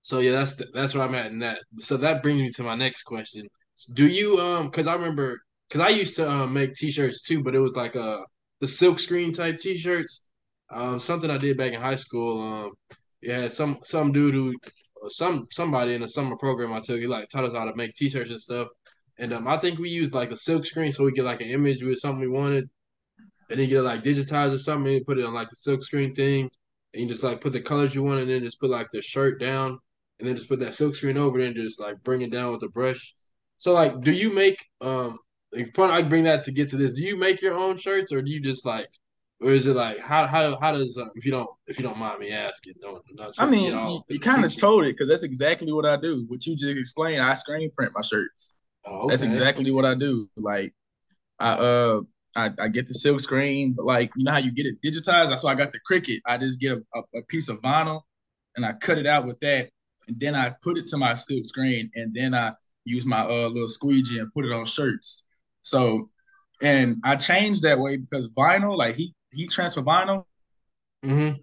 so 0.02 0.18
yeah, 0.18 0.32
that's 0.32 0.54
the, 0.54 0.66
that's 0.72 0.94
where 0.94 1.04
I'm 1.04 1.14
at 1.14 1.30
in 1.32 1.40
that. 1.40 1.60
So 1.78 1.96
that 1.98 2.22
brings 2.22 2.42
me 2.42 2.50
to 2.50 2.62
my 2.62 2.74
next 2.74 3.04
question. 3.04 3.46
Do 3.92 4.06
you 4.06 4.38
um 4.40 4.70
cuz 4.70 4.86
I 4.86 4.94
remember 4.94 5.40
cuz 5.70 5.80
I 5.80 5.90
used 5.90 6.16
to 6.16 6.30
um 6.30 6.52
make 6.52 6.74
t-shirts 6.74 7.22
too, 7.22 7.42
but 7.42 7.54
it 7.54 7.60
was 7.60 7.74
like 7.74 7.96
uh 7.96 8.20
the 8.60 8.68
silk 8.68 8.98
screen 8.98 9.32
type 9.32 9.58
t-shirts. 9.58 10.28
Um 10.70 10.98
something 10.98 11.30
I 11.30 11.38
did 11.38 11.56
back 11.56 11.72
in 11.72 11.80
high 11.80 12.00
school 12.06 12.42
um 12.42 12.70
yeah, 13.20 13.48
some 13.48 13.78
some 13.84 14.12
dude 14.12 14.34
who 14.34 14.54
some 15.08 15.46
somebody 15.50 15.94
in 15.94 16.02
a 16.02 16.08
summer 16.08 16.36
program 16.36 16.72
I 16.72 16.80
took, 16.80 17.00
he 17.00 17.06
like 17.06 17.28
taught 17.28 17.44
us 17.44 17.54
how 17.54 17.64
to 17.64 17.74
make 17.76 17.94
t-shirts 17.94 18.30
and 18.30 18.40
stuff. 18.40 18.68
And 19.18 19.32
um 19.32 19.46
I 19.48 19.56
think 19.58 19.78
we 19.78 19.90
used 19.90 20.14
like 20.14 20.30
a 20.30 20.36
silk 20.36 20.64
screen 20.64 20.92
so 20.92 21.04
we 21.04 21.12
get 21.12 21.24
like 21.24 21.40
an 21.40 21.48
image 21.48 21.82
with 21.82 21.98
something 21.98 22.20
we 22.20 22.28
wanted 22.28 22.68
and 23.50 23.60
then 23.60 23.68
get 23.68 23.78
it 23.78 23.82
like 23.82 24.02
digitized 24.02 24.54
or 24.54 24.58
something 24.58 24.96
and 24.96 25.06
put 25.06 25.18
it 25.18 25.24
on 25.24 25.34
like 25.34 25.50
the 25.50 25.56
silk 25.56 25.82
screen 25.82 26.14
thing. 26.14 26.50
And 26.94 27.02
you 27.02 27.08
just 27.08 27.22
like 27.22 27.40
put 27.40 27.52
the 27.52 27.60
colors 27.60 27.94
you 27.94 28.02
want 28.02 28.20
and 28.20 28.30
then 28.30 28.42
just 28.42 28.60
put 28.60 28.70
like 28.70 28.88
the 28.92 29.02
shirt 29.02 29.40
down 29.40 29.78
and 30.18 30.28
then 30.28 30.36
just 30.36 30.48
put 30.48 30.60
that 30.60 30.74
silk 30.74 30.94
screen 30.94 31.18
over 31.18 31.40
it 31.40 31.46
and 31.48 31.56
just 31.56 31.80
like 31.80 32.02
bring 32.02 32.22
it 32.22 32.32
down 32.32 32.52
with 32.52 32.62
a 32.62 32.68
brush. 32.68 33.14
So 33.58 33.72
like 33.72 34.00
do 34.00 34.12
you 34.12 34.34
make 34.34 34.64
um 34.80 35.18
if 35.52 35.72
point 35.74 35.92
I 35.92 36.02
bring 36.02 36.24
that 36.24 36.44
to 36.44 36.52
get 36.52 36.70
to 36.70 36.76
this, 36.76 36.94
do 36.94 37.02
you 37.04 37.16
make 37.16 37.42
your 37.42 37.54
own 37.54 37.76
shirts 37.76 38.12
or 38.12 38.22
do 38.22 38.30
you 38.30 38.40
just 38.40 38.64
like 38.64 38.88
or 39.42 39.50
is 39.50 39.66
it 39.66 39.74
like 39.74 40.00
how 40.00 40.26
how 40.26 40.58
how 40.60 40.72
does 40.72 40.96
uh, 40.96 41.06
if 41.14 41.26
you 41.26 41.32
don't 41.32 41.48
if 41.66 41.78
you 41.78 41.84
don't 41.84 41.98
mind 41.98 42.20
me 42.20 42.30
asking 42.30 42.74
don't 42.80 43.02
I 43.20 43.30
trying 43.32 43.52
to 43.52 43.58
get 43.58 43.74
mean, 43.74 43.88
you, 43.88 44.02
you 44.08 44.20
kind 44.20 44.44
of 44.44 44.54
told 44.54 44.84
it 44.84 44.92
because 44.92 45.08
that's 45.08 45.24
exactly 45.24 45.72
what 45.72 45.84
I 45.84 45.96
do. 45.96 46.24
What 46.28 46.46
you 46.46 46.56
just 46.56 46.78
explained, 46.78 47.20
I 47.20 47.34
screen 47.34 47.70
print 47.76 47.92
my 47.94 48.02
shirts. 48.02 48.54
Oh, 48.84 49.08
That's 49.08 49.22
exactly 49.22 49.70
what 49.70 49.84
I 49.84 49.94
do. 49.94 50.28
Like 50.36 50.74
I 51.38 51.52
uh 51.52 52.00
I, 52.34 52.50
I 52.58 52.68
get 52.68 52.88
the 52.88 52.94
silk 52.94 53.20
screen, 53.20 53.74
but 53.76 53.84
like 53.84 54.10
you 54.16 54.24
know 54.24 54.32
how 54.32 54.38
you 54.38 54.52
get 54.52 54.66
it 54.66 54.76
digitized. 54.84 55.28
That's 55.28 55.42
why 55.42 55.52
I 55.52 55.54
got 55.54 55.72
the 55.72 55.80
Cricut. 55.90 56.20
I 56.26 56.38
just 56.38 56.60
get 56.60 56.72
a, 56.78 56.82
a, 56.98 57.18
a 57.18 57.22
piece 57.28 57.48
of 57.48 57.60
vinyl 57.60 58.02
and 58.56 58.64
I 58.64 58.72
cut 58.74 58.98
it 58.98 59.06
out 59.06 59.26
with 59.26 59.38
that, 59.40 59.70
and 60.08 60.18
then 60.20 60.34
I 60.34 60.54
put 60.62 60.78
it 60.78 60.86
to 60.88 60.96
my 60.96 61.14
silk 61.14 61.46
screen, 61.46 61.90
and 61.94 62.14
then 62.14 62.34
I 62.34 62.52
use 62.84 63.06
my 63.06 63.20
uh 63.20 63.48
little 63.48 63.68
squeegee 63.68 64.18
and 64.18 64.32
put 64.32 64.44
it 64.44 64.52
on 64.52 64.66
shirts. 64.66 65.24
So, 65.62 66.10
and 66.62 66.96
I 67.04 67.16
changed 67.16 67.62
that 67.62 67.78
way 67.78 67.96
because 67.98 68.34
vinyl, 68.34 68.76
like 68.76 68.96
he 68.96 69.14
he 69.30 69.46
transfer 69.46 69.82
vinyl, 69.82 70.24
Mm-hmm. 71.04 71.40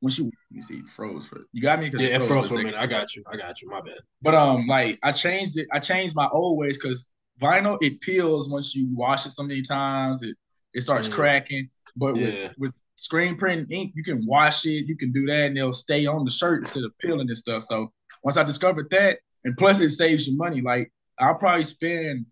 Once 0.00 0.18
you 0.18 0.30
see, 0.60 0.76
it 0.76 0.88
froze 0.88 1.26
for 1.26 1.40
you 1.52 1.60
got 1.62 1.80
me 1.80 1.86
because 1.86 2.02
Yeah, 2.02 2.16
it 2.16 2.20
for 2.20 2.28
froze 2.28 2.48
for 2.48 2.54
a 2.54 2.58
minute. 2.58 2.76
I 2.78 2.86
got 2.86 3.14
you. 3.14 3.22
I 3.30 3.36
got 3.36 3.60
you. 3.60 3.68
My 3.68 3.80
bad. 3.80 3.98
But 4.22 4.34
um, 4.34 4.66
like 4.66 4.98
I 5.02 5.12
changed 5.12 5.58
it. 5.58 5.66
I 5.72 5.78
changed 5.80 6.14
my 6.14 6.28
old 6.32 6.58
ways 6.58 6.76
because 6.76 7.10
vinyl 7.40 7.78
it 7.80 8.00
peels 8.00 8.48
once 8.48 8.74
you 8.74 8.88
wash 8.96 9.26
it 9.26 9.30
so 9.30 9.42
many 9.42 9.62
times. 9.62 10.22
It 10.22 10.36
it 10.74 10.82
starts 10.82 11.08
Mm. 11.08 11.12
cracking. 11.12 11.68
But 11.96 12.14
with 12.14 12.34
Yeah. 12.34 12.52
with 12.58 12.74
screen 12.96 13.36
print 13.36 13.70
ink, 13.72 13.92
you 13.96 14.04
can 14.04 14.24
wash 14.26 14.64
it, 14.66 14.86
you 14.86 14.96
can 14.96 15.12
do 15.12 15.26
that, 15.26 15.46
and 15.46 15.58
it'll 15.58 15.72
stay 15.72 16.06
on 16.06 16.24
the 16.24 16.30
shirt 16.30 16.60
instead 16.60 16.84
of 16.84 16.96
peeling 16.98 17.28
and 17.28 17.36
stuff. 17.36 17.64
So 17.64 17.92
once 18.22 18.36
I 18.36 18.42
discovered 18.44 18.90
that, 18.90 19.18
and 19.44 19.56
plus 19.56 19.80
it 19.80 19.90
saves 19.90 20.26
you 20.26 20.36
money. 20.36 20.60
Like 20.60 20.92
I'll 21.18 21.34
probably 21.34 21.64
spend 21.64 22.26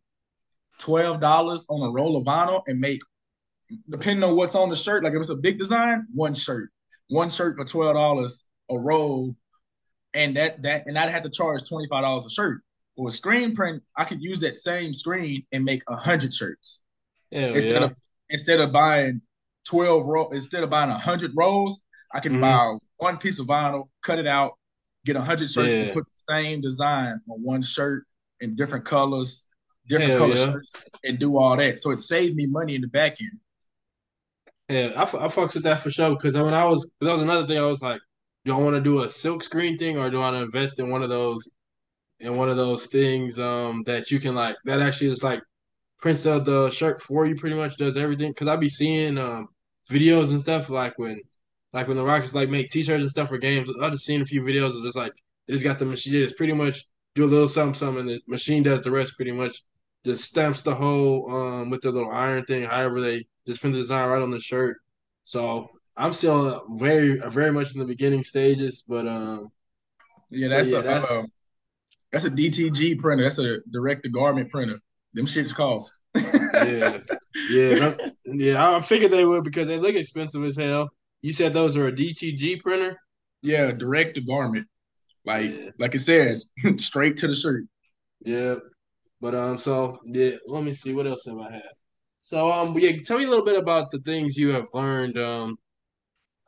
twelve 0.79 1.21
dollars 1.21 1.67
on 1.69 1.83
a 1.89 1.91
roll 1.91 2.17
of 2.17 2.25
vinyl 2.25 2.63
and 2.67 2.79
make, 2.79 3.01
depending 3.89 4.23
on 4.23 4.37
what's 4.37 4.55
on 4.55 4.69
the 4.69 4.77
shirt. 4.77 5.03
Like 5.03 5.15
if 5.15 5.21
it's 5.21 5.31
a 5.31 5.35
big 5.37 5.59
design, 5.59 6.05
one 6.15 6.35
shirt, 6.35 6.71
one 7.09 7.31
shirt 7.31 7.57
for 7.57 7.65
twelve 7.65 7.95
dollars 7.95 8.45
a 8.71 8.79
roll, 8.79 9.35
and 10.15 10.37
that 10.37 10.63
that 10.63 10.87
and 10.87 10.99
I'd 10.99 11.11
have 11.11 11.23
to 11.23 11.31
charge 11.31 11.69
twenty 11.69 11.87
five 11.89 12.03
dollars 12.03 12.27
a 12.27 12.31
shirt. 12.31 12.61
But 12.97 13.05
with 13.05 13.15
screen 13.15 13.55
print, 13.55 13.83
I 13.97 14.05
could 14.05 14.23
use 14.23 14.41
that 14.41 14.57
same 14.57 14.95
screen 14.95 15.45
and 15.53 15.65
make 15.65 15.83
a 15.89 15.97
hundred 15.97 16.35
shirts 16.35 16.83
Hell 17.33 17.55
instead 17.55 17.81
yeah. 17.83 17.85
of 17.85 17.95
instead 18.31 18.61
of 18.61 18.73
buying 18.73 19.21
12 19.69 20.07
roll 20.07 20.31
instead 20.31 20.63
of 20.63 20.71
buying 20.71 20.91
100 20.91 21.33
rolls 21.37 21.83
i 22.15 22.21
can 22.21 22.35
Mhm. 22.35 22.41
buy 22.41 22.79
one 22.99 23.19
piece 23.19 23.41
of 23.41 23.47
vinyl 23.49 23.89
cut 24.03 24.19
it 24.21 24.27
out 24.29 24.53
get 25.05 25.17
100 25.17 25.51
shirts 25.51 25.69
Yeah. 25.69 25.75
and 25.83 25.93
put 25.93 26.05
the 26.05 26.23
same 26.35 26.61
design 26.61 27.19
on 27.29 27.43
one 27.43 27.63
shirt 27.65 28.05
in 28.41 28.55
different 28.55 28.85
colors 28.85 29.43
different 29.89 30.13
Hell 30.13 30.21
color 30.21 30.37
yeah. 30.37 30.45
shirts 30.45 30.73
and 31.03 31.19
do 31.19 31.37
all 31.37 31.57
that 31.57 31.79
so 31.81 31.91
it 31.91 31.99
saved 32.01 32.37
me 32.37 32.47
money 32.47 32.77
in 32.77 32.81
the 32.81 32.87
back 32.89 33.17
end 33.21 33.41
Yeah, 34.69 34.93
I, 34.97 35.03
I 35.03 35.29
fucks 35.29 35.55
with 35.55 35.63
that 35.65 35.81
for 35.81 35.91
sure. 35.91 36.11
Because 36.11 36.37
when 36.37 36.55
I 36.55 36.65
was, 36.65 36.93
that 37.01 37.13
was 37.13 37.23
another 37.23 37.47
thing. 37.47 37.59
I 37.59 37.63
was 37.63 37.83
like, 37.83 38.01
do 38.45 38.55
I 38.57 38.61
want 38.61 38.77
to 38.77 38.81
do 38.83 39.03
a 39.03 39.09
silk 39.09 39.43
screen 39.43 39.79
thing 39.79 39.99
or 39.99 40.11
do 40.11 40.19
I 40.19 40.31
want 40.31 40.37
to 40.37 40.43
invest 40.43 40.79
in 40.79 40.91
one 40.91 41.03
of 41.03 41.11
those, 41.11 41.51
in 42.21 42.37
one 42.37 42.49
of 42.49 42.57
those 42.57 42.87
things 42.87 43.39
um 43.39 43.83
that 43.87 44.11
you 44.11 44.21
can 44.21 44.35
like 44.35 44.57
that 44.65 44.81
actually 44.81 45.09
is 45.11 45.23
like 45.23 45.43
prints 45.99 46.27
out 46.27 46.45
the 46.47 46.71
shirt 46.71 47.01
for 47.01 47.27
you, 47.27 47.37
pretty 47.37 47.57
much 47.57 47.77
does 47.77 47.97
everything. 47.97 48.31
Because 48.31 48.49
I'd 48.49 48.61
be 48.61 48.69
seeing 48.69 49.19
um 49.19 49.49
videos 49.91 50.33
and 50.33 50.41
stuff 50.41 50.71
like 50.71 50.99
when, 50.99 51.21
like 51.73 51.89
when 51.89 51.97
the 51.97 52.05
Rockets 52.05 52.35
like 52.35 52.51
make 52.51 52.71
T-shirts 52.71 53.03
and 53.03 53.11
stuff 53.11 53.29
for 53.31 53.39
games. 53.39 53.71
I 53.83 53.91
just 53.91 54.05
seen 54.07 54.23
a 54.23 54.27
few 54.27 54.43
videos 54.43 54.77
of 54.77 54.85
just 54.85 54.97
like 54.97 55.13
they 55.47 55.55
just 55.55 55.65
got 55.65 55.79
the 55.79 55.87
machine. 55.87 56.15
Just 56.15 56.37
pretty 56.37 56.55
much 56.55 56.85
do 57.15 57.25
a 57.25 57.27
little 57.27 57.49
something, 57.49 57.75
something, 57.75 58.01
and 58.01 58.09
the 58.11 58.21
machine 58.29 58.63
does 58.63 58.83
the 58.83 58.91
rest. 58.91 59.17
Pretty 59.17 59.33
much 59.33 59.63
just 60.07 60.25
stamps 60.25 60.63
the 60.63 60.75
whole 60.75 61.31
um 61.37 61.71
with 61.71 61.83
the 61.83 61.93
little 61.93 62.11
iron 62.13 62.45
thing. 62.47 62.65
However, 62.65 63.01
they 63.03 63.27
just 63.47 63.61
print 63.61 63.75
the 63.75 63.81
design 63.81 64.09
right 64.11 64.23
on 64.23 64.31
the 64.33 64.41
shirt. 64.41 64.79
So 65.25 65.71
I'm 65.97 66.13
still 66.15 66.63
very, 66.79 67.19
very 67.31 67.53
much 67.53 67.75
in 67.75 67.81
the 67.81 67.87
beginning 67.87 68.25
stages, 68.25 68.85
but 68.89 69.07
um, 69.09 69.49
yeah 70.31 70.49
that's 70.49 70.73
yeah, 70.73 70.79
a 70.81 70.83
that's- 70.83 71.11
uh, 71.13 71.25
that's 72.13 72.25
a 72.25 72.31
dtg 72.31 72.99
printer 72.99 73.25
that's 73.25 73.39
a 73.39 73.59
direct 73.73 74.03
to 74.05 74.09
garment 74.11 74.51
printer 74.51 74.79
them 75.15 75.27
shits 75.27 75.55
cost 75.55 75.93
yeah, 76.17 76.99
yeah, 77.51 77.95
yeah. 78.27 78.77
I 78.77 78.81
figured 78.81 79.11
they 79.13 79.25
would 79.25 79.45
because 79.45 79.69
they 79.69 79.79
look 79.79 79.95
expensive 79.95 80.45
as 80.45 80.57
hell. 80.57 80.89
You 81.23 81.33
said 81.33 81.53
those 81.53 81.77
are 81.77 81.89
a 81.89 81.93
DTG 81.93 82.61
printer. 82.63 82.99
yeah 83.43 83.73
direct 83.73 84.15
to 84.17 84.21
garment 84.23 84.67
like 85.25 85.51
Yeah. 85.51 85.71
like 85.79 85.95
it 85.95 86.01
says 86.01 86.51
straight 86.79 87.17
to 87.19 87.29
the 87.29 87.35
shirt 87.35 87.65
Yeah, 88.25 88.57
but 89.21 89.35
um, 89.35 89.59
so 89.59 89.99
yeah, 90.05 90.33
let 90.47 90.65
me 90.65 90.73
see 90.73 90.95
what 90.95 91.07
else 91.07 91.27
have 91.27 91.39
I 91.39 91.53
had. 91.53 91.63
So 92.21 92.51
um, 92.51 92.77
yeah, 92.79 92.93
tell 93.05 93.19
me 93.19 93.25
a 93.25 93.29
little 93.29 93.45
bit 93.45 93.59
about 93.59 93.91
the 93.91 93.99
things 94.01 94.37
you 94.37 94.51
have 94.51 94.67
learned 94.75 95.19
um, 95.19 95.57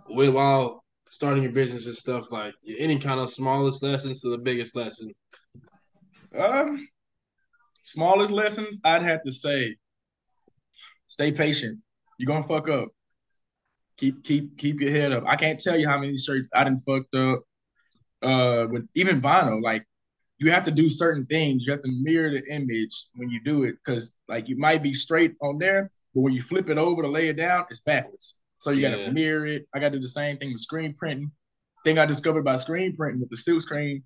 with 0.09 0.35
while 0.35 0.85
starting 1.11 1.43
your 1.43 1.53
business 1.53 1.87
and 1.87 1.95
stuff 1.95 2.31
like 2.31 2.55
any 2.79 2.99
kind 2.99 3.21
of 3.21 3.31
smallest 3.31 3.83
lessons 3.83 4.21
to 4.21 4.31
the 4.31 4.39
biggest 4.39 4.77
lesson. 4.77 5.13
Um, 6.37 6.87
smallest 7.85 8.33
lessons, 8.33 8.81
I'd 8.85 9.03
have 9.03 9.23
to 9.25 9.33
say, 9.33 9.77
stay 11.07 11.33
patient. 11.33 11.81
You're 12.19 12.27
gonna 12.27 12.43
fuck 12.43 12.69
up. 12.69 12.89
Keep 13.97 14.25
keep 14.25 14.59
keep 14.59 14.81
your 14.81 14.91
head 14.91 15.13
up. 15.13 15.25
I 15.27 15.37
can't 15.37 15.59
tell 15.59 15.77
you 15.77 15.89
how 15.89 15.99
many 15.99 16.17
shirts 16.17 16.51
I 16.55 16.65
didn't 16.65 16.81
fucked 16.81 17.15
up. 17.15 17.41
Uh, 18.21 18.67
with 18.69 18.89
even 18.95 19.21
vinyl, 19.21 19.63
like 19.63 19.85
you 20.39 20.51
have 20.51 20.65
to 20.65 20.71
do 20.71 20.89
certain 20.89 21.27
things. 21.27 21.67
You 21.67 21.73
have 21.73 21.83
to 21.83 21.91
mirror 21.91 22.31
the 22.31 22.45
image 22.51 23.07
when 23.17 23.29
you 23.31 23.41
do 23.45 23.65
it, 23.65 23.77
because 23.85 24.15
like 24.29 24.49
you 24.49 24.57
might 24.57 24.83
be 24.83 24.95
straight 24.95 25.35
on 25.43 25.59
there, 25.59 25.91
but 26.15 26.21
when 26.21 26.33
you 26.33 26.43
flip 26.43 26.69
it 26.69 26.79
over 26.79 27.03
to 27.03 27.09
lay 27.09 27.29
it 27.29 27.37
down, 27.37 27.67
it's 27.71 27.81
backwards. 27.81 28.37
So 28.59 28.71
you 28.71 28.83
Yeah. 28.83 28.97
gotta 28.97 29.13
mirror 29.13 29.47
it. 29.47 29.67
I 29.75 29.79
gotta 29.81 29.97
do 29.97 30.03
the 30.03 30.09
same 30.09 30.37
thing 30.39 30.53
with 30.53 30.61
screen 30.61 30.95
printing. 30.95 31.31
Thing 31.85 31.99
I 31.99 32.07
discovered 32.07 32.45
by 32.45 32.57
screen 32.57 32.95
printing 32.97 33.21
with 33.21 33.31
the 33.31 33.37
silk 33.37 33.63
screen, 33.63 34.05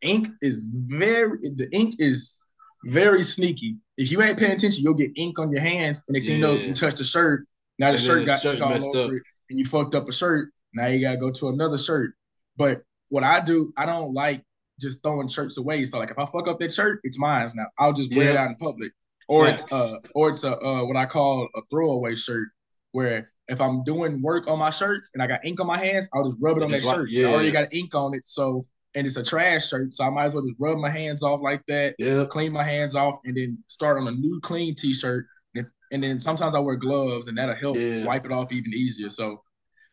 ink 0.00 0.28
is 0.40 0.58
very 0.62 1.38
the 1.40 1.68
ink 1.72 1.96
is 1.98 2.44
very 2.84 3.22
sneaky. 3.22 3.76
If 3.96 4.10
you 4.10 4.20
ain't 4.22 4.38
paying 4.38 4.52
attention, 4.52 4.82
you'll 4.82 4.94
get 4.94 5.12
ink 5.16 5.38
on 5.38 5.52
your 5.52 5.60
hands, 5.60 6.02
and 6.08 6.14
next 6.14 6.26
thing 6.26 6.36
you 6.36 6.40
know, 6.42 6.54
you 6.66 6.74
touch 6.74 6.96
the 6.96 7.04
shirt. 7.04 7.46
Now 7.78 7.92
the 7.92 7.98
And 7.98 8.06
shirt 8.06 8.26
got 8.26 8.40
shirt 8.40 8.60
all 8.60 8.70
messed 8.70 8.86
over 8.94 9.14
up. 9.14 9.16
it, 9.16 9.22
and 9.50 9.58
you 9.58 9.64
fucked 9.64 9.94
up 9.94 10.08
a 10.08 10.12
shirt. 10.12 10.50
Now 10.74 10.86
you 10.86 11.00
gotta 11.00 11.18
go 11.18 11.30
to 11.30 11.48
another 11.48 11.78
shirt. 11.78 12.14
But 12.56 12.82
what 13.08 13.22
I 13.22 13.40
do, 13.40 13.72
I 13.76 13.86
don't 13.86 14.14
like 14.14 14.42
just 14.80 15.02
throwing 15.02 15.28
shirts 15.28 15.58
away. 15.58 15.84
So 15.84 15.98
like 15.98 16.10
if 16.10 16.18
I 16.18 16.26
fuck 16.26 16.48
up 16.48 16.58
that 16.60 16.72
shirt, 16.72 17.00
it's 17.04 17.18
mine 17.18 17.48
now. 17.54 17.66
I'll 17.78 17.92
just 17.92 18.14
wear 18.14 18.30
it 18.30 18.36
out 18.36 18.48
in 18.48 18.56
public. 18.56 18.92
Or 19.28 19.46
it's 19.46 19.64
uh 19.72 19.96
or 20.14 20.30
it's 20.30 20.44
a 20.44 20.56
uh 20.58 20.84
what 20.84 20.96
I 20.96 21.06
call 21.06 21.48
a 21.54 21.60
throwaway 21.70 22.14
shirt 22.14 22.48
where 22.90 23.30
if 23.48 23.60
I'm 23.60 23.82
doing 23.84 24.20
work 24.22 24.48
on 24.48 24.58
my 24.58 24.70
shirts 24.70 25.10
and 25.14 25.22
I 25.22 25.26
got 25.26 25.44
ink 25.44 25.60
on 25.60 25.66
my 25.66 25.78
hands, 25.78 26.08
I'll 26.14 26.24
just 26.24 26.36
rub 26.40 26.56
it 26.56 26.62
on 26.62 26.70
that 26.70 26.84
wipe- 26.84 26.94
shirt. 26.94 27.10
yeah. 27.10 27.28
I 27.28 27.32
already 27.32 27.50
got 27.52 27.72
ink 27.72 27.94
on 27.94 28.14
it, 28.14 28.26
so 28.26 28.60
and 28.94 29.06
it's 29.06 29.16
a 29.16 29.24
trash 29.24 29.68
shirt, 29.68 29.92
so 29.94 30.04
I 30.04 30.10
might 30.10 30.24
as 30.26 30.34
well 30.34 30.44
just 30.44 30.56
rub 30.58 30.76
my 30.76 30.90
hands 30.90 31.22
off 31.22 31.40
like 31.40 31.64
that, 31.66 31.94
Yeah, 31.98 32.24
clean 32.26 32.52
my 32.52 32.62
hands 32.62 32.94
off, 32.94 33.20
and 33.24 33.34
then 33.36 33.58
start 33.66 33.98
on 33.98 34.06
a 34.06 34.10
new 34.12 34.38
clean 34.42 34.74
t-shirt. 34.74 35.24
And, 35.54 35.66
and 35.92 36.02
then 36.02 36.20
sometimes 36.20 36.54
I 36.54 36.58
wear 36.58 36.76
gloves, 36.76 37.26
and 37.28 37.38
that'll 37.38 37.54
help 37.54 37.76
Yeah. 37.78 38.04
wipe 38.04 38.26
it 38.26 38.32
off 38.32 38.52
even 38.52 38.72
easier. 38.74 39.08
So 39.08 39.42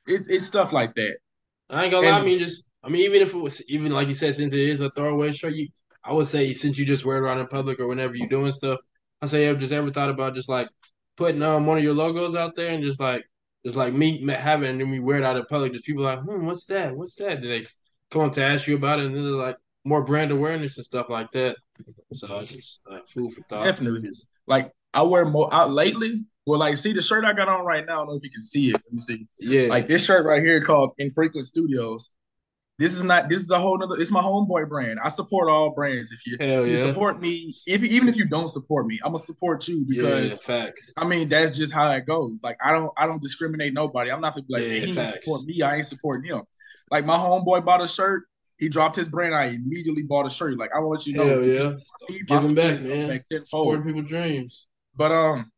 it, 0.06 0.24
it's 0.28 0.46
stuff 0.46 0.74
like 0.74 0.96
that. 0.96 1.18
I 1.70 1.84
ain't 1.86 1.92
gonna 1.92 2.08
lie. 2.08 2.14
I 2.14 2.18
And- 2.18 2.26
mean, 2.26 2.40
just 2.40 2.69
I 2.84 2.90
mean, 2.90 3.04
even 3.04 3.22
if 3.22 3.34
it 3.34 3.38
was 3.38 3.62
even 3.70 3.92
like 3.92 4.08
you 4.08 4.14
said, 4.14 4.36
since 4.36 4.54
it 4.54 4.60
is 4.60 4.82
a 4.82 4.90
throwaway 4.92 5.32
shirt, 5.32 5.54
you 5.54 5.68
I 6.04 6.14
would 6.14 6.28
say 6.28 6.54
since 6.54 6.78
you 6.78 6.86
just 6.86 7.06
wear 7.06 7.18
it 7.18 7.22
around 7.22 7.40
in 7.40 7.48
public 7.48 7.80
or 7.80 7.88
whenever 7.88 8.16
you're 8.16 8.28
doing 8.28 8.52
stuff, 8.52 8.80
I 9.22 9.26
say 9.26 9.46
have 9.46 9.60
just 9.60 9.74
ever 9.74 9.90
thought 9.90 10.10
about 10.10 10.36
just 10.36 10.50
like 10.50 10.70
putting 11.18 11.44
um 11.44 11.66
one 11.66 11.78
of 11.78 11.84
your 11.84 11.94
logos 11.94 12.36
out 12.36 12.56
there 12.56 12.72
and 12.72 12.82
just 12.82 13.00
like 13.00 13.24
just 13.66 13.76
like 13.76 13.94
me 13.94 14.26
having 14.28 14.70
and 14.70 14.82
then 14.82 14.90
we 14.90 15.00
wear 15.00 15.18
it 15.18 15.24
out 15.24 15.38
in 15.38 15.46
public. 15.46 15.74
Just 15.74 15.86
people 15.86 16.04
like, 16.04 16.20
hmm, 16.20 16.46
what's 16.46 16.66
that? 16.68 16.96
What's 16.96 17.16
that? 17.16 17.42
Then 17.42 17.50
they 17.50 17.66
come 18.10 18.22
up 18.22 18.32
to 18.34 18.44
ask 18.44 18.68
you 18.68 18.76
about 18.76 19.00
it, 19.00 19.08
and 19.08 19.16
then 19.16 19.24
they're 19.24 19.34
like 19.34 19.58
more 19.86 20.04
brand 20.04 20.32
awareness 20.32 20.78
and 20.78 20.86
stuff 20.86 21.10
like 21.10 21.32
that. 21.32 21.58
So 22.14 22.40
it's 22.40 22.54
just 22.54 22.82
uh, 22.90 23.00
food 23.08 23.34
for 23.34 23.42
thought. 23.50 23.66
Definitely. 23.66 24.08
Is. 24.10 24.28
Like 24.48 24.72
I 24.94 25.04
wear 25.04 25.26
more 25.26 25.54
out 25.54 25.72
lately. 25.72 26.14
Well, 26.46 26.60
like 26.60 26.78
see 26.78 26.94
the 26.94 27.02
shirt 27.02 27.26
I 27.26 27.34
got 27.34 27.48
on 27.48 27.66
right 27.66 27.86
now. 27.86 27.94
I 27.94 27.98
don't 27.98 28.08
know 28.08 28.16
if 28.16 28.24
you 28.24 28.32
can 28.32 28.42
see 28.42 28.70
it. 28.70 28.74
Let 28.74 28.94
me 28.94 29.00
see. 29.00 29.26
Yeah, 29.40 29.70
Like 29.70 29.88
this 29.88 30.06
shirt 30.06 30.26
right 30.26 30.42
here 30.42 30.62
called 30.62 30.92
Infrequent 30.98 31.46
Studios. 31.46 32.10
This 32.80 32.96
is 32.96 33.04
not. 33.04 33.28
This 33.28 33.42
is 33.42 33.52
a 33.52 33.60
whole 33.60 33.78
nother. 33.78 34.00
It's 34.00 34.10
my 34.10 34.22
homeboy 34.22 34.70
brand. 34.70 35.00
I 35.04 35.10
support 35.10 35.50
all 35.50 35.72
brands. 35.72 36.14
If 36.14 36.26
you, 36.26 36.38
if 36.40 36.68
you 36.70 36.78
support 36.78 37.20
me, 37.20 37.52
if 37.68 37.84
even 37.84 38.08
if 38.08 38.16
you 38.16 38.26
don't 38.26 38.48
support 38.50 38.88
me, 38.88 38.98
I'm 39.04 39.12
gonna 39.12 39.20
support 39.20 39.68
you 39.68 39.86
because 39.86 40.32
yeah, 40.32 40.38
facts. 40.38 40.94
I 40.98 41.06
mean 41.06 41.28
that's 41.28 41.56
just 41.56 41.74
how 41.74 41.92
it 41.92 42.06
goes. 42.06 42.38
Like 42.42 42.58
I 42.64 42.72
don't 42.72 42.90
I 42.96 43.06
don't 43.06 43.22
discriminate 43.22 43.74
nobody. 43.74 44.10
I'm 44.12 44.22
not 44.22 44.34
gonna 44.34 44.46
be 44.46 44.54
like 44.54 44.64
Yeah, 44.64 44.70
"Man, 44.70 44.80
he 44.80 44.86
didn't 44.88 44.96
facts. 44.96 45.26
support 45.26 45.44
me. 45.44 45.62
I 45.62 45.76
ain't 45.76 45.88
supporting 45.88 46.24
him. 46.32 46.44
Like 46.90 47.06
my 47.06 47.18
homeboy 47.18 47.66
bought 47.66 47.82
a 47.84 47.88
shirt. 47.88 48.24
He 48.58 48.70
dropped 48.70 48.96
his 48.96 49.10
brand. 49.10 49.36
I 49.36 49.48
immediately 49.48 50.04
bought 50.04 50.26
a 50.26 50.30
shirt. 50.30 50.58
Like 50.58 50.72
I 50.74 50.80
want 50.80 51.02
to 51.02 51.12
you 51.12 51.18
know. 51.18 51.28
Hell 51.28 51.44
yeah. 51.44 51.70
me, 52.10 52.22
my 52.30 52.40
Giving 52.40 52.56
back, 52.56 52.82
man. 52.82 53.08
back. 53.10 53.44
Supporting 53.44 53.84
people's 53.84 54.10
dreams. 54.10 54.68
But 54.96 55.12
um, 55.12 55.52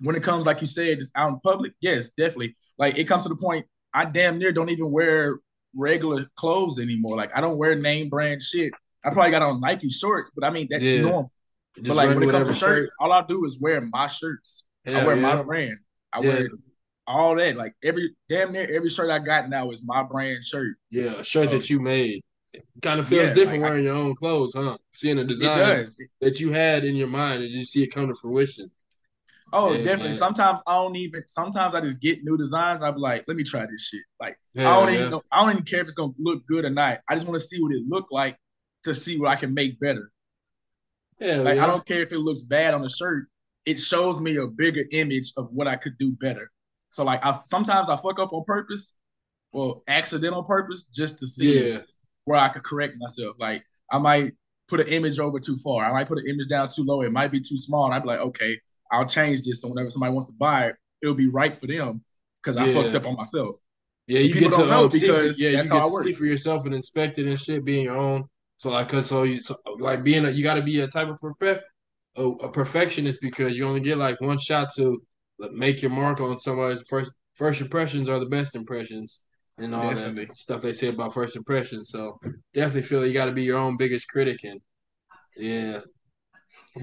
when 0.00 0.16
it 0.16 0.24
comes, 0.24 0.44
like 0.44 0.60
you 0.60 0.66
said, 0.66 0.98
just 0.98 1.12
out 1.16 1.28
in 1.28 1.38
public, 1.40 1.72
yes, 1.80 2.10
definitely. 2.10 2.56
Like 2.78 2.98
it 2.98 3.04
comes 3.04 3.22
to 3.24 3.28
the 3.28 3.36
point, 3.36 3.66
I 3.92 4.06
damn 4.06 4.38
near 4.38 4.52
don't 4.52 4.70
even 4.70 4.90
wear 4.90 5.38
regular 5.76 6.26
clothes 6.36 6.78
anymore. 6.78 7.16
Like 7.16 7.36
I 7.36 7.40
don't 7.40 7.58
wear 7.58 7.74
name 7.76 8.08
brand 8.08 8.42
shit. 8.42 8.72
I 9.04 9.10
probably 9.10 9.30
got 9.30 9.42
on 9.42 9.60
Nike 9.60 9.88
shorts, 9.90 10.30
but 10.34 10.44
I 10.44 10.50
mean 10.50 10.68
that's 10.70 10.82
Yeah. 10.82 11.02
normal. 11.02 11.32
Just 11.76 11.88
but 11.88 11.96
like 11.96 12.08
when 12.16 12.28
it 12.28 12.32
comes 12.32 12.48
to 12.48 12.54
shirts, 12.54 12.86
shirt. 12.86 12.90
all 13.00 13.12
I 13.12 13.24
do 13.26 13.44
is 13.44 13.58
wear 13.60 13.80
my 13.80 14.06
shirts. 14.06 14.64
I 14.86 15.04
wear 15.04 15.16
yeah. 15.16 15.22
my 15.22 15.42
brand. 15.42 15.78
I 16.12 16.20
Yeah. 16.20 16.28
wear 16.28 16.48
all 17.06 17.34
that. 17.36 17.56
Like 17.56 17.74
every 17.82 18.14
damn 18.28 18.52
near 18.52 18.66
every 18.72 18.88
shirt 18.88 19.10
I 19.10 19.18
got 19.18 19.48
now 19.48 19.70
is 19.70 19.82
my 19.84 20.02
brand 20.04 20.44
shirt. 20.44 20.76
Yeah, 20.90 21.14
a 21.14 21.24
shirt 21.24 21.48
Um, 21.48 21.58
that 21.58 21.68
you 21.70 21.80
made. 21.80 22.22
Kind 22.82 23.00
of 23.00 23.08
feels 23.08 23.28
yeah, 23.30 23.34
different 23.34 23.62
like, 23.62 23.68
I- 23.68 23.70
wearing 23.72 23.84
your 23.84 23.96
own 23.96 24.14
clothes, 24.14 24.54
huh? 24.54 24.78
Seeing 24.92 25.18
a 25.18 25.24
design 25.24 25.86
that 26.20 26.38
you 26.38 26.52
had 26.52 26.84
in 26.84 26.94
your 26.94 27.08
mind 27.08 27.42
and 27.42 27.52
you 27.52 27.64
see 27.64 27.82
it 27.82 27.88
come 27.88 28.06
to 28.08 28.14
fruition. 28.14 28.70
Oh, 29.54 29.76
Yeah, 29.76 29.78
definitely. 29.78 30.12
man. 30.12 30.14
Sometimes 30.14 30.62
I 30.68 30.74
don't 30.74 30.96
even. 30.96 31.24
Sometimes 31.28 31.74
I 31.76 31.82
just 31.82 32.00
get 32.00 32.20
new 32.24 32.38
designs. 32.38 32.82
I'm 32.82 32.96
like, 32.98 33.24
let 33.28 33.38
me 33.38 33.44
try 33.44 33.66
this 33.66 33.82
shit. 33.88 34.02
Like 34.20 34.38
I 34.64 34.78
don't 34.80 34.90
yeah. 34.92 34.94
even. 34.94 35.10
Know, 35.10 35.22
I 35.32 35.42
don't 35.42 35.52
even 35.52 35.64
care 35.64 35.80
if 35.82 35.86
it's 35.88 35.96
gonna 35.96 36.14
look 36.18 36.46
good 36.48 36.66
or 36.66 36.70
not. 36.70 37.00
I 37.08 37.16
just 37.16 37.26
want 37.28 37.40
to 37.40 37.46
see 37.46 37.62
what 37.62 37.72
it 37.72 37.84
look 37.88 38.08
like 38.12 38.38
to 38.84 38.94
see 38.94 39.18
what 39.18 39.30
I 39.30 39.36
can 39.36 39.54
make 39.54 39.80
better. 39.80 40.12
Yeah, 41.18 41.42
Like 41.42 41.58
yeah. 41.58 41.62
I 41.62 41.66
don't 41.66 41.86
care 41.86 42.00
if 42.00 42.12
it 42.12 42.18
looks 42.18 42.42
bad 42.42 42.74
on 42.74 42.82
the 42.82 42.88
shirt. 42.88 43.28
It 43.66 43.80
shows 43.80 44.20
me 44.20 44.36
a 44.36 44.46
bigger 44.46 44.84
image 44.92 45.32
of 45.36 45.48
what 45.52 45.66
I 45.68 45.76
could 45.76 45.96
do 45.98 46.12
better. 46.14 46.50
So 46.90 47.04
like 47.04 47.24
I 47.24 47.38
sometimes 47.44 47.88
I 47.88 47.96
fuck 47.96 48.18
up 48.18 48.32
on 48.32 48.44
purpose, 48.44 48.94
well, 49.52 49.82
accidental 49.88 50.44
purpose, 50.44 50.84
just 50.94 51.18
to 51.20 51.26
see 51.28 51.70
Yeah, 51.70 51.82
where 52.24 52.38
I 52.40 52.48
could 52.50 52.64
correct 52.64 52.96
myself. 52.98 53.36
Like 53.40 53.64
I 53.92 53.98
might 53.98 54.34
put 54.68 54.80
an 54.80 54.88
image 54.88 55.20
over 55.20 55.40
too 55.40 55.58
far. 55.58 55.84
I 55.86 55.92
might 55.92 56.08
put 56.08 56.18
an 56.18 56.26
image 56.28 56.48
down 56.48 56.68
too 56.68 56.84
low. 56.84 57.02
It 57.02 57.12
might 57.12 57.32
be 57.32 57.40
too 57.40 57.58
small. 57.58 57.86
And 57.86 57.94
I'd 57.94 58.02
be 58.02 58.08
like, 58.08 58.20
okay, 58.20 58.58
I'll 58.92 59.06
change 59.06 59.42
this. 59.42 59.62
So 59.62 59.68
whenever 59.68 59.90
somebody 59.90 60.12
wants 60.12 60.28
to 60.28 60.34
buy 60.34 60.66
it, 60.68 60.76
it'll 61.02 61.14
be 61.14 61.28
right 61.28 61.54
for 61.56 61.66
them. 61.66 62.02
because 62.42 62.56
I 62.58 62.66
Yeah. 62.66 62.74
fucked 62.82 62.94
up 62.94 63.06
on 63.06 63.16
myself. 63.16 63.56
Yeah, 64.06 64.20
you 64.20 64.34
People 64.34 64.50
get 64.50 64.56
to 64.58 64.66
know 64.66 64.84
um, 64.84 64.90
see 64.90 65.00
for, 65.00 65.06
because 65.12 65.40
yeah, 65.40 65.52
that's 65.52 65.68
you 65.68 65.70
how 65.72 65.78
get 65.78 65.84
I 65.84 65.88
to 65.88 65.92
work. 65.92 66.04
see 66.06 66.12
for 66.12 66.26
yourself 66.26 66.66
and 66.66 66.74
inspect 66.74 67.18
it 67.18 67.26
and 67.26 67.40
shit, 67.40 67.64
being 67.64 67.84
your 67.84 67.96
own. 67.96 68.24
So 68.58 68.70
like, 68.70 68.88
cause 68.88 69.06
so 69.06 69.22
you 69.22 69.40
so, 69.40 69.56
like 69.78 70.02
being 70.04 70.26
a 70.26 70.30
you 70.30 70.42
got 70.42 70.54
to 70.54 70.62
be 70.62 70.80
a 70.80 70.86
type 70.86 71.08
of 71.08 71.18
perfect 71.20 71.64
a, 72.16 72.22
a 72.22 72.52
perfectionist 72.52 73.20
because 73.22 73.56
you 73.56 73.66
only 73.66 73.80
get 73.80 73.98
like 73.98 74.20
one 74.20 74.38
shot 74.38 74.68
to 74.76 75.02
make 75.52 75.82
your 75.82 75.90
mark 75.90 76.20
on 76.20 76.38
somebody's 76.38 76.82
first 76.88 77.12
first 77.34 77.60
impressions 77.60 78.08
are 78.08 78.20
the 78.20 78.26
best 78.26 78.54
impressions 78.54 79.22
and 79.58 79.74
all 79.74 79.90
Definitely. 79.90 80.26
that 80.26 80.36
stuff 80.36 80.62
they 80.62 80.72
say 80.72 80.88
about 80.88 81.14
first 81.14 81.34
impressions. 81.36 81.88
So 81.88 82.18
definitely 82.52 82.82
feel 82.82 83.06
you 83.06 83.12
got 83.12 83.26
to 83.26 83.32
be 83.32 83.42
your 83.42 83.58
own 83.58 83.76
biggest 83.76 84.08
critic 84.08 84.44
and 84.44 84.60
yeah. 85.36 85.80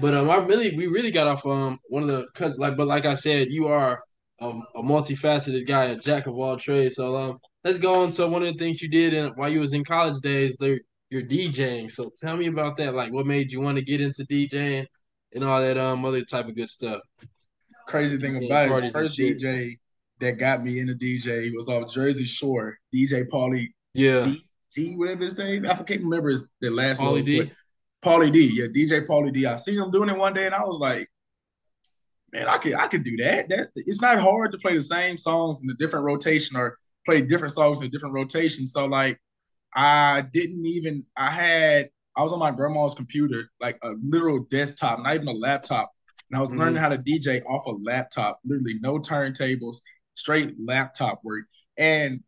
But 0.00 0.14
um, 0.14 0.30
I 0.30 0.36
really 0.36 0.74
we 0.76 0.86
really 0.86 1.10
got 1.10 1.26
off 1.26 1.44
um 1.46 1.78
one 1.88 2.08
of 2.08 2.08
the 2.08 2.54
like 2.56 2.76
but 2.76 2.86
like 2.86 3.04
I 3.06 3.14
said, 3.14 3.48
you 3.50 3.66
are 3.66 4.02
a, 4.40 4.48
a 4.48 4.82
multifaceted 4.82 5.66
guy, 5.66 5.84
a 5.86 5.96
jack 5.96 6.26
of 6.26 6.34
all 6.34 6.56
trades. 6.56 6.96
So 6.96 7.16
um, 7.16 7.38
let's 7.64 7.78
go 7.78 8.02
on. 8.02 8.12
So 8.12 8.28
one 8.28 8.42
of 8.42 8.52
the 8.52 8.58
things 8.58 8.80
you 8.80 8.88
did 8.88 9.12
in, 9.12 9.26
while 9.36 9.48
you 9.50 9.60
was 9.60 9.74
in 9.74 9.84
college 9.84 10.20
days, 10.22 10.56
there 10.58 10.80
you're 11.10 11.22
DJing. 11.22 11.90
So 11.90 12.10
tell 12.18 12.36
me 12.36 12.46
about 12.46 12.76
that. 12.78 12.94
Like, 12.94 13.12
what 13.12 13.26
made 13.26 13.52
you 13.52 13.60
want 13.60 13.76
to 13.76 13.84
get 13.84 14.00
into 14.00 14.24
DJing 14.24 14.86
and 15.34 15.44
all 15.44 15.60
that 15.60 15.76
um 15.76 16.04
other 16.04 16.24
type 16.24 16.48
of 16.48 16.56
good 16.56 16.70
stuff? 16.70 17.00
Crazy 17.86 18.16
thing 18.16 18.42
Yeah, 18.42 18.64
about 18.64 18.84
it, 18.84 18.92
first. 18.92 19.18
DJ 19.18 19.76
that 20.20 20.38
got 20.38 20.64
me 20.64 20.78
into 20.78 20.94
DJ 20.94 21.50
was 21.54 21.68
off 21.68 21.92
Jersey 21.92 22.24
Shore, 22.24 22.78
DJ 22.94 23.24
Pauly 23.28 23.66
Yeah, 23.92 24.24
D, 24.24 24.46
G, 24.74 24.94
whatever 24.96 25.24
his 25.24 25.36
name. 25.36 25.66
I 25.66 25.74
can't 25.74 26.02
remember 26.02 26.30
his 26.30 26.46
the 26.60 26.70
last 26.70 27.00
Pauly 27.00 27.16
name, 27.16 27.24
D. 27.24 27.52
Pauly 28.04 28.32
D, 28.32 28.50
yeah, 28.52 28.66
DJ 28.66 29.06
Pauly 29.06 29.32
D. 29.32 29.46
I 29.46 29.56
seen 29.56 29.78
him 29.78 29.90
doing 29.90 30.08
it 30.08 30.18
one 30.18 30.34
day, 30.34 30.46
and 30.46 30.54
I 30.54 30.62
was 30.64 30.78
like, 30.78 31.08
man, 32.32 32.48
I 32.48 32.58
could 32.58 32.74
I 32.74 32.88
could 32.88 33.04
do 33.04 33.16
that. 33.18 33.48
That 33.48 33.68
it's 33.76 34.02
not 34.02 34.18
hard 34.18 34.52
to 34.52 34.58
play 34.58 34.74
the 34.74 34.82
same 34.82 35.16
songs 35.16 35.62
in 35.62 35.70
a 35.70 35.74
different 35.74 36.04
rotation 36.04 36.56
or 36.56 36.76
play 37.06 37.20
different 37.20 37.54
songs 37.54 37.80
in 37.80 37.86
a 37.86 37.90
different 37.90 38.14
rotation. 38.14 38.66
So 38.66 38.86
like, 38.86 39.20
I 39.74 40.22
didn't 40.32 40.66
even 40.66 41.04
I 41.16 41.30
had 41.30 41.90
I 42.16 42.22
was 42.22 42.32
on 42.32 42.38
my 42.38 42.50
grandma's 42.50 42.94
computer, 42.94 43.50
like 43.60 43.78
a 43.82 43.92
literal 44.02 44.40
desktop, 44.50 45.00
not 45.00 45.14
even 45.14 45.28
a 45.28 45.32
laptop, 45.32 45.92
and 46.30 46.38
I 46.38 46.40
was 46.40 46.52
learning 46.52 46.74
mm-hmm. 46.74 46.82
how 46.82 46.88
to 46.90 46.98
DJ 46.98 47.44
off 47.44 47.66
a 47.66 47.76
laptop. 47.82 48.40
Literally, 48.44 48.78
no 48.80 48.98
turntables, 48.98 49.76
straight 50.14 50.54
laptop 50.58 51.20
work. 51.22 51.44
And 51.78 52.20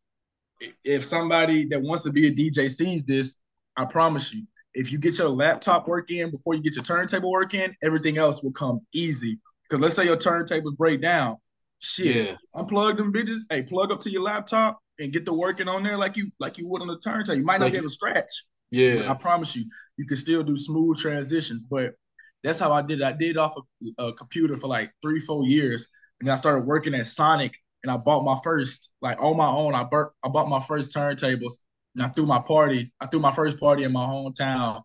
if 0.85 1.05
somebody 1.05 1.67
that 1.67 1.83
wants 1.83 2.05
to 2.05 2.13
be 2.13 2.29
a 2.29 2.33
DJ 2.33 2.71
sees 2.71 3.05
this, 3.05 3.37
I 3.77 3.85
promise 3.85 4.33
you, 4.33 4.47
if 4.75 4.91
you 4.93 4.99
get 4.99 5.19
your 5.19 5.29
laptop 5.29 5.87
work 5.89 6.11
in 6.11 6.31
before 6.31 6.55
you 6.55 6.63
get 6.63 6.75
your 6.75 6.85
turntable 6.85 7.31
work 7.31 7.55
in, 7.55 7.75
everything 7.83 8.19
else 8.19 8.43
will 8.43 8.53
come 8.53 8.81
easy. 8.93 9.39
Because 9.69 9.81
let's 9.83 9.95
say 9.95 10.05
your 10.05 10.17
turntables 10.17 10.77
break 10.77 11.01
down, 11.01 11.37
shit, 11.79 12.15
Yeah, 12.31 12.37
unplug 12.55 12.97
them 12.99 13.13
bitches. 13.13 13.41
Hey, 13.49 13.63
plug 13.63 13.91
up 13.93 14.01
to 14.01 14.11
your 14.11 14.23
laptop 14.23 14.79
and 14.99 15.13
get 15.13 15.25
the 15.25 15.33
working 15.33 15.69
on 15.69 15.83
there 15.83 15.97
like 15.99 16.17
you 16.17 16.31
like 16.39 16.59
you 16.59 16.67
would 16.69 16.83
on 16.83 16.89
the 16.89 16.99
turntable. 16.99 17.37
You 17.39 17.45
might 17.45 17.61
not 17.61 17.67
Like- 17.67 17.75
able 17.75 17.85
to 17.85 17.91
scratch. 17.91 18.31
but 18.73 19.09
I 19.09 19.15
promise 19.15 19.55
you, 19.57 19.65
you 19.97 20.07
can 20.07 20.17
still 20.17 20.43
do 20.43 20.57
smooth 20.57 20.99
transitions. 20.99 21.65
But 21.65 21.95
that's 22.43 22.59
how 22.59 22.73
I 22.73 22.83
did 22.83 23.01
it. 23.01 23.05
I 23.05 23.13
did 23.13 23.31
it 23.31 23.37
off 23.37 23.55
a, 23.99 24.03
a 24.03 24.13
computer 24.15 24.57
for 24.57 24.67
like 24.67 24.93
three, 25.01 25.21
four 25.21 25.45
years. 25.47 25.89
And 26.21 26.29
then 26.29 26.33
I 26.35 26.37
started 26.37 26.67
working 26.67 26.95
at 26.95 27.07
Sonic 27.07 27.57
and 27.83 27.91
I 27.91 27.97
bought 27.97 28.25
my 28.25 28.37
first, 28.45 28.93
like 29.01 29.21
on 29.23 29.37
my 29.37 29.47
own, 29.49 29.75
I, 29.75 29.85
bur- 29.85 30.13
I 30.25 30.29
bought 30.29 30.49
my 30.49 30.61
first 30.61 30.95
turntables 30.95 31.55
I 32.01 32.09
threw 32.09 32.27
my 32.27 32.41
party. 32.41 32.93
I 33.01 33.07
threw 33.07 33.21
my 33.21 33.33
first 33.33 33.59
party 33.59 33.85
in 33.85 33.93
my 33.93 34.05
hometown, 34.05 34.83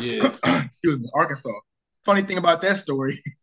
yeah. 0.00 0.30
excuse 0.64 1.00
me, 1.00 1.08
Arkansas. 1.14 1.50
Funny 2.04 2.22
thing 2.22 2.38
about 2.38 2.60
that 2.60 2.76
story, 2.76 3.20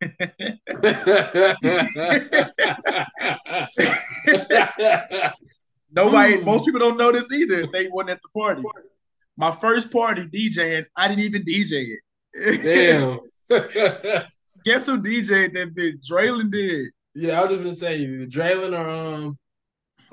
nobody, 5.92 6.34
Ooh. 6.34 6.44
most 6.44 6.64
people 6.64 6.80
don't 6.80 6.96
know 6.96 7.12
this 7.12 7.30
either 7.30 7.66
they 7.66 7.88
weren't 7.88 8.08
at 8.08 8.20
the 8.22 8.28
party. 8.40 8.62
My 9.36 9.50
first 9.50 9.90
party 9.90 10.26
DJing, 10.26 10.84
I 10.96 11.08
didn't 11.08 11.24
even 11.24 11.42
DJ 11.42 11.96
it. 11.96 12.00
Damn. 12.62 13.18
Guess 14.64 14.86
who 14.86 15.02
DJ'd 15.02 15.54
that 15.54 15.74
bitch? 15.74 16.00
Draylon 16.10 16.50
did. 16.50 16.90
Yeah, 17.14 17.40
I 17.40 17.44
was 17.44 17.52
just 17.52 17.64
gonna 17.64 17.76
say 17.76 18.26
Draylon 18.26 18.78
or 18.78 18.88
um 18.88 19.38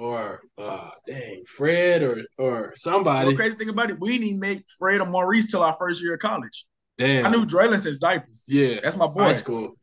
or 0.01 0.41
uh 0.57 0.89
dang 1.07 1.43
Fred 1.47 2.01
or 2.01 2.21
or 2.39 2.73
somebody. 2.75 3.29
The 3.29 3.35
crazy 3.35 3.55
thing 3.55 3.69
about 3.69 3.91
it, 3.91 3.99
we 3.99 4.13
didn't 4.13 4.27
even 4.27 4.39
make 4.39 4.63
Fred 4.79 4.99
or 4.99 5.05
Maurice 5.05 5.47
till 5.47 5.61
our 5.61 5.73
first 5.73 6.01
year 6.01 6.15
of 6.15 6.19
college. 6.19 6.65
Damn. 6.97 7.25
I 7.25 7.29
knew 7.29 7.45
Draylon 7.45 7.79
since 7.79 7.99
diapers. 7.99 8.45
Yeah. 8.49 8.79
That's 8.81 8.95
my 8.95 9.07
boy. 9.07 9.23
High 9.23 9.33
school. 9.33 9.73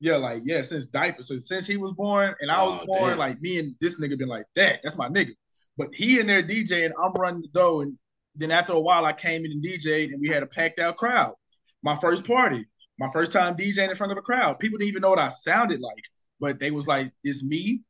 Yeah, 0.00 0.16
like 0.16 0.42
yeah, 0.44 0.62
since 0.62 0.86
diapers. 0.86 1.28
So 1.28 1.38
since 1.38 1.66
he 1.66 1.76
was 1.76 1.92
born 1.92 2.34
and 2.40 2.50
I 2.50 2.62
was 2.62 2.80
Oh, 2.82 2.86
born, 2.86 3.10
damn. 3.10 3.18
like 3.18 3.40
me 3.40 3.58
and 3.60 3.74
this 3.80 4.00
nigga 4.00 4.18
been 4.18 4.28
like 4.28 4.46
that. 4.56 4.80
That's 4.82 4.96
my 4.96 5.08
nigga. 5.08 5.32
But 5.76 5.94
he 5.94 6.18
in 6.18 6.26
there 6.26 6.42
DJing, 6.42 6.90
I'm 7.00 7.12
running 7.12 7.42
the 7.42 7.48
dough, 7.48 7.80
and 7.82 7.96
then 8.34 8.50
after 8.50 8.72
a 8.72 8.80
while, 8.80 9.04
I 9.04 9.12
came 9.12 9.44
in 9.44 9.52
and 9.52 9.64
DJed, 9.64 10.12
and 10.12 10.20
we 10.20 10.28
had 10.28 10.42
a 10.42 10.46
packed 10.46 10.80
out 10.80 10.96
crowd. 10.96 11.34
My 11.84 11.96
first 12.00 12.24
party, 12.26 12.64
my 12.98 13.08
first 13.12 13.30
time 13.30 13.56
DJing 13.56 13.90
in 13.90 13.96
front 13.96 14.10
of 14.10 14.18
a 14.18 14.22
crowd. 14.22 14.58
People 14.58 14.78
didn't 14.78 14.88
even 14.88 15.02
know 15.02 15.10
what 15.10 15.20
I 15.20 15.28
sounded 15.28 15.80
like, 15.80 16.02
but 16.40 16.58
they 16.58 16.72
was 16.72 16.86
like, 16.88 17.12
"It's 17.22 17.44
me. 17.44 17.82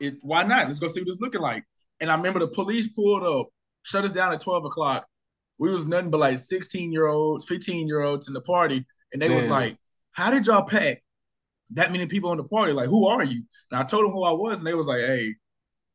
It 0.00 0.16
why 0.22 0.42
not? 0.42 0.66
Let's 0.66 0.78
go 0.78 0.88
see 0.88 1.00
what 1.00 1.08
it's 1.08 1.20
looking 1.20 1.40
like." 1.40 1.64
And 2.00 2.10
I 2.10 2.16
remember 2.16 2.40
the 2.40 2.48
police 2.48 2.88
pulled 2.88 3.22
up, 3.22 3.48
shut 3.82 4.04
us 4.04 4.12
down 4.12 4.32
at 4.32 4.40
twelve 4.40 4.64
o'clock. 4.64 5.06
We 5.58 5.72
was 5.72 5.86
nothing 5.86 6.10
but 6.10 6.18
like 6.18 6.38
sixteen 6.38 6.92
year 6.92 7.06
olds, 7.06 7.44
fifteen 7.46 7.86
year 7.86 8.02
olds 8.02 8.28
in 8.28 8.34
the 8.34 8.40
party, 8.40 8.84
and 9.12 9.22
they 9.22 9.28
was 9.34 9.46
like, 9.46 9.76
"How 10.12 10.30
did 10.30 10.46
y'all 10.46 10.66
pack 10.66 11.02
that 11.70 11.92
many 11.92 12.06
people 12.06 12.32
in 12.32 12.38
the 12.38 12.44
party? 12.44 12.72
Like, 12.72 12.88
who 12.88 13.06
are 13.06 13.24
you?" 13.24 13.42
And 13.70 13.80
I 13.80 13.84
told 13.84 14.04
them 14.04 14.12
who 14.12 14.24
I 14.24 14.32
was, 14.32 14.58
and 14.58 14.66
they 14.66 14.74
was 14.74 14.86
like, 14.86 15.00
"Hey, 15.00 15.34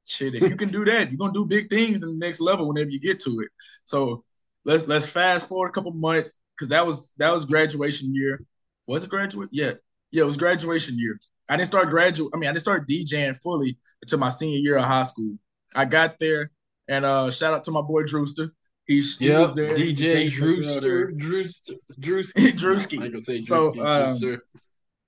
shit, 0.05 0.33
if 0.35 0.49
you 0.49 0.55
can 0.55 0.69
do 0.69 0.85
that, 0.85 1.09
you're 1.09 1.17
gonna 1.17 1.33
do 1.33 1.45
big 1.45 1.69
things 1.69 2.03
in 2.03 2.09
the 2.09 2.25
next 2.25 2.39
level 2.39 2.67
whenever 2.67 2.89
you 2.89 2.99
get 2.99 3.19
to 3.21 3.41
it." 3.41 3.49
So 3.83 4.23
let's 4.65 4.87
let's 4.87 5.07
fast 5.07 5.47
forward 5.47 5.69
a 5.69 5.71
couple 5.71 5.91
months 5.91 6.33
because 6.55 6.69
that 6.69 6.85
was 6.85 7.13
that 7.17 7.33
was 7.33 7.45
graduation 7.45 8.15
year. 8.15 8.43
Was 8.87 9.03
it 9.03 9.09
graduate? 9.09 9.49
Yeah, 9.51 9.73
yeah, 10.11 10.23
it 10.23 10.25
was 10.25 10.37
graduation 10.37 10.97
year. 10.97 11.19
I 11.49 11.57
didn't 11.57 11.67
start 11.67 11.89
graduate. 11.89 12.31
I 12.33 12.37
mean, 12.37 12.49
I 12.49 12.53
didn't 12.53 12.61
start 12.61 12.87
DJing 12.87 13.35
fully 13.41 13.77
until 14.01 14.19
my 14.19 14.29
senior 14.29 14.59
year 14.59 14.77
of 14.77 14.85
high 14.85 15.03
school. 15.03 15.37
I 15.75 15.85
got 15.85 16.19
there, 16.19 16.51
and 16.87 17.05
uh, 17.05 17.29
shout 17.31 17.53
out 17.53 17.63
to 17.65 17.71
my 17.71 17.81
boy 17.81 18.03
Drewster. 18.03 18.53
He, 18.87 19.01
he 19.19 19.29
was 19.29 19.53
there. 19.53 19.75
DJ 19.75 19.95
dated 19.95 20.33
the 20.33 20.61
girl 20.61 20.81
there. 20.81 21.11
Drewster, 21.11 21.73
Drewster, 21.99 22.41
Drewski. 22.41 22.97
Drewski. 22.97 23.01
I 23.03 23.07
gonna 23.09 23.21
say 23.21 23.41
So, 23.41 23.69
um, 23.79 24.19
Drewster. 24.19 24.43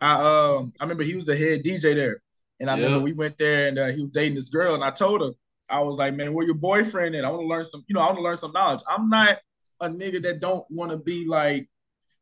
I 0.01 0.13
um 0.13 0.73
I 0.79 0.83
remember 0.83 1.03
he 1.03 1.15
was 1.15 1.27
the 1.27 1.35
head 1.35 1.63
DJ 1.63 1.93
there, 1.93 2.21
and 2.59 2.69
I 2.69 2.75
Yeah. 2.75 2.85
remember 2.85 3.03
we 3.05 3.13
went 3.13 3.37
there 3.37 3.67
and 3.67 3.77
uh, 3.77 3.87
he 3.87 4.01
was 4.01 4.11
dating 4.11 4.35
this 4.35 4.49
girl, 4.49 4.75
and 4.75 4.83
I 4.83 4.91
told 4.91 5.21
her 5.21 5.29
I 5.69 5.79
was 5.81 5.97
like, 5.97 6.13
man, 6.15 6.33
where 6.33 6.45
your 6.45 6.55
boyfriend 6.55 7.15
at? 7.15 7.23
I 7.23 7.29
want 7.29 7.41
to 7.41 7.47
learn 7.47 7.63
some, 7.63 7.83
you 7.87 7.93
know, 7.95 8.01
I 8.01 8.05
want 8.07 8.17
to 8.17 8.23
learn 8.23 8.35
some 8.37 8.51
knowledge. 8.51 8.81
I'm 8.89 9.09
not 9.09 9.37
a 9.79 9.89
nigga 9.89 10.21
that 10.23 10.41
don't 10.41 10.65
want 10.69 10.91
to 10.91 10.97
be 10.97 11.25
like, 11.27 11.69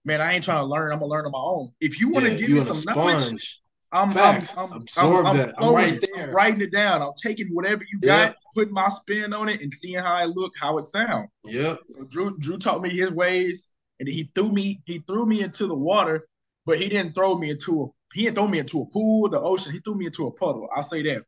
man, 0.05 0.21
I 0.21 0.34
ain't 0.34 0.43
trying 0.43 0.62
to 0.62 0.65
learn. 0.67 0.91
I'm 0.93 0.99
gonna 0.99 1.10
learn 1.12 1.25
on 1.25 1.32
my 1.32 1.39
own. 1.39 1.71
If 1.82 1.99
you 1.99 2.10
want 2.10 2.25
to 2.25 2.32
Yeah, 2.32 2.38
give 2.38 2.49
you 2.49 2.55
me 2.55 2.62
some 2.62 2.84
knowledge, 2.86 3.21
sponge. 3.21 3.62
I'm, 3.91 4.10
Facts. 4.10 4.56
I'm, 4.56 4.71
I'm, 4.71 4.82
Absorb 4.82 5.25
I'm, 5.25 5.38
that. 5.38 5.49
I'm 5.49 5.56
flowing 5.56 5.75
right 5.75 6.02
there. 6.13 6.30
I'm 6.30 6.36
writing 6.36 6.62
it 6.62 6.71
down. 6.71 7.02
I'm 7.02 7.13
taking 7.21 7.47
whatever 7.47 7.84
you 7.91 7.99
Yeah. 8.04 8.28
got, 8.28 8.36
putting 8.56 8.73
my 8.73 8.89
spin 8.89 9.34
on 9.34 9.49
it, 9.49 9.62
and 9.62 9.73
seeing 9.73 9.99
how 9.99 10.21
it 10.23 10.28
look, 10.36 10.54
how 10.60 10.78
it 10.78 10.84
sound. 10.84 11.28
Yeah. 11.43 11.75
So 11.88 12.04
Drew 12.04 12.38
Drew 12.38 12.58
taught 12.58 12.82
me 12.82 12.89
his 12.89 13.12
ways, 13.12 13.69
and 13.99 14.08
he 14.08 14.30
threw 14.36 14.52
me 14.52 14.82
he 14.86 14.99
threw 14.99 15.25
me 15.25 15.41
into 15.41 15.65
the 15.67 15.75
water, 15.75 16.28
but 16.65 16.78
he 16.78 16.88
didn't 16.88 17.13
throw 17.15 17.38
me 17.38 17.49
into 17.49 17.84
a 17.84 17.88
he 18.13 18.23
didn't 18.23 18.36
throw 18.36 18.47
me 18.47 18.60
into 18.60 18.82
a 18.82 18.86
pool, 18.88 19.30
the 19.30 19.39
ocean. 19.39 19.71
He 19.71 19.80
threw 19.80 19.95
me 19.95 20.08
into 20.08 20.28
a 20.28 20.32
puddle. 20.32 20.67
I'll 20.75 20.84
say 20.84 21.02
that 21.04 21.23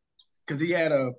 because 0.46 0.60
he 0.60 0.70
had 0.70 0.92
a 0.92 1.12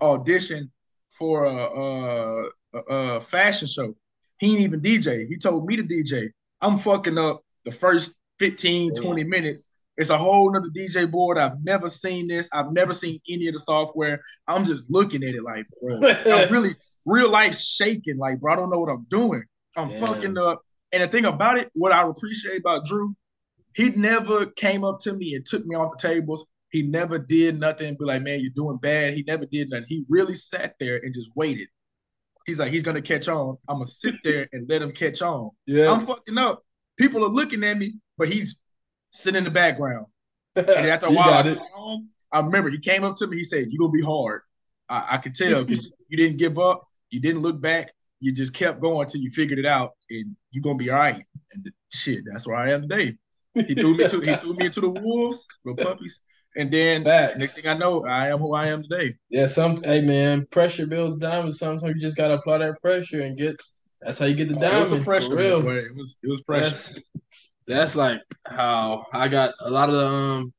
audition 0.00 0.70
for 1.10 1.44
a, 1.44 1.54
a, 1.54 2.48
a, 2.74 2.78
a 3.16 3.20
fashion 3.20 3.68
show. 3.68 3.94
He 4.38 4.52
ain't 4.52 4.62
even 4.62 4.80
DJ. 4.80 5.26
He 5.28 5.36
told 5.36 5.66
me 5.66 5.76
to 5.76 5.82
DJ. 5.82 6.30
I'm 6.60 6.76
fucking 6.78 7.18
up 7.18 7.42
the 7.64 7.70
first 7.70 8.18
15, 8.38 8.94
20 8.94 9.24
minutes. 9.24 9.70
It's 9.96 10.10
a 10.10 10.18
whole 10.18 10.52
nother 10.52 10.70
DJ 10.74 11.10
board. 11.10 11.38
I've 11.38 11.62
never 11.62 11.88
seen 11.88 12.26
this. 12.26 12.48
I've 12.52 12.72
never 12.72 12.92
seen 12.92 13.20
any 13.28 13.46
of 13.48 13.54
the 13.54 13.60
software. 13.60 14.20
I'm 14.48 14.64
just 14.64 14.84
looking 14.88 15.22
at 15.22 15.34
it 15.34 15.42
like, 15.42 15.66
bro, 15.80 16.00
I'm 16.02 16.50
really 16.52 16.74
real 17.06 17.30
life 17.30 17.56
shaking. 17.56 18.18
Like, 18.18 18.40
bro, 18.40 18.52
I 18.52 18.56
don't 18.56 18.70
know 18.70 18.80
what 18.80 18.90
I'm 18.90 19.06
doing. 19.08 19.44
I'm 19.76 19.88
Damn. 19.88 20.00
fucking 20.00 20.38
up. 20.38 20.62
And 20.92 21.02
the 21.02 21.08
thing 21.08 21.24
about 21.24 21.58
it, 21.58 21.70
what 21.74 21.92
I 21.92 22.06
appreciate 22.08 22.60
about 22.60 22.86
Drew, 22.86 23.14
he 23.74 23.90
never 23.90 24.46
came 24.46 24.84
up 24.84 25.00
to 25.00 25.12
me 25.12 25.34
and 25.34 25.44
took 25.44 25.64
me 25.64 25.76
off 25.76 25.92
the 25.96 26.08
tables. 26.08 26.46
He 26.70 26.82
never 26.82 27.18
did 27.18 27.58
nothing 27.58 27.96
be 27.98 28.04
like, 28.04 28.22
man, 28.22 28.40
you're 28.40 28.50
doing 28.54 28.78
bad. 28.78 29.14
He 29.14 29.22
never 29.24 29.46
did 29.46 29.70
nothing. 29.70 29.86
He 29.88 30.04
really 30.08 30.34
sat 30.34 30.74
there 30.80 30.96
and 30.96 31.14
just 31.14 31.30
waited. 31.36 31.68
He's 32.46 32.58
like, 32.58 32.72
he's 32.72 32.82
gonna 32.82 33.02
catch 33.02 33.28
on. 33.28 33.56
I'm 33.68 33.76
gonna 33.76 33.86
sit 33.86 34.16
there 34.22 34.48
and 34.52 34.68
let 34.68 34.82
him 34.82 34.92
catch 34.92 35.22
on. 35.22 35.50
Yeah. 35.66 35.90
I'm 35.90 36.00
fucking 36.00 36.36
up. 36.36 36.62
People 36.96 37.24
are 37.24 37.28
looking 37.28 37.64
at 37.64 37.78
me, 37.78 37.94
but 38.18 38.28
he's 38.28 38.58
sitting 39.14 39.38
in 39.38 39.44
the 39.44 39.50
background. 39.50 40.06
And 40.56 40.68
after 40.68 41.06
a 41.06 41.10
while, 41.10 41.32
I, 41.32 41.54
home, 41.72 42.10
I 42.30 42.38
remember 42.40 42.70
he 42.70 42.78
came 42.78 43.02
up 43.02 43.16
to 43.16 43.26
me. 43.26 43.38
He 43.38 43.44
said, 43.44 43.64
"You're 43.68 43.80
gonna 43.80 43.92
be 43.92 44.02
hard." 44.02 44.42
I, 44.88 45.14
I 45.14 45.18
could 45.18 45.34
tell 45.34 45.64
because 45.66 45.90
you 46.08 46.16
didn't 46.16 46.36
give 46.36 46.58
up. 46.58 46.86
You 47.10 47.20
didn't 47.20 47.42
look 47.42 47.60
back. 47.60 47.92
You 48.20 48.32
just 48.32 48.54
kept 48.54 48.80
going 48.80 49.08
till 49.08 49.20
you 49.20 49.30
figured 49.30 49.58
it 49.58 49.66
out, 49.66 49.92
and 50.10 50.36
you're 50.52 50.62
gonna 50.62 50.76
be 50.76 50.90
all 50.90 50.98
right. 50.98 51.24
And 51.54 51.72
shit, 51.92 52.20
that's 52.30 52.46
where 52.46 52.56
I 52.56 52.70
am 52.70 52.82
today. 52.82 53.16
He 53.54 53.74
threw 53.74 53.96
me 53.96 54.06
to 54.06 54.20
he 54.20 54.34
threw 54.42 54.54
me 54.54 54.66
into 54.66 54.80
the 54.80 54.90
wolves, 54.90 55.46
the 55.64 55.74
puppies, 55.74 56.20
And 56.56 56.72
then 56.72 57.02
Facts. 57.02 57.38
next 57.38 57.54
thing 57.60 57.66
I 57.68 57.76
know, 57.76 58.04
I 58.04 58.28
am 58.28 58.38
who 58.38 58.54
I 58.54 58.66
am 58.66 58.82
today. 58.82 59.16
Yeah, 59.30 59.46
some 59.46 59.76
hey 59.82 60.00
man, 60.02 60.46
pressure 60.52 60.86
builds 60.86 61.18
diamonds. 61.18 61.58
Sometimes 61.58 61.94
you 61.96 62.00
just 62.00 62.16
gotta 62.16 62.34
apply 62.34 62.58
that 62.58 62.80
pressure 62.80 63.22
and 63.22 63.36
get. 63.36 63.60
That's 64.00 64.18
how 64.18 64.26
you 64.26 64.34
get 64.34 64.48
the 64.50 64.56
Oh, 64.56 64.82
it 64.82 64.90
was 64.92 65.04
pressure, 65.04 65.34
real. 65.34 65.68
It 65.68 65.96
was 65.96 66.18
it 66.22 66.28
was 66.28 66.42
pressure. 66.42 66.64
That's 66.64 67.02
that's 67.66 67.96
like 67.96 68.20
how 68.46 69.06
I 69.12 69.28
got 69.28 69.54
a 69.60 69.70
lot 69.70 69.88
of 69.88 69.96
the 69.96 70.06
um. 70.06 70.52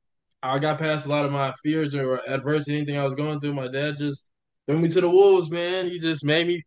I 0.44 0.60
got 0.60 0.78
past 0.78 1.08
a 1.08 1.10
lot 1.10 1.26
of 1.26 1.32
my 1.32 1.54
fears 1.64 1.96
or 1.96 2.22
adversity, 2.28 2.78
anything 2.78 2.98
I 3.00 3.04
was 3.04 3.16
going 3.16 3.40
through. 3.40 3.54
My 3.54 3.68
dad 3.68 3.98
just 3.98 4.28
threw 4.68 4.78
me 4.78 4.90
to 4.90 5.02
the 5.02 5.10
wolves, 5.10 5.50
man. 5.50 5.88
He 5.88 5.98
just 5.98 6.24
made 6.24 6.46
me 6.46 6.62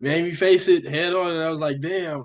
made 0.00 0.24
me 0.24 0.32
face 0.32 0.68
it 0.68 0.86
head 0.86 1.14
on, 1.14 1.32
and 1.32 1.40
I 1.40 1.50
was 1.50 1.58
like, 1.58 1.80
damn. 1.80 2.24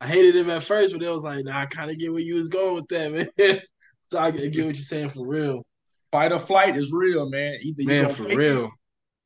I 0.00 0.06
hated 0.06 0.36
him 0.36 0.50
at 0.50 0.62
first, 0.62 0.92
but 0.92 1.02
it 1.02 1.08
was 1.08 1.22
like, 1.22 1.44
nah, 1.44 1.62
I 1.62 1.66
kind 1.66 1.90
of 1.90 1.98
get 1.98 2.12
where 2.12 2.20
you 2.20 2.34
was 2.34 2.50
going 2.50 2.74
with 2.74 2.88
that, 2.88 3.12
man. 3.38 3.60
so 4.06 4.18
I 4.18 4.30
get 4.30 4.44
what 4.44 4.54
you're 4.54 4.74
saying 4.74 5.08
for 5.08 5.26
real, 5.26 5.64
Fight 6.12 6.30
or 6.30 6.38
flight 6.38 6.76
is 6.76 6.92
real, 6.92 7.28
man. 7.30 7.58
Either 7.62 7.84
man, 7.84 8.08
for 8.10 8.24
real. 8.24 8.66
it 8.66 8.70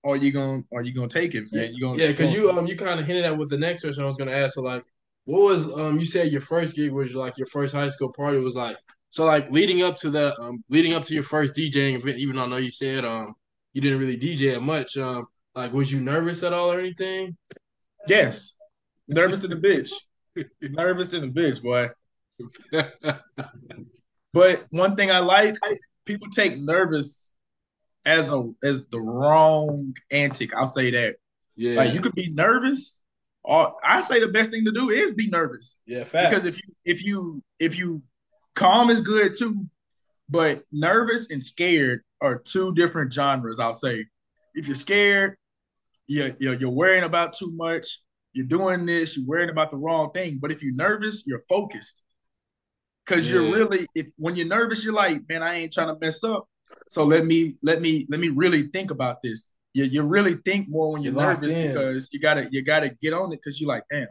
or 0.03 0.16
you 0.16 0.32
gonna 0.32 0.62
or 0.70 0.82
you 0.82 0.95
gonna 0.95 1.09
take 1.09 1.34
it, 1.34 1.49
man. 1.53 1.74
You 1.74 1.80
gonna 1.80 1.99
Yeah, 1.99 2.09
because 2.09 2.34
you 2.34 2.51
um 2.51 2.66
you 2.66 2.76
kind 2.76 3.01
of 3.01 3.07
hinted 3.07 3.24
at 3.24 3.36
with 3.36 3.51
the 3.51 3.59
next 3.59 3.82
question 3.82 4.05
I 4.05 4.07
was 4.07 4.16
gonna 4.16 4.32
ask. 4.32 4.55
So 4.55 4.62
like, 4.62 4.84
what 5.29 5.43
was 5.43 5.70
um 5.74 5.99
you 5.99 6.07
said 6.07 6.33
your 6.33 6.41
first 6.41 6.74
gig 6.74 6.91
was 6.91 7.14
like 7.14 7.37
your 7.37 7.47
first 7.49 7.74
high 7.74 7.91
school 7.91 8.11
party 8.11 8.39
was 8.39 8.57
like 8.57 8.79
so 9.11 9.26
like 9.26 9.51
leading 9.51 9.83
up 9.83 9.95
to 9.95 10.09
that 10.09 10.33
um 10.41 10.64
leading 10.70 10.95
up 10.95 11.05
to 11.05 11.12
your 11.12 11.22
first 11.22 11.55
DJing 11.55 11.97
event. 11.97 12.16
Even 12.16 12.37
though 12.37 12.45
I 12.45 12.47
know 12.47 12.57
you 12.57 12.70
said 12.70 13.05
um 13.05 13.35
you 13.74 13.83
didn't 13.83 13.99
really 13.99 14.16
DJ 14.16 14.59
much. 14.59 14.97
Um 14.97 15.26
like 15.55 15.74
was 15.74 15.93
you 15.93 16.01
nervous 16.01 16.43
at 16.43 16.55
all 16.55 16.72
or 16.72 16.79
anything? 16.79 17.37
yes. 18.07 18.55
Nervous 19.07 19.41
to 19.41 19.49
the 19.49 19.57
bitch. 19.57 19.91
Nervous 20.62 21.09
to 21.09 21.20
the 21.20 21.29
bitch, 21.29 21.62
boy. 21.62 21.89
But 24.33 24.64
one 24.70 24.95
thing 24.95 25.11
I 25.11 25.20
like, 25.20 25.57
people 26.05 26.29
take 26.31 26.59
nervous 26.59 27.35
as 28.05 28.31
a 28.31 28.51
as 28.62 28.87
the 28.87 29.01
wrong 29.01 29.95
antic. 30.11 30.55
I'll 30.55 30.66
say 30.66 30.91
that. 30.91 31.16
yeah, 31.57 31.76
Like 31.76 31.93
you 31.93 32.01
could 32.01 32.14
be 32.14 32.29
nervous, 32.31 33.05
or 33.49 33.75
I 33.83 34.03
say 34.03 34.21
the 34.21 34.29
best 34.29 34.51
thing 34.51 34.67
to 34.67 34.73
do 34.73 34.91
is 34.91 35.15
be 35.15 35.29
nervous. 35.29 35.79
yeah, 35.87 36.05
facts. 36.05 36.35
Because 36.35 36.45
if 36.45 36.59
you 36.63 36.75
if 36.85 37.05
you 37.05 37.43
if 37.59 37.79
you 37.79 38.03
calm 38.55 38.91
is 38.91 39.01
good 39.01 39.35
too, 39.37 39.65
but 40.29 40.65
nervous 40.71 41.31
and 41.31 41.43
scared 41.43 42.03
are 42.21 42.39
two 42.39 42.75
different 42.75 43.13
genres. 43.13 43.59
I'll 43.59 43.73
say. 43.73 44.05
If 44.55 44.67
you're 44.67 44.75
scared, 44.75 45.37
you're 46.07 46.37
you're, 46.39 46.55
you're 46.55 46.71
worrying 46.71 47.05
about 47.05 47.33
too 47.33 47.51
much. 47.53 48.03
You're 48.35 48.47
doing 48.47 48.85
this. 48.85 49.17
You're 49.17 49.27
worrying 49.27 49.51
about 49.51 49.71
the 49.71 49.79
wrong 49.79 50.11
thing. 50.13 50.39
But 50.41 50.53
if 50.53 50.63
you're 50.63 50.75
nervous, 50.75 51.25
you're 51.27 51.43
focused. 51.49 52.03
Cause 53.07 53.31
you're 53.31 53.51
really 53.51 53.87
if 53.95 54.11
when 54.17 54.37
you're 54.37 54.47
nervous, 54.47 54.85
you're 54.85 54.93
like, 54.93 55.27
man, 55.27 55.43
I 55.43 55.55
ain't 55.55 55.73
trying 55.73 55.89
to 55.89 55.97
mess 55.99 56.23
up. 56.23 56.47
So 56.91 57.05
let 57.05 57.25
me 57.25 57.55
let 57.63 57.81
me 57.81 58.07
let 58.11 58.21
me 58.21 58.29
really 58.29 58.65
think 58.65 58.91
about 58.91 59.23
this. 59.23 59.51
You 59.75 59.85
you 59.85 60.03
really 60.03 60.37
think 60.45 60.69
more 60.69 60.93
when 60.93 61.03
you're 61.03 61.12
You're 61.12 61.23
nervous 61.23 61.53
in. 61.53 61.69
because 61.69 62.09
you 62.12 62.21
gotta 62.21 62.49
you 62.51 62.62
gotta 62.62 62.91
get 63.01 63.12
on 63.12 63.33
it 63.33 63.41
because 63.43 63.61
you're 63.61 63.69
like, 63.69 63.85
damn, 63.91 64.09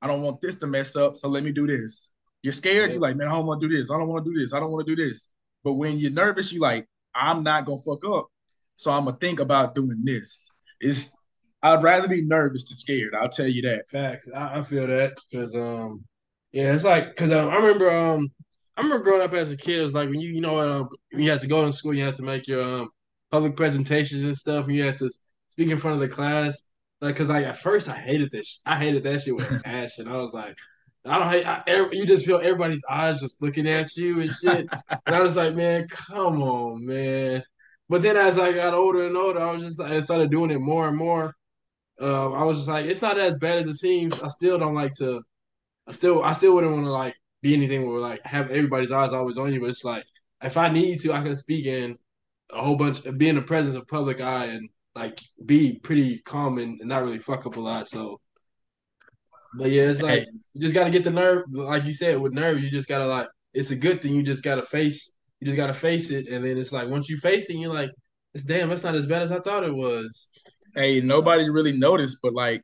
I 0.00 0.06
don't 0.06 0.22
want 0.22 0.40
this 0.40 0.56
to 0.56 0.66
mess 0.66 0.96
up. 0.96 1.16
So 1.16 1.28
let 1.28 1.44
me 1.44 1.52
do 1.52 1.66
this. 1.66 2.10
You're 2.42 2.52
scared. 2.52 2.90
Yeah. 2.90 2.94
You're 2.94 3.02
like, 3.02 3.16
man, 3.16 3.28
I 3.28 3.32
don't 3.32 3.46
want 3.46 3.60
to 3.60 3.68
do 3.68 3.76
this. 3.76 3.90
I 3.90 3.98
don't 3.98 4.08
want 4.08 4.24
to 4.24 4.32
do 4.32 4.38
this. 4.38 4.52
I 4.52 4.60
don't 4.60 4.70
want 4.70 4.86
to 4.86 4.94
do 4.94 5.06
this. 5.06 5.28
But 5.64 5.74
when 5.74 5.98
you're 5.98 6.12
nervous, 6.12 6.52
you're 6.52 6.62
like, 6.62 6.86
I'm 7.14 7.42
not 7.42 7.64
gonna 7.64 7.80
fuck 7.80 8.04
up. 8.06 8.26
So 8.74 8.90
I'm 8.90 9.04
gonna 9.04 9.16
think 9.18 9.40
about 9.40 9.74
doing 9.74 10.02
this. 10.04 10.48
It's 10.80 11.16
I'd 11.62 11.82
rather 11.82 12.08
be 12.08 12.22
nervous 12.22 12.64
than 12.64 12.76
scared. 12.76 13.14
I'll 13.14 13.28
tell 13.28 13.46
you 13.46 13.62
that. 13.62 13.88
Facts. 13.88 14.30
I, 14.34 14.58
I 14.58 14.62
feel 14.62 14.86
that 14.86 15.18
because 15.30 15.56
um, 15.56 16.04
yeah, 16.52 16.72
it's 16.72 16.84
like 16.84 17.08
because 17.08 17.32
um, 17.32 17.48
I 17.50 17.56
remember 17.56 17.90
um, 17.90 18.28
I 18.76 18.82
remember 18.82 19.02
growing 19.02 19.22
up 19.22 19.32
as 19.32 19.50
a 19.52 19.56
kid. 19.56 19.80
It 19.80 19.82
was 19.82 19.94
like 19.94 20.08
when 20.08 20.20
you 20.20 20.28
you 20.30 20.40
know 20.40 20.60
um, 20.60 20.88
you 21.12 21.30
had 21.30 21.40
to 21.40 21.48
go 21.48 21.64
to 21.64 21.72
school, 21.72 21.94
you 21.94 22.04
had 22.04 22.14
to 22.16 22.22
make 22.22 22.46
your 22.46 22.62
um 22.62 22.90
public 23.30 23.56
presentations 23.56 24.24
and 24.24 24.36
stuff, 24.36 24.66
and 24.66 24.74
you 24.74 24.84
had 24.84 24.96
to 24.98 25.10
speak 25.48 25.70
in 25.70 25.78
front 25.78 25.94
of 25.94 26.00
the 26.00 26.14
class. 26.14 26.66
Like, 27.00 27.16
cause 27.16 27.28
like 27.28 27.44
at 27.44 27.58
first 27.58 27.88
I 27.88 27.96
hated 27.96 28.30
this. 28.30 28.60
I 28.64 28.76
hated 28.76 29.02
that 29.04 29.22
shit 29.22 29.36
with 29.36 29.62
passion. 29.64 30.08
I 30.08 30.16
was 30.16 30.32
like, 30.32 30.56
I 31.06 31.18
don't 31.18 31.30
hate. 31.30 31.46
I, 31.46 31.62
every- 31.66 31.98
you 31.98 32.06
just 32.06 32.24
feel 32.26 32.38
everybody's 32.38 32.84
eyes 32.88 33.20
just 33.20 33.42
looking 33.42 33.68
at 33.68 33.94
you 33.96 34.20
and 34.20 34.34
shit. 34.34 34.68
and 35.06 35.14
I 35.16 35.20
was 35.22 35.36
like, 35.36 35.54
man, 35.54 35.86
come 35.88 36.42
on, 36.42 36.84
man. 36.86 37.42
But 37.88 38.02
then 38.02 38.16
as 38.16 38.38
I 38.38 38.52
got 38.52 38.74
older 38.74 39.06
and 39.06 39.16
older, 39.16 39.40
I 39.40 39.52
was 39.52 39.62
just 39.62 39.80
I 39.80 40.00
started 40.00 40.30
doing 40.30 40.50
it 40.50 40.58
more 40.60 40.88
and 40.88 40.96
more 40.96 41.34
um, 42.00 42.34
I 42.34 42.44
was 42.44 42.58
just 42.58 42.68
like, 42.68 42.86
it's 42.86 43.02
not 43.02 43.18
as 43.18 43.38
bad 43.38 43.58
as 43.58 43.66
it 43.68 43.74
seems. 43.74 44.20
I 44.22 44.28
still 44.28 44.58
don't 44.58 44.74
like 44.74 44.92
to. 44.98 45.22
I 45.86 45.92
still, 45.92 46.22
I 46.22 46.32
still 46.32 46.54
wouldn't 46.54 46.72
want 46.72 46.84
to 46.84 46.90
like 46.90 47.14
be 47.42 47.54
anything 47.54 47.86
where 47.88 48.00
like 48.00 48.24
have 48.26 48.50
everybody's 48.50 48.92
eyes 48.92 49.12
always 49.12 49.38
on 49.38 49.52
you. 49.52 49.60
But 49.60 49.70
it's 49.70 49.84
like 49.84 50.04
if 50.42 50.56
I 50.56 50.68
need 50.68 51.00
to, 51.00 51.12
I 51.12 51.22
can 51.22 51.36
speak 51.36 51.66
in 51.66 51.96
a 52.52 52.62
whole 52.62 52.76
bunch, 52.76 53.02
be 53.16 53.28
in 53.28 53.36
the 53.36 53.42
presence 53.42 53.76
of 53.76 53.86
public 53.88 54.20
eye 54.20 54.46
and 54.46 54.68
like 54.94 55.18
be 55.44 55.78
pretty 55.82 56.18
calm 56.20 56.58
and, 56.58 56.80
and 56.80 56.88
not 56.88 57.02
really 57.02 57.18
fuck 57.18 57.46
up 57.46 57.56
a 57.56 57.60
lot. 57.60 57.86
So, 57.86 58.20
but 59.54 59.70
yeah, 59.70 59.84
it's 59.84 60.02
like 60.02 60.26
you 60.54 60.60
just 60.60 60.74
got 60.74 60.84
to 60.84 60.90
get 60.90 61.04
the 61.04 61.10
nerve. 61.10 61.44
Like 61.50 61.84
you 61.84 61.94
said, 61.94 62.18
with 62.18 62.32
nerve, 62.32 62.60
you 62.60 62.70
just 62.70 62.88
gotta 62.88 63.06
like. 63.06 63.28
It's 63.54 63.70
a 63.70 63.76
good 63.76 64.02
thing. 64.02 64.14
You 64.14 64.22
just 64.22 64.44
gotta 64.44 64.62
face. 64.62 65.14
You 65.40 65.46
just 65.46 65.56
gotta 65.56 65.74
face 65.74 66.10
it, 66.10 66.28
and 66.28 66.44
then 66.44 66.58
it's 66.58 66.72
like 66.72 66.88
once 66.88 67.08
you 67.08 67.16
face 67.16 67.48
it, 67.50 67.56
you're 67.56 67.72
like, 67.72 67.90
it's 68.34 68.44
damn. 68.44 68.68
That's 68.68 68.82
not 68.82 68.94
as 68.94 69.06
bad 69.06 69.22
as 69.22 69.32
I 69.32 69.40
thought 69.40 69.64
it 69.64 69.74
was. 69.74 70.30
Hey, 70.74 71.00
nobody 71.00 71.48
really 71.48 71.76
noticed, 71.76 72.18
but 72.22 72.34
like 72.34 72.62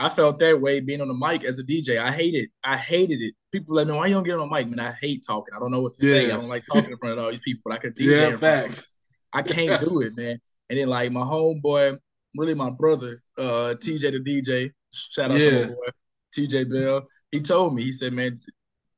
I 0.00 0.08
felt 0.08 0.38
that 0.38 0.58
way 0.58 0.80
being 0.80 1.02
on 1.02 1.08
the 1.08 1.14
mic 1.14 1.44
as 1.44 1.58
a 1.58 1.62
DJ. 1.62 1.98
I 2.00 2.10
hated, 2.10 2.44
it. 2.44 2.50
I 2.64 2.78
hated 2.78 3.20
it. 3.20 3.34
People 3.52 3.76
like, 3.76 3.86
no, 3.86 3.96
why 3.96 4.06
you 4.06 4.14
don't 4.14 4.24
get 4.24 4.38
on 4.38 4.48
the 4.48 4.54
mic? 4.54 4.66
Man, 4.66 4.80
I 4.80 4.92
hate 4.98 5.22
talking. 5.26 5.52
I 5.54 5.58
don't 5.58 5.70
know 5.70 5.82
what 5.82 5.92
to 5.92 6.00
say. 6.00 6.24
I 6.30 6.36
don't 6.38 6.48
like 6.48 6.64
talking 6.64 6.90
in 6.90 6.96
front 6.96 7.18
of 7.18 7.22
all 7.22 7.30
these 7.30 7.40
people. 7.40 7.60
But 7.66 7.74
I 7.74 7.78
could 7.78 7.94
DJ 7.94 8.18
Yeah, 8.18 8.28
in 8.28 8.38
front 8.38 8.66
facts. 8.66 8.88
I 9.34 9.42
can't 9.42 9.78
do 9.82 10.00
it, 10.00 10.16
man. 10.16 10.40
And 10.70 10.78
then 10.78 10.88
like 10.88 11.12
my 11.12 11.20
homeboy, 11.20 11.98
really 12.34 12.54
my 12.54 12.70
brother, 12.70 13.22
uh, 13.36 13.74
TJ 13.78 14.12
the 14.12 14.20
DJ, 14.20 14.70
shout 14.94 15.30
out 15.30 15.38
Yeah. 15.38 15.50
to 15.50 15.60
my 15.60 15.66
boy, 15.66 15.88
TJ 16.34 16.70
Bell. 16.70 17.06
He 17.30 17.40
told 17.40 17.74
me, 17.74 17.82
he 17.82 17.92
said, 17.92 18.14
man, 18.14 18.38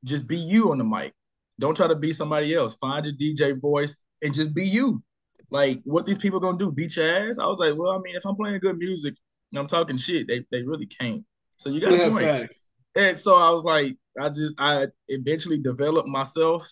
just 0.05 0.25
be 0.25 0.37
you 0.37 0.71
on 0.71 0.77
the 0.77 0.85
mic. 0.85 1.13
Don't 1.59 1.75
try 1.75 1.87
to 1.89 1.95
be 1.95 2.13
somebody 2.13 2.55
else. 2.55 2.75
Find 2.75 3.05
your 3.05 3.13
DJ 3.13 3.59
voice 3.59 3.97
and 4.21 4.33
just 4.33 4.53
be 4.53 4.65
you. 4.65 5.03
Like 5.51 5.81
what 5.83 6.05
these 6.05 6.17
people 6.17 6.39
gonna 6.39 6.57
do? 6.57 6.71
Beat 6.71 6.95
your 6.95 7.09
ass? 7.09 7.39
I 7.39 7.47
was 7.47 7.59
like, 7.59 7.75
well, 7.75 7.91
I 7.91 7.97
mean, 7.99 8.15
if 8.15 8.25
I'm 8.25 8.37
playing 8.37 8.59
good 8.59 8.77
music 8.77 9.15
and 9.53 9.59
I'm 9.59 9.67
talking 9.67 9.97
shit, 9.97 10.27
they 10.27 10.43
they 10.51 10.63
really 10.63 10.87
can't. 10.87 11.21
So 11.57 11.69
you 11.69 11.79
gotta 11.79 11.97
Yeah, 11.97 12.09
join. 12.09 12.21
facts. 12.21 12.71
And 12.95 13.17
so 13.17 13.35
I 13.35 13.51
was 13.51 13.63
like, 13.63 13.95
I 14.19 14.29
just 14.29 14.55
I 14.57 14.87
eventually 15.09 15.59
developed 15.59 16.07
myself 16.07 16.67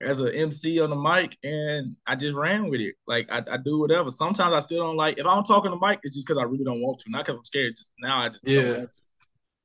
as 0.00 0.18
an 0.18 0.34
MC 0.34 0.80
on 0.80 0.88
the 0.90 0.96
mic, 0.96 1.36
and 1.44 1.94
I 2.06 2.16
just 2.16 2.34
ran 2.34 2.70
with 2.70 2.80
it. 2.80 2.94
Like 3.06 3.30
I, 3.30 3.42
I 3.50 3.58
do 3.58 3.78
whatever. 3.80 4.08
Sometimes 4.10 4.54
I 4.54 4.60
still 4.60 4.80
don't 4.82 4.96
like 4.96 5.18
if 5.18 5.26
I 5.26 5.34
don't 5.34 5.44
talk 5.44 5.66
on 5.66 5.70
the 5.72 5.86
mic, 5.86 6.00
it's 6.04 6.16
just 6.16 6.26
because 6.26 6.40
I 6.40 6.44
really 6.44 6.64
don't 6.64 6.80
want 6.80 7.00
to, 7.00 7.10
not 7.10 7.26
because 7.26 7.36
I'm 7.36 7.44
scared. 7.44 7.74
Just 7.76 7.90
now 8.00 8.22
I 8.22 8.28
just 8.30 8.40
Yeah. 8.44 8.60
to. 8.62 8.88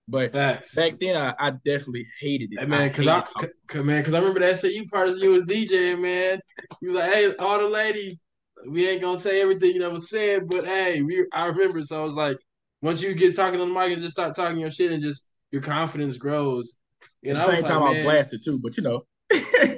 But 0.09 0.33
Facts. 0.33 0.73
back 0.75 0.99
then 0.99 1.17
I, 1.17 1.33
I 1.39 1.51
definitely 1.65 2.05
hated 2.21 2.53
it. 2.53 2.59
Hey, 2.59 2.65
man, 2.65 2.91
cause 2.93 3.07
I, 3.07 3.15
hated 3.15 3.25
talking. 3.33 3.49
c- 3.49 3.77
c- 3.77 3.83
man, 3.83 4.03
cause 4.03 4.13
I 4.13 4.19
remember 4.19 4.39
that 4.41 4.57
SAU 4.57 4.83
part 4.91 5.09
as 5.09 5.19
you 5.19 5.31
was 5.31 5.45
DJing, 5.45 5.99
man. 5.99 6.39
You 6.81 6.91
was 6.91 6.99
like, 7.01 7.13
hey, 7.13 7.35
all 7.35 7.59
the 7.59 7.67
ladies, 7.67 8.21
we 8.69 8.87
ain't 8.87 9.01
gonna 9.01 9.19
say 9.19 9.41
everything 9.41 9.71
you 9.71 9.79
never 9.79 9.99
said, 9.99 10.47
but 10.47 10.65
hey, 10.65 11.01
we 11.01 11.27
I 11.33 11.47
remember. 11.47 11.81
So 11.81 12.01
I 12.01 12.05
was 12.05 12.13
like, 12.13 12.37
once 12.81 13.01
you 13.01 13.13
get 13.13 13.35
talking 13.35 13.59
on 13.59 13.69
the 13.69 13.73
mic 13.73 13.91
and 13.91 14.01
just 14.01 14.15
start 14.15 14.35
talking 14.35 14.59
your 14.59 14.71
shit 14.71 14.91
and 14.91 15.03
just 15.03 15.25
your 15.51 15.61
confidence 15.61 16.17
grows. 16.17 16.77
And 17.23 17.37
I 17.37 17.45
was 17.45 17.61
like, 17.61 17.71
time 17.71 17.83
I 17.83 17.89
was 17.89 17.93
man, 17.95 18.03
blasted 18.03 18.43
too, 18.43 18.59
but 18.59 18.77
you 18.77 18.83
know. 18.83 19.05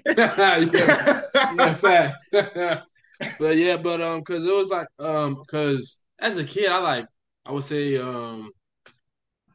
yeah, 0.05 0.57
yeah, 0.57 1.73
facts. 1.75 2.29
but 2.31 3.57
yeah, 3.57 3.77
but 3.77 4.01
um, 4.01 4.23
cause 4.23 4.45
it 4.45 4.53
was 4.53 4.69
like 4.69 4.87
um, 4.99 5.41
cause 5.49 6.03
as 6.19 6.37
a 6.37 6.43
kid, 6.43 6.69
I 6.69 6.79
like 6.79 7.07
I 7.45 7.51
would 7.51 7.63
say 7.63 7.97
um, 7.97 8.51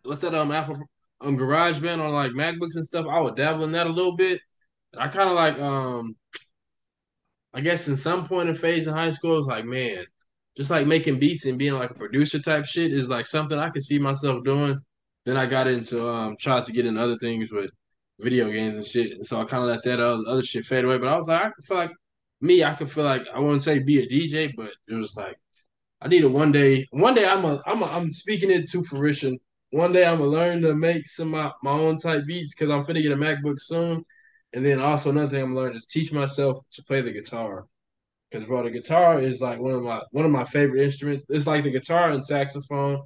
what's 0.02 0.20
that 0.22 0.34
um 0.34 0.50
Apple 0.50 0.78
um 1.20 1.36
GarageBand 1.36 2.00
on 2.00 2.12
like 2.12 2.32
MacBooks 2.32 2.76
and 2.76 2.86
stuff. 2.86 3.06
I 3.08 3.20
would 3.20 3.36
dabble 3.36 3.64
in 3.64 3.72
that 3.72 3.86
a 3.86 3.90
little 3.90 4.16
bit. 4.16 4.40
And 4.92 5.02
I 5.02 5.08
kind 5.08 5.28
of 5.28 5.36
like 5.36 5.58
um, 5.58 6.16
I 7.52 7.60
guess 7.60 7.88
in 7.88 7.96
some 7.96 8.26
point 8.26 8.48
in 8.48 8.54
phase 8.54 8.86
in 8.86 8.94
high 8.94 9.10
school, 9.10 9.38
it's 9.38 9.46
like 9.46 9.64
man, 9.64 10.04
just 10.56 10.70
like 10.70 10.86
making 10.86 11.18
beats 11.18 11.46
and 11.46 11.58
being 11.58 11.74
like 11.74 11.90
a 11.90 11.94
producer 11.94 12.38
type 12.38 12.64
shit 12.64 12.92
is 12.92 13.08
like 13.08 13.26
something 13.26 13.58
I 13.58 13.70
could 13.70 13.82
see 13.82 13.98
myself 13.98 14.44
doing. 14.44 14.78
Then 15.24 15.36
I 15.36 15.46
got 15.46 15.66
into 15.66 16.08
um, 16.08 16.36
tried 16.38 16.64
to 16.64 16.72
get 16.72 16.86
into 16.86 17.02
other 17.02 17.18
things 17.18 17.50
with 17.50 17.70
video 18.20 18.50
games 18.50 18.76
and 18.76 18.86
shit. 18.86 19.10
And 19.12 19.26
so 19.26 19.40
I 19.40 19.44
kind 19.44 19.64
of 19.64 19.70
let 19.70 19.82
that 19.84 20.00
other, 20.00 20.42
shit 20.42 20.64
fade 20.64 20.84
away. 20.84 20.98
But 20.98 21.08
I 21.08 21.16
was 21.16 21.26
like, 21.26 21.42
I 21.42 21.62
feel 21.62 21.76
like 21.76 21.92
me, 22.40 22.62
I 22.62 22.74
could 22.74 22.90
feel 22.90 23.04
like 23.04 23.26
I 23.34 23.38
wouldn't 23.40 23.62
say 23.62 23.78
be 23.80 24.02
a 24.02 24.06
DJ, 24.06 24.52
but 24.56 24.70
it 24.88 24.94
was 24.94 25.16
like 25.16 25.36
I 26.00 26.08
need 26.08 26.24
a 26.24 26.28
one 26.28 26.52
day. 26.52 26.86
One 26.90 27.14
day 27.14 27.26
I'm 27.26 27.44
a 27.44 27.62
I'm 27.66 27.82
a, 27.82 27.86
I'm 27.86 28.10
speaking 28.10 28.50
it 28.50 28.68
to 28.70 28.84
fruition. 28.84 29.38
One 29.70 29.92
day 29.92 30.06
I'm 30.06 30.18
gonna 30.18 30.30
learn 30.30 30.62
to 30.62 30.74
make 30.74 31.06
some 31.06 31.30
my, 31.30 31.50
my 31.62 31.72
own 31.72 31.98
type 31.98 32.24
beats 32.26 32.54
because 32.54 32.70
I'm 32.70 32.84
finna 32.84 33.02
get 33.02 33.12
a 33.12 33.16
MacBook 33.16 33.60
soon. 33.60 34.04
And 34.52 34.64
then 34.64 34.78
also 34.78 35.10
another 35.10 35.28
thing 35.28 35.42
I'm 35.42 35.54
gonna 35.54 35.66
learn 35.66 35.76
is 35.76 35.86
teach 35.86 36.12
myself 36.12 36.58
to 36.72 36.82
play 36.84 37.00
the 37.00 37.12
guitar. 37.12 37.66
Because 38.34 38.48
bro, 38.48 38.64
the 38.64 38.70
guitar 38.70 39.20
is 39.20 39.40
like 39.40 39.60
one 39.60 39.74
of 39.74 39.82
my 39.84 40.02
one 40.10 40.24
of 40.24 40.30
my 40.32 40.44
favorite 40.44 40.82
instruments. 40.82 41.24
It's 41.28 41.46
like 41.46 41.62
the 41.62 41.70
guitar 41.70 42.10
and 42.10 42.24
saxophone. 42.24 43.00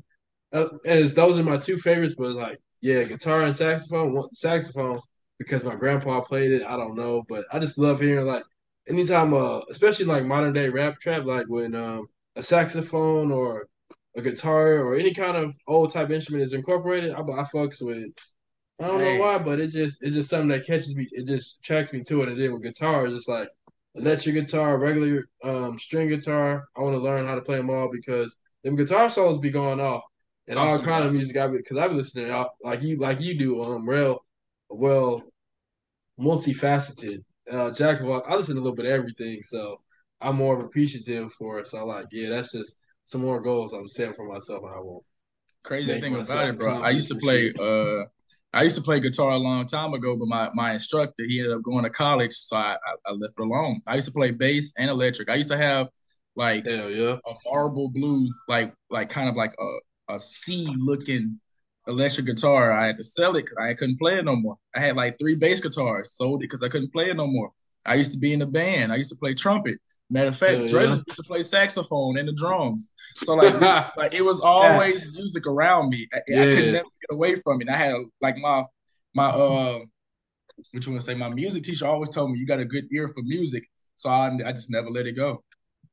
Uh, 0.54 0.68
and 0.86 1.06
those 1.08 1.38
are 1.38 1.42
my 1.42 1.58
two 1.58 1.76
favorites, 1.76 2.14
but 2.16 2.34
like 2.34 2.58
yeah, 2.80 3.02
guitar 3.04 3.42
and 3.42 3.54
saxophone. 3.54 4.14
One, 4.14 4.32
saxophone 4.32 5.00
because 5.38 5.64
my 5.64 5.74
grandpa 5.74 6.22
played 6.22 6.52
it. 6.52 6.62
I 6.62 6.78
don't 6.78 6.96
know, 6.96 7.24
but 7.28 7.44
I 7.52 7.58
just 7.58 7.76
love 7.76 8.00
hearing 8.00 8.24
like 8.24 8.42
anytime, 8.88 9.34
uh, 9.34 9.60
especially 9.68 10.06
like 10.06 10.24
modern 10.24 10.54
day 10.54 10.70
rap 10.70 10.98
trap, 10.98 11.26
like 11.26 11.44
when 11.46 11.74
um 11.74 12.06
a 12.34 12.42
saxophone 12.42 13.30
or 13.30 13.66
a 14.16 14.22
guitar 14.22 14.78
or 14.78 14.94
any 14.94 15.12
kind 15.12 15.36
of 15.36 15.54
old 15.66 15.92
type 15.92 16.08
instrument 16.08 16.42
is 16.42 16.54
incorporated, 16.54 17.12
I, 17.12 17.20
I 17.20 17.44
fucks 17.44 17.82
with. 17.82 18.08
I 18.80 18.86
don't 18.86 19.00
know 19.02 19.16
why, 19.18 19.38
but 19.38 19.60
it 19.60 19.72
just 19.72 20.02
it's 20.02 20.14
just 20.14 20.30
something 20.30 20.48
that 20.48 20.64
catches 20.64 20.96
me. 20.96 21.06
It 21.10 21.26
just 21.26 21.58
attracts 21.58 21.92
me 21.92 22.02
to 22.04 22.22
it. 22.22 22.30
And 22.30 22.40
then 22.40 22.54
with 22.54 22.62
guitars, 22.62 23.12
it's 23.12 23.28
like 23.28 23.48
electric 23.98 24.34
guitar, 24.34 24.78
regular 24.78 25.28
um 25.44 25.78
string 25.78 26.08
guitar. 26.08 26.66
I 26.76 26.80
want 26.80 26.94
to 26.94 27.00
learn 27.00 27.26
how 27.26 27.34
to 27.34 27.42
play 27.42 27.56
them 27.56 27.70
all 27.70 27.90
because 27.90 28.36
them 28.64 28.76
guitar 28.76 29.08
solos 29.08 29.38
be 29.38 29.50
going 29.50 29.80
off 29.80 30.02
and 30.46 30.58
all 30.58 30.78
kind 30.78 31.04
of 31.04 31.12
music. 31.12 31.36
I 31.36 31.46
because 31.48 31.76
I've 31.76 31.90
been 31.90 31.98
listening 31.98 32.26
to 32.26 32.48
like 32.62 32.82
you 32.82 32.98
like 32.98 33.20
you 33.20 33.38
do. 33.38 33.62
Um, 33.62 33.88
real 33.88 34.24
well, 34.70 35.22
multifaceted. 36.18 37.24
Uh, 37.50 37.70
Jack 37.70 38.00
of 38.00 38.08
all, 38.08 38.22
I 38.28 38.34
listen 38.34 38.56
to 38.56 38.60
a 38.60 38.62
little 38.62 38.76
bit 38.76 38.86
of 38.86 38.92
everything, 38.92 39.42
so 39.42 39.80
I'm 40.20 40.36
more 40.36 40.60
appreciative 40.60 41.32
for 41.32 41.58
it. 41.58 41.66
So 41.66 41.86
like, 41.86 42.06
yeah, 42.12 42.30
that's 42.30 42.52
just 42.52 42.80
some 43.04 43.22
more 43.22 43.40
goals 43.40 43.72
I'm 43.72 43.88
setting 43.88 44.14
for 44.14 44.28
myself. 44.28 44.62
I 44.64 44.80
won't. 44.80 45.04
Crazy 45.62 46.00
thing 46.00 46.14
about 46.14 46.48
it, 46.48 46.58
bro. 46.58 46.82
I 46.82 46.90
used 46.90 47.08
to 47.08 47.16
play. 47.16 47.52
Uh, 47.58 48.04
I 48.52 48.62
used 48.62 48.76
to 48.76 48.82
play 48.82 48.98
guitar 49.00 49.30
a 49.30 49.36
long 49.38 49.66
time 49.66 49.92
ago, 49.92 50.16
but 50.16 50.28
my 50.28 50.48
my 50.54 50.72
instructor 50.72 51.24
he 51.26 51.38
ended 51.40 51.54
up 51.54 51.62
going 51.62 51.84
to 51.84 51.90
college, 51.90 52.34
so 52.34 52.56
I 52.56 52.72
I, 52.74 53.10
I 53.10 53.12
left 53.12 53.34
it 53.38 53.42
alone. 53.42 53.80
I 53.86 53.96
used 53.96 54.06
to 54.06 54.12
play 54.12 54.30
bass 54.30 54.72
and 54.78 54.90
electric. 54.90 55.30
I 55.30 55.34
used 55.34 55.50
to 55.50 55.58
have 55.58 55.88
like 56.36 56.66
Hell 56.66 56.90
yeah. 56.90 57.16
a 57.26 57.32
marble 57.46 57.90
blue, 57.90 58.28
like 58.48 58.74
like 58.90 59.10
kind 59.10 59.28
of 59.28 59.36
like 59.36 59.54
a 59.58 60.14
a 60.14 60.18
C 60.18 60.74
looking 60.78 61.38
electric 61.86 62.26
guitar. 62.26 62.72
I 62.72 62.86
had 62.86 62.96
to 62.98 63.04
sell 63.04 63.36
it 63.36 63.42
because 63.42 63.58
I 63.60 63.74
couldn't 63.74 63.98
play 63.98 64.18
it 64.18 64.24
no 64.24 64.36
more. 64.36 64.56
I 64.74 64.80
had 64.80 64.96
like 64.96 65.18
three 65.18 65.34
bass 65.34 65.60
guitars, 65.60 66.12
sold 66.12 66.42
it 66.42 66.46
because 66.50 66.62
I 66.62 66.68
couldn't 66.68 66.92
play 66.92 67.10
it 67.10 67.16
no 67.16 67.26
more. 67.26 67.50
I 67.88 67.94
used 67.94 68.12
to 68.12 68.18
be 68.18 68.32
in 68.32 68.42
a 68.42 68.46
band. 68.46 68.92
I 68.92 68.96
used 68.96 69.10
to 69.10 69.16
play 69.16 69.34
trumpet. 69.34 69.78
Matter 70.10 70.28
of 70.28 70.36
fact, 70.36 70.60
Yeah, 70.60 70.68
Dre 70.68 70.84
yeah. 70.84 70.94
used 70.94 71.16
to 71.16 71.22
play 71.22 71.42
saxophone 71.42 72.18
and 72.18 72.28
the 72.28 72.32
drums. 72.32 72.92
So 73.14 73.34
like, 73.34 73.60
like 73.96 74.14
it 74.14 74.22
was 74.22 74.40
always 74.40 75.12
music 75.14 75.46
around 75.46 75.90
me. 75.90 76.06
I, 76.12 76.18
I 76.18 76.44
could 76.44 76.72
never 76.72 76.88
get 77.00 77.10
away 77.10 77.36
from 77.40 77.60
it. 77.60 77.68
And 77.68 77.70
I 77.70 77.76
had 77.76 77.94
like 78.20 78.36
my 78.38 78.64
my 79.14 79.26
uh, 79.26 79.78
what 80.72 80.86
you 80.86 80.92
want 80.92 81.00
to 81.00 81.06
say? 81.06 81.14
My 81.14 81.28
music 81.28 81.62
teacher 81.62 81.86
always 81.86 82.10
told 82.10 82.30
me 82.30 82.38
you 82.38 82.46
got 82.46 82.60
a 82.60 82.64
good 82.64 82.86
ear 82.92 83.08
for 83.08 83.22
music. 83.22 83.64
So 83.96 84.10
I, 84.10 84.30
I 84.46 84.52
just 84.52 84.70
never 84.70 84.90
let 84.90 85.06
it 85.06 85.12
go. 85.12 85.42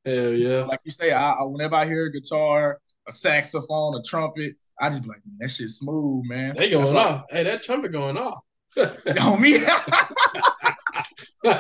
Hell 0.06 0.34
yeah. 0.34 0.64
Like 0.64 0.82
you 0.84 0.92
say, 0.92 1.12
I, 1.12 1.32
I 1.32 1.44
whenever 1.44 1.76
I 1.76 1.86
hear 1.86 2.06
a 2.06 2.12
guitar, 2.12 2.80
a 3.08 3.12
saxophone, 3.12 3.96
a 3.96 4.04
trumpet, 4.04 4.54
I 4.80 4.90
just 4.90 5.04
be 5.04 5.10
like, 5.10 5.22
man, 5.26 5.38
that 5.40 5.50
shit's 5.50 5.80
smooth, 5.80 6.26
man. 6.28 6.56
They 6.56 6.70
going 6.70 6.96
off. 6.96 7.24
Hey, 7.30 7.44
that 7.44 7.62
trumpet 7.62 7.92
going 7.92 8.18
off. 8.18 8.40
On 9.22 9.42
me. 9.42 9.58
hey, 11.44 11.54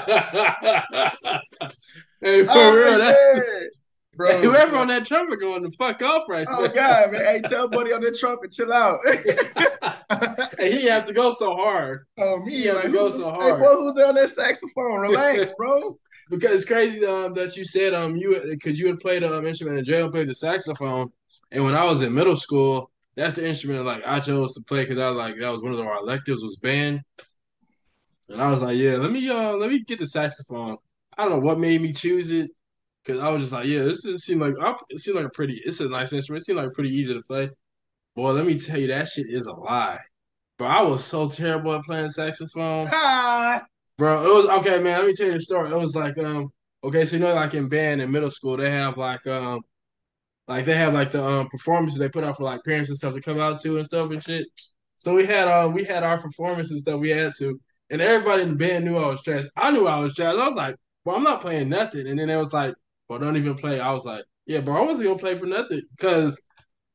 for 2.45 2.49
Oh, 2.49 2.75
real, 2.75 2.97
that 2.97 3.15
man. 3.15 3.69
bro. 4.15 4.31
hey, 4.31 4.41
whoever 4.45 4.75
on 4.77 4.87
that 4.87 5.05
trumpet 5.05 5.39
going 5.39 5.63
to 5.63 5.71
fuck 5.77 6.01
off 6.01 6.23
right 6.29 6.47
Oh 6.49 6.61
there. 6.61 6.73
god, 6.73 7.11
man. 7.11 7.21
Hey, 7.25 7.41
tell 7.41 7.67
buddy 7.67 7.91
on 7.93 8.01
the 8.01 8.11
trumpet, 8.11 8.51
chill 8.51 8.71
out. 8.73 8.99
hey, 10.59 10.71
he 10.71 10.85
had 10.85 11.03
to 11.05 11.13
go 11.13 11.31
so 11.31 11.55
hard 11.55 12.05
oh 12.17 12.37
me, 12.39 12.51
He 12.55 12.65
had 12.65 12.75
like 12.75 12.83
to 12.85 12.89
go 12.91 13.09
so 13.09 13.25
Hey, 13.31 13.31
hard. 13.31 13.59
boy, 13.59 13.75
who's 13.75 13.97
on 13.97 14.15
that 14.15 14.29
saxophone? 14.29 14.99
Relax, 14.99 15.51
bro. 15.57 15.97
because 16.29 16.53
it's 16.55 16.65
crazy 16.65 17.05
um, 17.05 17.33
that 17.33 17.55
you 17.55 17.65
said 17.65 17.93
um 17.93 18.15
you 18.15 18.39
because 18.49 18.79
you 18.79 18.87
had 18.87 18.99
played 18.99 19.23
an 19.23 19.33
um, 19.33 19.45
instrument 19.45 19.77
and 19.77 19.85
Jay 19.87 20.07
played 20.09 20.27
the 20.27 20.35
saxophone, 20.35 21.09
and 21.51 21.63
when 21.63 21.75
I 21.75 21.83
was 21.85 22.01
in 22.01 22.13
middle 22.13 22.37
school, 22.37 22.91
that's 23.15 23.35
the 23.35 23.47
instrument 23.47 23.85
like 23.85 24.03
I 24.05 24.19
chose 24.19 24.53
to 24.55 24.61
play 24.63 24.83
because 24.83 24.97
I 24.97 25.09
was 25.09 25.17
like 25.17 25.35
that 25.37 25.51
was 25.51 25.61
one 25.61 25.73
of 25.73 25.79
our 25.79 25.99
electives 25.99 26.41
was 26.43 26.55
band, 26.57 27.01
and 28.29 28.41
I 28.41 28.49
was 28.49 28.61
like 28.61 28.77
yeah 28.77 28.95
let 28.95 29.11
me 29.11 29.29
uh 29.29 29.53
let 29.53 29.69
me 29.69 29.83
get 29.83 29.99
the 29.99 30.07
saxophone. 30.07 30.77
I 31.17 31.23
don't 31.23 31.31
know 31.31 31.45
what 31.45 31.59
made 31.59 31.81
me 31.81 31.93
choose 31.93 32.31
it 32.31 32.51
because 33.03 33.21
I 33.21 33.29
was 33.29 33.41
just 33.41 33.53
like 33.53 33.67
yeah 33.67 33.83
this 33.83 34.03
just 34.03 34.25
seemed 34.25 34.41
like 34.41 34.53
it 34.89 34.99
seemed 34.99 35.17
like 35.17 35.25
a 35.25 35.29
pretty 35.29 35.61
it's 35.63 35.79
a 35.79 35.89
nice 35.89 36.13
instrument 36.13 36.41
it 36.41 36.45
seemed 36.45 36.59
like 36.59 36.73
pretty 36.73 36.93
easy 36.93 37.13
to 37.13 37.21
play. 37.21 37.49
Boy, 38.15 38.31
let 38.31 38.45
me 38.45 38.57
tell 38.57 38.79
you 38.79 38.87
that 38.87 39.07
shit 39.07 39.27
is 39.27 39.47
a 39.47 39.53
lie. 39.53 39.99
But 40.57 40.65
I 40.65 40.81
was 40.83 41.03
so 41.03 41.27
terrible 41.29 41.75
at 41.75 41.83
playing 41.83 42.09
saxophone. 42.09 42.87
Ah, 42.91 43.65
Bro, 43.97 44.25
it 44.25 44.33
was 44.33 44.45
okay, 44.59 44.81
man. 44.81 44.99
Let 44.99 45.07
me 45.07 45.13
tell 45.13 45.27
you 45.27 45.33
the 45.33 45.41
story. 45.41 45.69
It 45.69 45.77
was 45.77 45.95
like, 45.95 46.17
um, 46.17 46.49
okay, 46.83 47.03
so 47.03 47.17
you 47.17 47.21
know, 47.21 47.33
like 47.33 47.53
in 47.53 47.67
band 47.67 48.01
in 48.01 48.11
middle 48.11 48.31
school, 48.31 48.55
they 48.55 48.71
have 48.71 48.97
like, 48.97 49.25
um, 49.27 49.61
like 50.47 50.65
they 50.65 50.75
have 50.75 50.93
like 50.93 51.11
the 51.11 51.23
um 51.23 51.47
performances 51.49 51.99
they 51.99 52.09
put 52.09 52.23
out 52.23 52.37
for 52.37 52.43
like 52.43 52.63
parents 52.63 52.89
and 52.89 52.97
stuff 52.97 53.13
to 53.13 53.21
come 53.21 53.39
out 53.39 53.59
to 53.61 53.77
and 53.77 53.85
stuff 53.85 54.09
and 54.11 54.23
shit. 54.23 54.47
So 54.97 55.13
we 55.15 55.25
had 55.25 55.47
um 55.47 55.73
we 55.73 55.83
had 55.83 56.03
our 56.03 56.19
performances 56.19 56.83
that 56.83 56.97
we 56.97 57.09
had 57.09 57.33
to, 57.39 57.59
and 57.89 58.01
everybody 58.01 58.43
in 58.43 58.49
the 58.49 58.55
band 58.55 58.85
knew 58.85 58.97
I 58.97 59.07
was 59.07 59.21
trash. 59.21 59.43
I 59.55 59.71
knew 59.71 59.87
I 59.87 59.99
was 59.99 60.15
trash. 60.15 60.33
I 60.35 60.45
was 60.45 60.55
like, 60.55 60.75
well, 61.03 61.15
I'm 61.15 61.23
not 61.23 61.41
playing 61.41 61.69
nothing. 61.69 62.07
And 62.07 62.19
then 62.19 62.27
they 62.27 62.37
was 62.37 62.53
like, 62.53 62.73
well, 63.07 63.19
don't 63.19 63.37
even 63.37 63.55
play. 63.55 63.79
I 63.79 63.91
was 63.91 64.05
like, 64.05 64.23
yeah, 64.45 64.59
bro, 64.61 64.77
I 64.77 64.85
wasn't 64.85 65.07
gonna 65.07 65.19
play 65.19 65.35
for 65.35 65.45
nothing 65.45 65.81
because 65.95 66.39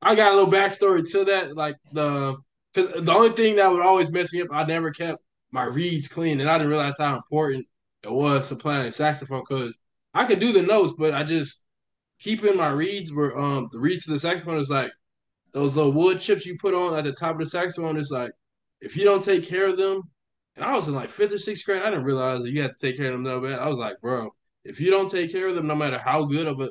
I 0.03 0.15
got 0.15 0.33
a 0.33 0.37
little 0.37 0.53
backstory 0.53 1.09
to 1.13 1.25
that. 1.25 1.57
Like 1.57 1.77
the 1.93 2.37
because 2.73 3.03
the 3.03 3.13
only 3.13 3.31
thing 3.31 3.57
that 3.57 3.71
would 3.71 3.85
always 3.85 4.13
mess 4.13 4.33
me 4.33 4.43
up, 4.43 4.49
I 4.53 4.65
never 4.65 4.91
kept 4.91 5.19
my 5.53 5.65
reeds 5.65 6.09
clean, 6.09 6.41
and 6.41 6.49
I 6.49 6.59
didn't 6.59 6.71
realize 6.71 6.97
how 6.99 7.17
important 7.17 7.67
it 8.03 8.13
was 8.13 8.49
to 8.49 8.57
playing 8.57 8.93
saxophone 8.93 9.43
because 9.49 9.79
I 10.15 10.25
could 10.25 10.41
do 10.41 10.53
the 10.53 10.63
notes, 10.63 10.95
but 10.97 11.15
I 11.15 11.23
just 11.23 11.65
keeping 12.19 12.57
my 12.57 12.69
reeds 12.69 13.13
were 13.13 13.37
um 13.39 13.69
the 13.73 13.81
reeds 13.81 14.05
to 14.05 14.11
the 14.13 14.19
saxophone 14.19 14.59
is 14.59 14.71
like 14.71 14.93
those 15.53 15.75
little 15.75 15.93
wood 15.93 16.21
chips 16.21 16.47
you 16.47 16.57
put 16.59 16.75
on 16.75 16.97
at 16.97 17.05
the 17.05 17.13
top 17.13 17.33
of 17.33 17.41
the 17.41 17.47
saxophone. 17.47 17.97
Is 17.97 18.11
like 18.11 18.33
if 18.81 18.97
you 18.97 19.05
don't 19.05 19.23
take 19.23 19.47
care 19.47 19.69
of 19.69 19.77
them, 19.77 20.03
and 20.57 20.65
I 20.65 20.75
was 20.75 20.89
in 20.89 20.95
like 20.95 21.11
fifth 21.11 21.33
or 21.33 21.39
sixth 21.39 21.65
grade, 21.65 21.83
I 21.83 21.91
didn't 21.91 22.05
realize 22.05 22.43
that 22.43 22.51
you 22.53 22.63
had 22.63 22.71
to 22.73 22.79
take 22.79 22.97
care 22.97 23.09
of 23.09 23.13
them 23.13 23.25
that 23.25 23.43
bad. 23.43 23.59
I 23.61 23.69
was 23.69 23.79
like, 23.79 24.01
bro, 24.01 24.31
if 24.65 24.81
you 24.81 24.91
don't 24.91 25.11
take 25.11 25.33
care 25.33 25.49
of 25.49 25.55
them, 25.55 25.67
no 25.67 25.75
matter 25.75 25.99
how 25.99 26.25
good 26.25 26.47
of 26.47 26.61
a 26.61 26.69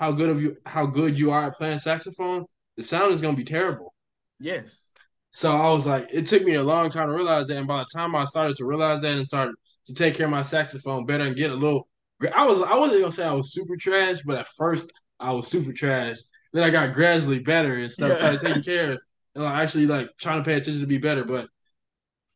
how 0.00 0.12
good 0.12 0.30
of 0.30 0.42
you 0.42 0.56
how 0.66 0.86
good 0.86 1.18
you 1.18 1.30
are 1.30 1.46
at 1.46 1.54
playing 1.54 1.78
saxophone, 1.78 2.44
the 2.76 2.82
sound 2.82 3.12
is 3.12 3.22
gonna 3.22 3.36
be 3.36 3.44
terrible. 3.44 3.94
yes. 4.40 4.90
So 5.34 5.50
I 5.56 5.70
was 5.70 5.86
like, 5.86 6.08
it 6.12 6.26
took 6.26 6.42
me 6.44 6.56
a 6.56 6.62
long 6.62 6.90
time 6.90 7.08
to 7.08 7.14
realize 7.14 7.46
that. 7.46 7.56
And 7.56 7.66
by 7.66 7.78
the 7.78 7.86
time 7.94 8.14
I 8.14 8.24
started 8.24 8.54
to 8.56 8.66
realize 8.66 9.00
that 9.00 9.16
and 9.16 9.26
started 9.26 9.54
to 9.86 9.94
take 9.94 10.14
care 10.14 10.26
of 10.26 10.30
my 10.30 10.42
saxophone 10.42 11.06
better 11.06 11.24
and 11.24 11.34
get 11.34 11.50
a 11.50 11.54
little, 11.54 11.88
I 12.34 12.44
was 12.46 12.60
I 12.60 12.76
wasn't 12.76 13.00
gonna 13.00 13.10
say 13.12 13.24
I 13.24 13.32
was 13.32 13.52
super 13.52 13.76
trash, 13.76 14.18
but 14.26 14.38
at 14.38 14.48
first 14.48 14.92
I 15.18 15.32
was 15.32 15.48
super 15.48 15.72
trash. 15.72 16.16
Then 16.52 16.64
I 16.64 16.70
got 16.70 16.92
gradually 16.92 17.38
better 17.38 17.74
and 17.76 17.90
stuff. 17.90 18.10
Yeah. 18.10 18.14
Started 18.16 18.40
taking 18.42 18.62
care 18.62 18.92
of 18.92 18.98
and 19.34 19.44
like 19.44 19.54
actually 19.54 19.86
like 19.86 20.10
trying 20.18 20.38
to 20.38 20.44
pay 20.44 20.54
attention 20.54 20.80
to 20.82 20.86
be 20.86 20.98
better. 20.98 21.24
But 21.24 21.48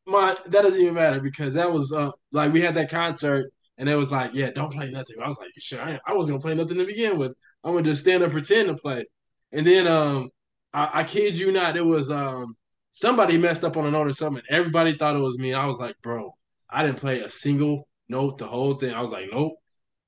my 0.06 0.36
that 0.46 0.62
doesn't 0.62 0.80
even 0.80 0.94
matter 0.94 1.20
because 1.20 1.54
that 1.54 1.70
was 1.72 1.92
uh 1.92 2.10
like 2.32 2.52
we 2.52 2.60
had 2.60 2.74
that 2.74 2.90
concert 2.90 3.52
and 3.78 3.88
it 3.88 3.96
was 3.96 4.10
like, 4.10 4.32
yeah, 4.34 4.50
don't 4.50 4.72
play 4.72 4.90
nothing. 4.90 5.16
I 5.22 5.28
was 5.28 5.38
like, 5.38 5.50
sure, 5.58 5.80
I, 5.82 5.98
I 6.06 6.14
wasn't 6.14 6.40
gonna 6.40 6.54
play 6.54 6.62
nothing 6.62 6.78
to 6.78 6.86
begin 6.86 7.18
with. 7.18 7.32
I'm 7.64 7.72
gonna 7.72 7.84
just 7.84 8.02
stand 8.02 8.22
and 8.22 8.32
pretend 8.32 8.68
to 8.68 8.74
play. 8.76 9.04
And 9.52 9.66
then 9.66 9.86
um 9.86 10.30
I, 10.72 11.00
I 11.00 11.04
kid 11.04 11.34
you 11.36 11.52
not, 11.52 11.76
it 11.76 11.84
was 11.84 12.10
um 12.10 12.54
somebody 12.90 13.38
messed 13.38 13.64
up 13.64 13.76
on 13.76 13.86
a 13.86 13.90
note 13.90 14.06
or 14.06 14.12
something. 14.12 14.42
Everybody 14.50 14.96
thought 14.96 15.16
it 15.16 15.20
was 15.20 15.38
me. 15.38 15.52
And 15.52 15.60
I 15.60 15.66
was 15.66 15.78
like, 15.78 15.96
bro, 16.02 16.34
I 16.70 16.82
didn't 16.84 16.98
play 16.98 17.20
a 17.20 17.28
single 17.28 17.88
note 18.08 18.38
the 18.38 18.46
whole 18.46 18.74
thing. 18.74 18.94
I 18.94 19.02
was 19.02 19.10
like, 19.10 19.26
nope. 19.32 19.54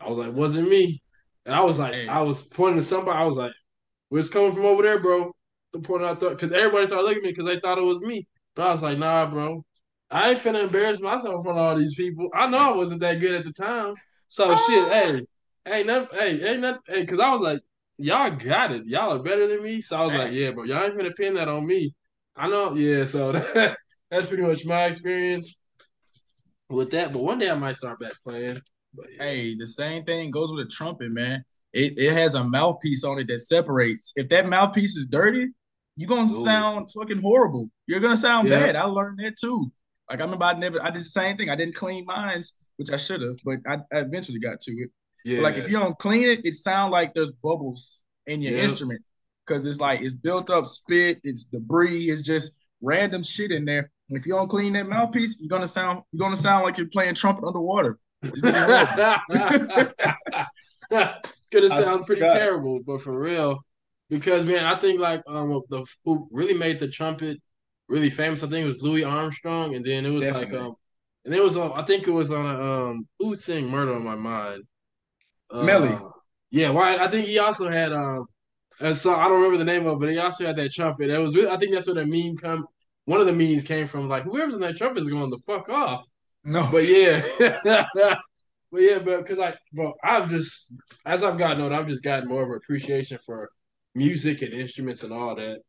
I 0.01 0.09
was 0.09 0.27
like, 0.27 0.35
wasn't 0.35 0.69
me. 0.69 1.03
And 1.45 1.55
I 1.55 1.63
was 1.63 1.79
like. 1.79 1.95
I 2.09 2.23
was 2.23 2.43
pointing 2.43 2.81
to 2.81 2.85
somebody. 2.85 3.19
I 3.19 3.25
was 3.25 3.37
like, 3.37 3.53
where's 4.09 4.29
coming 4.29 4.53
from 4.53 4.65
over 4.65 4.83
there, 4.83 5.01
bro? 5.01 5.33
The 5.73 5.81
point 5.81 6.03
I 6.03 6.15
thought, 6.15 6.31
because 6.31 6.53
everybody 6.53 6.87
started 6.87 7.05
looking 7.05 7.19
at 7.19 7.25
me 7.25 7.31
because 7.31 7.47
they 7.47 7.61
thought 7.61 7.79
it 7.79 7.83
was 7.83 8.01
me. 8.01 8.27
But 8.55 8.69
I 8.69 8.71
was 8.71 8.83
like, 8.83 8.99
nah, 8.99 9.27
bro. 9.27 9.65
I 10.11 10.31
ain't 10.31 10.39
finna 10.39 10.65
embarrass 10.65 11.01
myself 11.01 11.35
in 11.35 11.43
front 11.43 11.59
of 11.59 11.65
all 11.65 11.77
these 11.77 11.95
people. 11.95 12.31
I 12.35 12.47
know 12.47 12.73
I 12.73 12.77
wasn't 12.77 13.01
that 13.03 13.21
good 13.21 13.35
at 13.35 13.45
the 13.45 13.53
time. 13.53 13.95
So 14.29 14.55
shit, 14.55 14.89
hey, 14.89 15.27
hey, 15.65 15.85
nothing, 15.85 16.19
hey, 16.19 16.51
ain't 16.51 16.61
nothing, 16.61 16.81
hey, 16.87 17.01
because 17.01 17.21
I 17.21 17.31
was 17.31 17.41
like, 17.41 17.61
y'all 17.99 18.31
got 18.31 18.73
it. 18.73 18.87
Y'all 18.87 19.13
are 19.13 19.23
better 19.23 19.47
than 19.47 19.63
me. 19.63 19.81
So 19.81 19.97
I 19.99 20.07
was 20.07 20.15
like, 20.15 20.33
yeah, 20.33 20.53
but 20.53 20.67
y'all 20.67 20.83
ain't 20.85 20.97
finna 20.97 21.15
pin 21.15 21.35
that 21.35 21.49
on 21.49 21.67
me. 21.67 21.95
I 22.37 22.49
know, 22.49 22.75
yeah. 22.75 23.05
So 23.05 23.33
that, 23.33 23.77
that's 24.11 24.27
pretty 24.27 24.45
much 24.45 24.65
my 24.65 24.85
experience 24.85 25.61
with 26.71 26.91
that. 26.91 27.13
But 27.13 27.23
one 27.23 27.39
day 27.39 27.51
I 27.51 27.55
might 27.55 27.77
start 27.77 28.01
back 28.01 28.15
playing. 28.25 28.61
But 28.95 29.07
yeah. 29.17 29.25
Hey, 29.25 29.55
the 29.55 29.67
same 29.67 30.05
thing 30.05 30.31
goes 30.31 30.51
with 30.51 30.67
a 30.67 30.71
trumpet, 30.71 31.11
man. 31.11 31.45
It 31.73 31.99
it 31.99 32.15
has 32.15 32.35
a 32.35 32.45
mouthpiece 32.45 33.05
on 33.05 33.19
it 33.19 33.29
that 33.29 33.41
separates. 33.41 34.13
If 34.17 34.29
that 34.31 34.49
mouthpiece 34.49 34.97
is 34.97 35.07
dirty, 35.07 35.49
you're 35.97 36.09
gonna 36.09 36.23
Ooh. 36.23 36.45
sound 36.45 36.91
fucking 36.93 37.21
horrible. 37.21 37.69
You're 37.87 38.01
gonna 38.01 38.17
sound 38.17 38.49
Yeah. 38.49 38.59
bad. 38.59 38.77
I 38.77 38.85
learned 38.85 39.19
that 39.19 39.37
too. 39.39 39.71
Like 40.11 40.21
I 40.21 40.25
remember 40.25 40.45
I 40.45 40.55
never 40.55 40.83
I 40.83 40.91
did 40.91 41.03
the 41.03 41.09
same 41.09 41.37
thing. 41.37 41.51
I 41.51 41.57
didn't 41.57 41.75
clean 41.75 42.05
mines, 42.07 42.53
which 42.77 42.91
I 42.91 42.97
should 42.97 43.21
have, 43.23 43.37
but 43.45 43.59
I, 43.67 43.75
I 43.93 44.01
eventually 44.01 44.39
got 44.39 44.61
to 44.61 44.73
it. 44.73 44.91
yeah. 45.25 45.37
But 45.37 45.43
like 45.43 45.57
if 45.57 45.69
you 45.69 45.79
don't 45.79 45.99
clean 45.99 46.25
it, 46.29 46.45
it 46.45 46.55
sounds 46.55 46.93
like 46.93 47.15
there's 47.15 47.31
bubbles 47.43 48.03
in 48.27 48.41
your 48.43 48.55
Yep. 48.55 48.65
instruments 48.65 49.11
because 49.47 49.67
it's 49.67 49.81
like 49.81 50.01
it's 50.01 50.15
built 50.15 50.51
up 50.51 50.67
spit, 50.67 51.21
it's 51.25 51.45
debris, 51.45 52.11
it's 52.11 52.23
just 52.23 52.53
random 52.81 53.23
shit 53.23 53.51
in 53.53 53.65
there. 53.65 53.91
And 54.09 54.19
if 54.19 54.27
you 54.27 54.33
don't 54.33 54.49
clean 54.49 54.73
that 54.75 54.89
mouthpiece, 54.89 55.39
you're 55.41 55.49
gonna 55.49 55.67
sound 55.67 56.03
you're 56.13 56.21
gonna 56.21 56.37
sound 56.37 56.65
like 56.65 56.79
you're 56.79 56.89
playing 56.89 57.15
trumpet 57.15 57.45
underwater. 57.47 57.99
It's 58.23 58.43
gonna 58.43 58.89
it's 60.91 61.51
gonna 61.53 61.71
sound 61.71 62.07
pretty 62.07 62.23
terrible, 62.23 62.81
but 62.87 63.01
for 63.03 63.19
real, 63.19 63.65
because 64.11 64.45
man, 64.45 64.65
I 64.65 64.79
think 64.79 65.01
like 65.01 65.23
um 65.27 65.63
the 65.71 65.85
who 66.05 66.29
really 66.33 66.55
made 66.55 66.79
the 66.79 66.89
trumpet 66.89 67.41
really 67.89 68.11
famous. 68.11 68.43
I 68.43 68.49
think 68.49 68.65
it 68.65 68.69
was 68.69 68.83
Louis 68.83 69.05
Armstrong, 69.05 69.75
and 69.75 69.85
then 69.85 70.05
it 70.07 70.11
was 70.11 70.25
Definitely. 70.25 70.57
like 70.59 70.67
um 70.67 70.75
and 71.25 71.35
it 71.35 71.43
was 71.43 71.57
on. 71.57 71.73
I 71.79 71.83
think 71.83 72.07
it 72.07 72.13
was 72.13 72.33
on 72.33 72.47
a 72.47 72.63
um. 72.91 73.09
Who 73.19 73.35
sing 73.37 73.69
"Murder 73.69 73.95
on 73.95 74.05
My 74.05 74.15
Mind"? 74.15 74.63
Uh, 75.51 75.63
Melly. 75.63 75.97
Yeah, 76.51 76.71
well, 76.71 77.03
I 77.03 77.09
think 77.09 77.27
he 77.27 77.39
also 77.39 77.69
had 77.71 77.93
um. 77.93 78.27
And 78.81 78.97
so 78.97 79.15
I 79.15 79.25
don't 79.25 79.43
remember 79.43 79.59
the 79.59 79.65
name 79.65 79.87
of, 79.87 79.95
it, 79.95 80.01
but 80.01 80.09
he 80.11 80.19
also 80.19 80.47
had 80.47 80.57
that 80.57 80.73
trumpet. 80.73 81.11
It 81.11 81.19
was. 81.19 81.35
really- 81.35 81.51
I 81.51 81.57
think 81.57 81.73
that's 81.73 81.87
where 81.87 81.97
the 81.97 82.07
meme 82.07 82.37
come. 82.37 82.65
One 83.07 83.21
of 83.21 83.27
the 83.27 83.33
memes 83.33 83.65
came 83.65 83.87
from. 83.87 84.09
Like 84.09 84.23
whoever's 84.25 84.55
in 84.55 84.61
that 84.61 84.77
trumpet 84.77 85.03
is 85.03 85.11
going 85.11 85.31
the 85.31 85.39
fuck 85.39 85.69
off. 85.69 86.05
No, 86.45 86.69
But 86.71 86.87
yeah, 86.87 87.21
but 87.65 88.81
yeah, 88.83 88.99
but 89.01 89.19
because 89.27 89.39
I, 89.39 89.55
but 89.73 89.93
I've 90.03 90.31
just 90.31 90.73
as 91.05 91.23
I've 91.25 91.39
gotten 91.39 91.63
older, 91.63 91.75
I've 91.75 91.89
just 91.89 92.05
gotten 92.05 92.29
more 92.29 92.43
of 92.43 92.51
an 92.51 92.57
appreciation 92.57 93.19
for 93.25 93.51
music 93.95 94.43
and 94.43 94.53
instruments 94.55 95.03
and 95.03 95.13
all 95.13 95.35
that. 95.35 95.61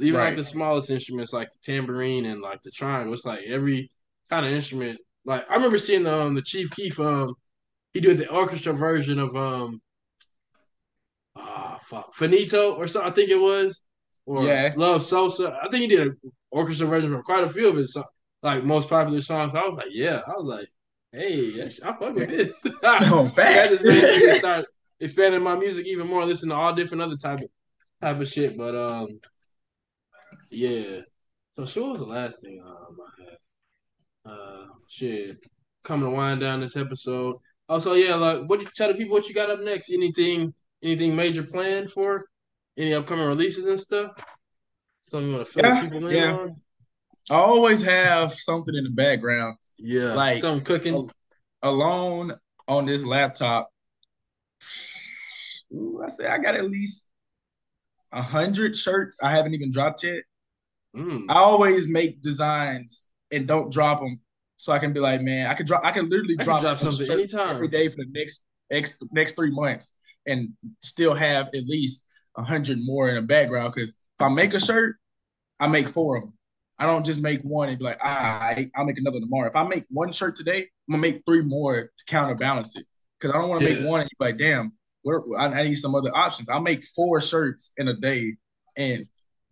Even 0.00 0.20
like 0.20 0.36
the 0.36 0.44
smallest 0.44 0.90
instruments, 0.90 1.32
like 1.32 1.50
the 1.50 1.58
tambourine 1.62 2.26
and 2.26 2.40
like 2.40 2.62
the 2.62 2.70
triangle. 2.70 3.14
It's 3.14 3.24
like 3.26 3.42
every 3.46 3.90
kind 4.30 4.46
of 4.46 4.52
instrument. 4.52 5.00
Like 5.24 5.44
I 5.50 5.54
remember 5.54 5.78
seeing 5.78 6.04
the 6.04 6.22
um 6.22 6.34
the 6.34 6.42
Chief 6.42 6.70
Keef 6.70 7.00
um 7.00 7.34
he 7.92 8.00
did 8.00 8.18
the 8.18 8.28
orchestra 8.30 8.72
version 8.72 9.18
of 9.18 9.34
um 9.36 9.80
ah 11.36 11.78
fuck 11.82 12.14
Faneto 12.14 12.76
or 12.76 12.86
something 12.86 13.10
I 13.10 13.14
think 13.14 13.30
it 13.30 13.40
was 13.40 13.84
or 14.26 14.44
Yeah. 14.44 14.72
Love 14.76 15.02
Sosa. 15.02 15.58
I 15.62 15.68
think 15.68 15.82
he 15.82 15.86
did 15.88 16.06
an 16.06 16.16
orchestra 16.50 16.86
version 16.86 17.10
for 17.10 17.22
quite 17.22 17.44
a 17.44 17.48
few 17.48 17.68
of 17.68 17.76
his 17.76 17.96
like 18.42 18.64
most 18.64 18.88
popular 18.88 19.20
songs. 19.20 19.54
I 19.54 19.64
was 19.64 19.74
like, 19.74 19.88
yeah, 19.90 20.20
I 20.26 20.30
was 20.32 20.46
like, 20.46 20.68
hey, 21.12 21.64
I 21.64 21.68
fuck 21.68 22.14
with 22.14 22.28
this. 22.28 22.62
That 22.82 23.32
facts. 23.34 23.70
just 23.70 23.84
made 23.84 24.34
start 24.36 24.66
expanding 25.00 25.42
my 25.42 25.56
music 25.56 25.86
even 25.86 26.06
more, 26.06 26.24
listen 26.24 26.50
to 26.50 26.54
all 26.54 26.72
different 26.74 27.02
other 27.02 27.16
type 27.16 27.40
of 27.40 27.48
type 28.00 28.20
of 28.20 28.28
shit. 28.28 28.56
But 28.56 28.74
um, 28.74 29.18
yeah. 30.50 31.00
So, 31.64 31.82
what 31.82 31.92
was 31.92 32.00
the 32.00 32.06
last 32.06 32.40
thing 32.40 32.62
um, 32.64 32.96
I 33.00 33.24
had? 33.24 34.32
Uh, 34.32 34.66
shit, 34.86 35.36
coming 35.82 36.08
to 36.08 36.14
wind 36.14 36.40
down 36.40 36.60
this 36.60 36.76
episode. 36.76 37.36
Also, 37.68 37.94
yeah, 37.94 38.14
like, 38.14 38.42
what 38.48 38.60
you 38.60 38.68
tell 38.74 38.88
the 38.88 38.94
people 38.94 39.14
what 39.14 39.28
you 39.28 39.34
got 39.34 39.50
up 39.50 39.60
next? 39.60 39.90
Anything, 39.90 40.54
anything 40.82 41.16
major 41.16 41.42
planned 41.42 41.90
for? 41.90 42.26
Any 42.76 42.94
upcoming 42.94 43.26
releases 43.26 43.66
and 43.66 43.78
stuff? 43.78 44.12
Something 45.02 45.30
you 45.30 45.34
want 45.36 45.46
to 45.46 45.52
fill 45.52 45.64
Yeah, 45.64 45.82
people 45.82 46.06
in 46.06 46.16
yeah. 46.16 46.32
on? 46.32 46.56
I 47.30 47.34
always 47.34 47.82
have 47.82 48.32
something 48.32 48.74
in 48.74 48.84
the 48.84 48.90
background. 48.90 49.56
Yeah, 49.78 50.14
Like- 50.14 50.40
something 50.40 50.64
cooking. 50.64 51.10
Alone 51.62 52.32
on 52.68 52.86
this 52.86 53.02
laptop, 53.02 53.68
ooh, 55.74 56.00
I 56.04 56.08
say 56.08 56.28
I 56.28 56.38
got 56.38 56.54
at 56.54 56.70
least 56.70 57.08
a 58.12 58.22
hundred 58.22 58.76
shirts 58.76 59.18
I 59.20 59.32
haven't 59.32 59.54
even 59.54 59.72
dropped 59.72 60.04
yet. 60.04 60.22
Mm. 60.96 61.26
I 61.28 61.34
always 61.34 61.88
make 61.88 62.22
designs 62.22 63.08
and 63.30 63.46
don't 63.46 63.72
drop 63.72 64.00
them, 64.00 64.20
so 64.56 64.72
I 64.72 64.78
can 64.78 64.92
be 64.92 65.00
like, 65.00 65.20
man, 65.22 65.48
I 65.48 65.54
could 65.54 65.66
drop. 65.66 65.84
I 65.84 65.92
can 65.92 66.08
literally 66.08 66.36
I 66.38 66.44
drop, 66.44 66.62
drop 66.62 66.78
something 66.78 67.10
anytime. 67.10 67.50
every 67.56 67.68
day 67.68 67.88
for 67.88 67.96
the 67.96 68.10
next 68.12 68.46
next 68.70 68.96
next 69.12 69.34
three 69.34 69.50
months, 69.50 69.94
and 70.26 70.50
still 70.82 71.14
have 71.14 71.48
at 71.48 71.64
least 71.66 72.06
a 72.36 72.42
hundred 72.42 72.78
more 72.80 73.08
in 73.08 73.14
the 73.16 73.22
background. 73.22 73.72
Because 73.74 73.90
if 73.90 74.20
I 74.20 74.28
make 74.28 74.54
a 74.54 74.60
shirt, 74.60 74.96
I 75.60 75.66
make 75.66 75.88
four 75.88 76.16
of 76.16 76.24
them. 76.24 76.32
I 76.78 76.86
don't 76.86 77.04
just 77.04 77.20
make 77.20 77.40
one 77.42 77.68
and 77.68 77.78
be 77.78 77.84
like, 77.84 77.98
ah, 78.02 78.38
I, 78.40 78.70
I'll 78.76 78.84
make 78.84 78.98
another 78.98 79.18
tomorrow. 79.20 79.48
If 79.48 79.56
I 79.56 79.64
make 79.64 79.84
one 79.90 80.12
shirt 80.12 80.36
today, 80.36 80.58
I'm 80.88 80.92
gonna 80.92 81.00
make 81.02 81.22
three 81.26 81.42
more 81.42 81.82
to 81.82 82.04
counterbalance 82.06 82.76
it. 82.76 82.86
Because 83.18 83.34
I 83.34 83.38
don't 83.38 83.48
want 83.48 83.62
to 83.62 83.68
Yeah. 83.68 83.80
make 83.80 83.86
one 83.88 84.00
and 84.00 84.08
be 84.10 84.24
like, 84.24 84.38
damn, 84.38 84.72
what 85.02 85.22
I, 85.38 85.46
I 85.46 85.62
need 85.64 85.74
some 85.74 85.94
other 85.96 86.10
options. 86.16 86.48
I'll 86.48 86.60
make 86.60 86.84
four 86.84 87.20
shirts 87.20 87.72
in 87.76 87.88
a 87.88 87.94
day 87.94 88.36
and 88.76 89.06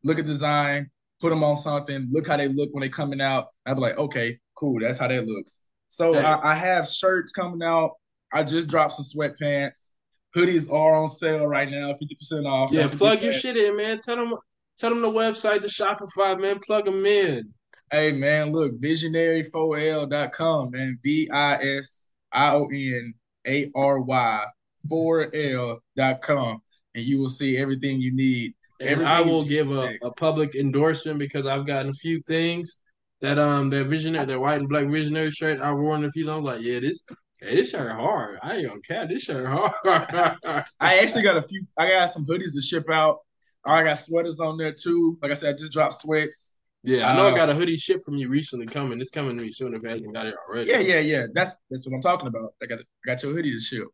look 0.05 0.20
at 0.20 0.26
design, 0.26 0.89
put 1.21 1.31
them 1.31 1.45
on 1.45 1.57
something, 1.57 2.09
look 2.11 2.27
how 2.27 2.37
they 2.37 2.49
look 2.49 2.71
when 2.73 2.81
they're 2.81 2.91
coming 2.91 3.21
out. 3.21 3.47
I'd 3.64 3.75
be 3.75 3.81
like, 3.81 3.99
okay, 3.99 4.39
cool, 4.55 4.81
that's 4.81 4.99
how 4.99 5.09
that 5.09 5.27
looks. 5.27 5.61
So 5.89 6.12
Hey. 6.12 6.21
I, 6.21 6.53
I 6.53 6.55
have 6.55 6.89
shirts 6.89 7.33
coming 7.33 7.62
out. 7.62 7.93
I 8.33 8.43
just 8.43 8.69
dropped 8.69 8.95
some 8.95 9.05
sweatpants. 9.05 9.91
Hoodies 10.35 10.71
are 10.71 10.95
on 10.95 11.09
sale 11.09 11.47
right 11.47 11.71
now, 11.71 11.95
50% 11.95 12.47
off. 12.47 12.71
Yeah, 12.73 12.89
plug 12.89 13.23
your 13.23 13.33
that. 13.33 13.41
shit 13.41 13.57
in, 13.57 13.77
man. 13.77 13.99
Tell 13.99 14.17
them, 14.17 14.35
tell 14.79 14.91
them 14.91 15.01
the 15.01 15.11
website, 15.11 15.62
the 15.62 15.69
Shopify, 15.69 16.39
man. 16.39 16.59
Plug 16.59 16.85
them 16.85 17.07
in. 17.07 17.53
Hey 17.91 18.12
man, 18.12 18.53
look, 18.53 18.73
visionary4l.com, 18.81 20.71
man. 20.73 20.99
V 21.03 21.31
I 21.31 21.55
S 21.79 22.09
I 22.33 22.51
O 22.51 22.67
N 22.73 23.14
A 23.47 23.71
R 23.75 24.01
Y 24.01 24.45
4l.com. 24.91 26.59
And 26.95 27.05
you 27.05 27.21
will 27.21 27.29
see 27.29 27.57
everything 27.59 28.01
you 28.01 28.14
need. 28.14 28.55
And 28.81 29.07
I 29.07 29.20
will 29.22 29.45
give 29.45 29.70
a, 29.70 29.95
a 30.03 30.11
public 30.12 30.55
endorsement 30.55 31.18
because 31.18 31.47
I've 31.47 31.66
gotten 31.66 31.91
a 31.91 31.95
few 31.95 32.20
things 32.27 32.81
that 33.22 33.39
um 33.39 33.70
that 33.70 33.87
visionary, 33.87 34.27
that 34.27 34.41
white 34.41 34.59
and 34.61 34.68
black 34.68 34.87
visionary 34.89 35.31
shirt 35.31 35.61
I 35.61 35.72
wore 35.72 35.97
in 35.97 36.05
a 36.05 36.11
few. 36.11 36.31
I'm 36.31 36.45
like, 36.45 36.61
yeah, 36.62 36.81
this, 36.81 37.05
hey, 37.41 37.57
this 37.57 37.70
shirt 37.70 37.91
hard. 37.93 38.39
I 38.43 38.57
ain't 38.57 38.68
gonna 38.68 38.81
cap 38.81 39.09
this 39.09 39.22
shirt 39.22 39.47
hard. 39.47 39.72
I 40.81 40.99
actually 41.01 41.22
got 41.22 41.37
a 41.37 41.43
few, 41.43 41.64
I 41.79 41.89
got 41.89 42.11
some 42.11 42.27
hoodies 42.27 42.55
to 42.55 42.61
ship 42.61 42.91
out. 42.91 43.18
I 43.64 43.83
got 43.83 43.99
sweaters 43.99 44.39
on 44.39 44.59
there 44.59 44.72
too. 44.72 45.18
Like 45.22 45.31
I 45.33 45.35
said, 45.35 45.55
I 45.55 45.59
just 45.59 45.72
dropped 45.72 45.95
sweats. 45.95 46.57
yeah, 46.85 47.11
I 47.11 47.16
know 47.16 47.27
I 47.27 47.31
Uh, 47.31 47.37
got 47.37 47.51
a 47.51 47.55
hoodie 47.55 47.77
shipped 47.77 48.05
from 48.05 48.14
you 48.14 48.29
recently 48.29 48.66
coming. 48.66 49.01
It's 49.01 49.11
coming 49.11 49.37
to 49.37 49.43
me 49.43 49.51
soon 49.51 49.74
if 49.74 49.85
it 49.85 49.89
haven't 49.91 50.12
got 50.12 50.27
it 50.27 50.35
already. 50.49 50.70
Yeah, 50.70 50.79
yeah, 50.79 51.01
yeah. 51.01 51.27
That's 51.33 51.53
that's 51.70 51.87
what 51.87 51.95
I'm 51.97 52.03
talking 52.03 52.29
about. 52.29 52.55
I 52.62 52.66
got 52.66 52.79
I 52.79 52.83
got 53.07 53.22
your 53.22 53.33
hoodie 53.33 53.53
to 53.53 53.61
ship. 53.61 53.89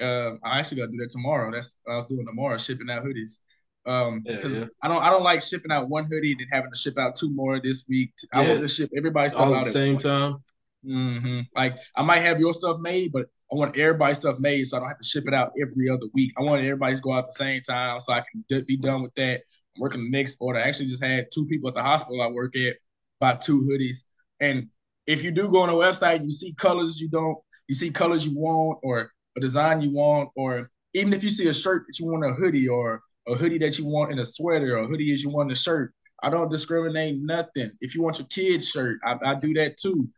Um, 0.00 0.40
I 0.44 0.58
actually 0.58 0.78
got 0.78 0.86
to 0.86 0.90
do 0.92 0.98
that 0.98 1.10
tomorrow. 1.10 1.52
That's 1.52 1.78
what 1.84 1.94
I 1.94 1.96
was 1.98 2.06
doing 2.06 2.26
tomorrow, 2.26 2.58
shipping 2.58 2.90
out 2.90 3.04
hoodies. 3.04 3.38
Um, 3.86 4.22
because 4.26 4.52
yeah. 4.52 4.64
I 4.82 4.88
don't 4.88 5.02
I 5.02 5.10
don't 5.10 5.22
like 5.22 5.42
shipping 5.42 5.70
out 5.70 5.88
one 5.88 6.06
hoodie 6.06 6.32
and 6.32 6.40
then 6.40 6.46
having 6.50 6.70
to 6.72 6.78
ship 6.78 6.98
out 6.98 7.16
two 7.16 7.30
more 7.34 7.60
this 7.60 7.84
week. 7.88 8.12
I 8.32 8.42
Yeah. 8.42 8.48
want 8.50 8.60
to 8.62 8.68
ship 8.68 8.90
everybody's 8.96 9.32
stuff 9.32 9.46
All 9.46 9.54
out 9.54 9.60
at 9.60 9.66
the 9.66 9.72
same 9.72 9.98
time. 9.98 10.36
hmm 10.84 11.40
Like 11.54 11.76
I 11.96 12.02
might 12.02 12.20
have 12.20 12.40
your 12.40 12.54
stuff 12.54 12.78
made, 12.80 13.12
but 13.12 13.26
I 13.52 13.56
want 13.56 13.76
everybody's 13.76 14.18
stuff 14.18 14.38
made 14.38 14.66
so 14.66 14.76
I 14.76 14.80
don't 14.80 14.88
have 14.88 14.98
to 14.98 15.04
ship 15.04 15.24
it 15.26 15.34
out 15.34 15.52
every 15.60 15.88
other 15.90 16.06
week. 16.14 16.32
I 16.38 16.42
want 16.42 16.62
everybody 16.64 16.96
to 16.96 17.00
go 17.00 17.12
out 17.12 17.20
at 17.20 17.26
the 17.26 17.32
same 17.32 17.62
time 17.62 18.00
so 18.00 18.12
I 18.14 18.22
can 18.30 18.44
d- 18.48 18.64
be 18.66 18.76
done 18.76 19.02
with 19.02 19.14
that. 19.16 19.42
I'm 19.76 19.80
working 19.80 20.04
the 20.04 20.10
next 20.10 20.36
order. 20.40 20.58
I 20.58 20.62
actually 20.68 20.86
just 20.86 21.04
had 21.04 21.26
two 21.32 21.46
people 21.46 21.68
at 21.68 21.74
the 21.74 21.82
hospital 21.82 22.22
I 22.22 22.28
work 22.28 22.56
at 22.56 22.76
buy 23.20 23.34
two 23.34 23.62
hoodies. 23.62 23.98
And 24.40 24.68
if 25.06 25.22
you 25.22 25.30
do 25.30 25.50
go 25.50 25.60
on 25.60 25.68
a 25.68 25.72
website 25.72 26.16
and 26.16 26.24
you 26.24 26.32
see 26.32 26.54
colors 26.54 27.00
you 27.00 27.08
don't, 27.08 27.38
you 27.68 27.74
see 27.74 27.90
colors 27.90 28.26
you 28.26 28.38
want 28.38 28.78
or 28.82 29.10
a 29.36 29.40
design 29.40 29.80
you 29.80 29.92
want, 29.92 30.30
or 30.36 30.70
even 30.94 31.12
if 31.12 31.24
you 31.24 31.30
see 31.30 31.48
a 31.48 31.52
shirt 31.52 31.84
that 31.86 31.98
you 31.98 32.06
want 32.06 32.24
a 32.24 32.34
hoodie 32.34 32.68
or 32.68 33.00
a 33.26 33.34
hoodie 33.34 33.58
that 33.58 33.78
you 33.78 33.86
want 33.86 34.12
in 34.12 34.18
a 34.18 34.24
sweater 34.24 34.76
or 34.76 34.84
a 34.84 34.86
hoodie 34.86 35.12
as 35.14 35.22
you 35.22 35.30
want 35.30 35.48
in 35.50 35.52
a 35.52 35.56
shirt, 35.56 35.92
I 36.22 36.30
don't 36.30 36.50
discriminate 36.50 37.16
nothing. 37.20 37.70
If 37.80 37.94
you 37.94 38.02
want 38.02 38.18
your 38.18 38.28
kid's 38.28 38.68
shirt, 38.68 38.98
I, 39.04 39.16
I 39.24 39.34
do 39.34 39.52
that 39.54 39.76
too. 39.76 40.08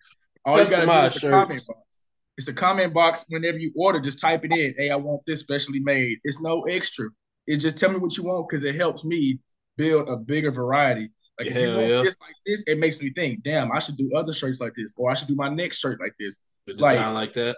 All 0.44 0.58
you 0.58 0.68
gotta 0.70 0.86
do 0.86 1.16
is 1.16 1.24
a 1.24 1.30
comment 1.30 1.66
box. 1.66 1.80
It's 2.38 2.48
a 2.48 2.52
comment 2.52 2.92
box 2.94 3.24
whenever 3.28 3.58
you 3.58 3.72
order. 3.76 3.98
Just 3.98 4.20
type 4.20 4.44
it 4.44 4.52
in. 4.52 4.74
Hey, 4.76 4.90
I 4.90 4.96
want 4.96 5.22
this 5.26 5.40
specially 5.40 5.80
made. 5.80 6.18
It's 6.22 6.40
no 6.40 6.62
extra. 6.62 7.08
It's 7.46 7.62
just 7.62 7.78
tell 7.78 7.90
me 7.90 7.98
what 7.98 8.16
you 8.16 8.24
want 8.24 8.48
because 8.48 8.62
it 8.64 8.74
helps 8.74 9.04
me 9.04 9.38
build 9.76 10.08
a 10.08 10.16
bigger 10.16 10.50
variety. 10.50 11.08
Like 11.38 11.48
if 11.48 11.54
you 11.54 11.60
Hell 11.62 11.76
want 11.78 11.88
yeah. 11.90 12.02
this 12.02 12.16
like 12.20 12.34
this, 12.46 12.64
it 12.66 12.78
makes 12.78 13.00
me 13.02 13.10
think, 13.10 13.42
damn, 13.42 13.72
I 13.72 13.78
should 13.78 13.96
do 13.96 14.10
other 14.14 14.32
shirts 14.32 14.60
like 14.60 14.74
this, 14.74 14.94
or 14.96 15.10
I 15.10 15.14
should 15.14 15.28
do 15.28 15.34
my 15.34 15.48
next 15.48 15.78
shirt 15.78 15.98
like 16.00 16.14
this. 16.18 16.40
The 16.66 16.74
Like- 16.74 16.96
design 16.96 17.14
like 17.14 17.32
that. 17.34 17.56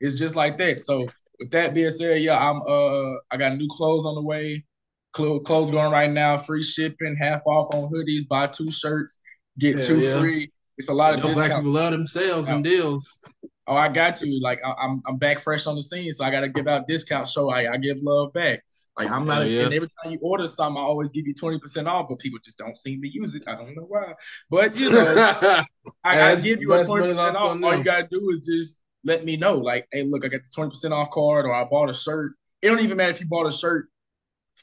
It's 0.00 0.18
just 0.18 0.36
like 0.36 0.58
that. 0.58 0.80
So 0.80 1.08
with 1.40 1.50
that 1.52 1.74
being 1.74 1.90
said, 1.90 2.20
yeah, 2.22 2.38
I'm 2.38 2.60
uh 2.62 3.14
I 3.30 3.36
got 3.36 3.56
new 3.56 3.68
clothes 3.70 4.04
on 4.04 4.14
the 4.14 4.22
way. 4.22 4.64
Clo- 5.12 5.40
Clothes 5.40 5.70
going 5.70 5.90
right 5.90 6.10
now, 6.10 6.36
free 6.36 6.62
shipping, 6.62 7.16
half 7.16 7.42
off 7.46 7.74
on 7.74 7.90
hoodies, 7.90 8.26
buy 8.28 8.46
two 8.46 8.70
shirts, 8.70 9.18
get 9.58 9.76
Hell 9.76 9.82
two 9.82 10.00
yeah. 10.00 10.20
free. 10.20 10.52
It's 10.76 10.88
a 10.88 10.94
lot 10.94 11.10
You 11.10 11.18
of 11.18 11.24
know, 11.24 11.34
black 11.34 11.50
people 11.50 11.72
love 11.72 11.92
them 11.92 12.06
sales 12.06 12.48
and 12.48 12.62
deals. 12.62 13.22
Oh, 13.66 13.74
I 13.76 13.88
got 13.88 14.16
to 14.16 14.38
like 14.40 14.60
I, 14.64 14.72
I'm 14.80 15.02
I'm 15.06 15.16
back 15.18 15.40
fresh 15.40 15.66
on 15.66 15.74
the 15.74 15.82
scene, 15.82 16.12
so 16.12 16.24
I 16.24 16.30
got 16.30 16.40
to 16.40 16.48
give 16.48 16.68
out 16.68 16.86
discounts. 16.86 17.34
So 17.34 17.50
I, 17.50 17.72
I 17.72 17.76
give 17.76 17.98
love 18.02 18.32
back. 18.32 18.62
Like 18.96 19.10
I'm 19.10 19.26
not, 19.26 19.46
yeah. 19.46 19.64
and 19.64 19.74
every 19.74 19.88
time 20.02 20.12
you 20.12 20.18
order 20.22 20.46
something, 20.46 20.80
I 20.80 20.84
always 20.84 21.10
give 21.10 21.26
you 21.26 21.34
twenty 21.34 21.58
percent 21.58 21.86
off, 21.86 22.06
but 22.08 22.18
people 22.18 22.38
just 22.44 22.58
don't 22.58 22.76
seem 22.78 23.02
to 23.02 23.08
use 23.08 23.34
it. 23.34 23.44
I 23.46 23.54
don't 23.54 23.76
know 23.76 23.82
why, 23.82 24.14
but 24.50 24.76
you 24.76 24.90
know, 24.90 25.62
I, 26.04 26.32
I 26.32 26.36
give 26.36 26.60
you 26.60 26.72
a 26.74 26.84
twenty 26.84 27.08
percent 27.08 27.36
off. 27.36 27.62
All 27.62 27.76
you 27.76 27.84
gotta 27.84 28.08
do 28.10 28.30
is 28.30 28.40
just 28.40 28.78
let 29.04 29.24
me 29.24 29.36
know, 29.36 29.58
like, 29.58 29.86
hey, 29.92 30.04
look, 30.04 30.24
I 30.24 30.28
got 30.28 30.42
the 30.44 30.50
twenty 30.54 30.70
percent 30.70 30.94
off 30.94 31.10
card, 31.10 31.44
or 31.44 31.54
I 31.54 31.64
bought 31.64 31.90
a 31.90 31.94
shirt. 31.94 32.32
It 32.62 32.68
don't 32.68 32.80
even 32.80 32.96
matter 32.96 33.12
if 33.12 33.20
you 33.20 33.26
bought 33.26 33.46
a 33.46 33.52
shirt 33.52 33.88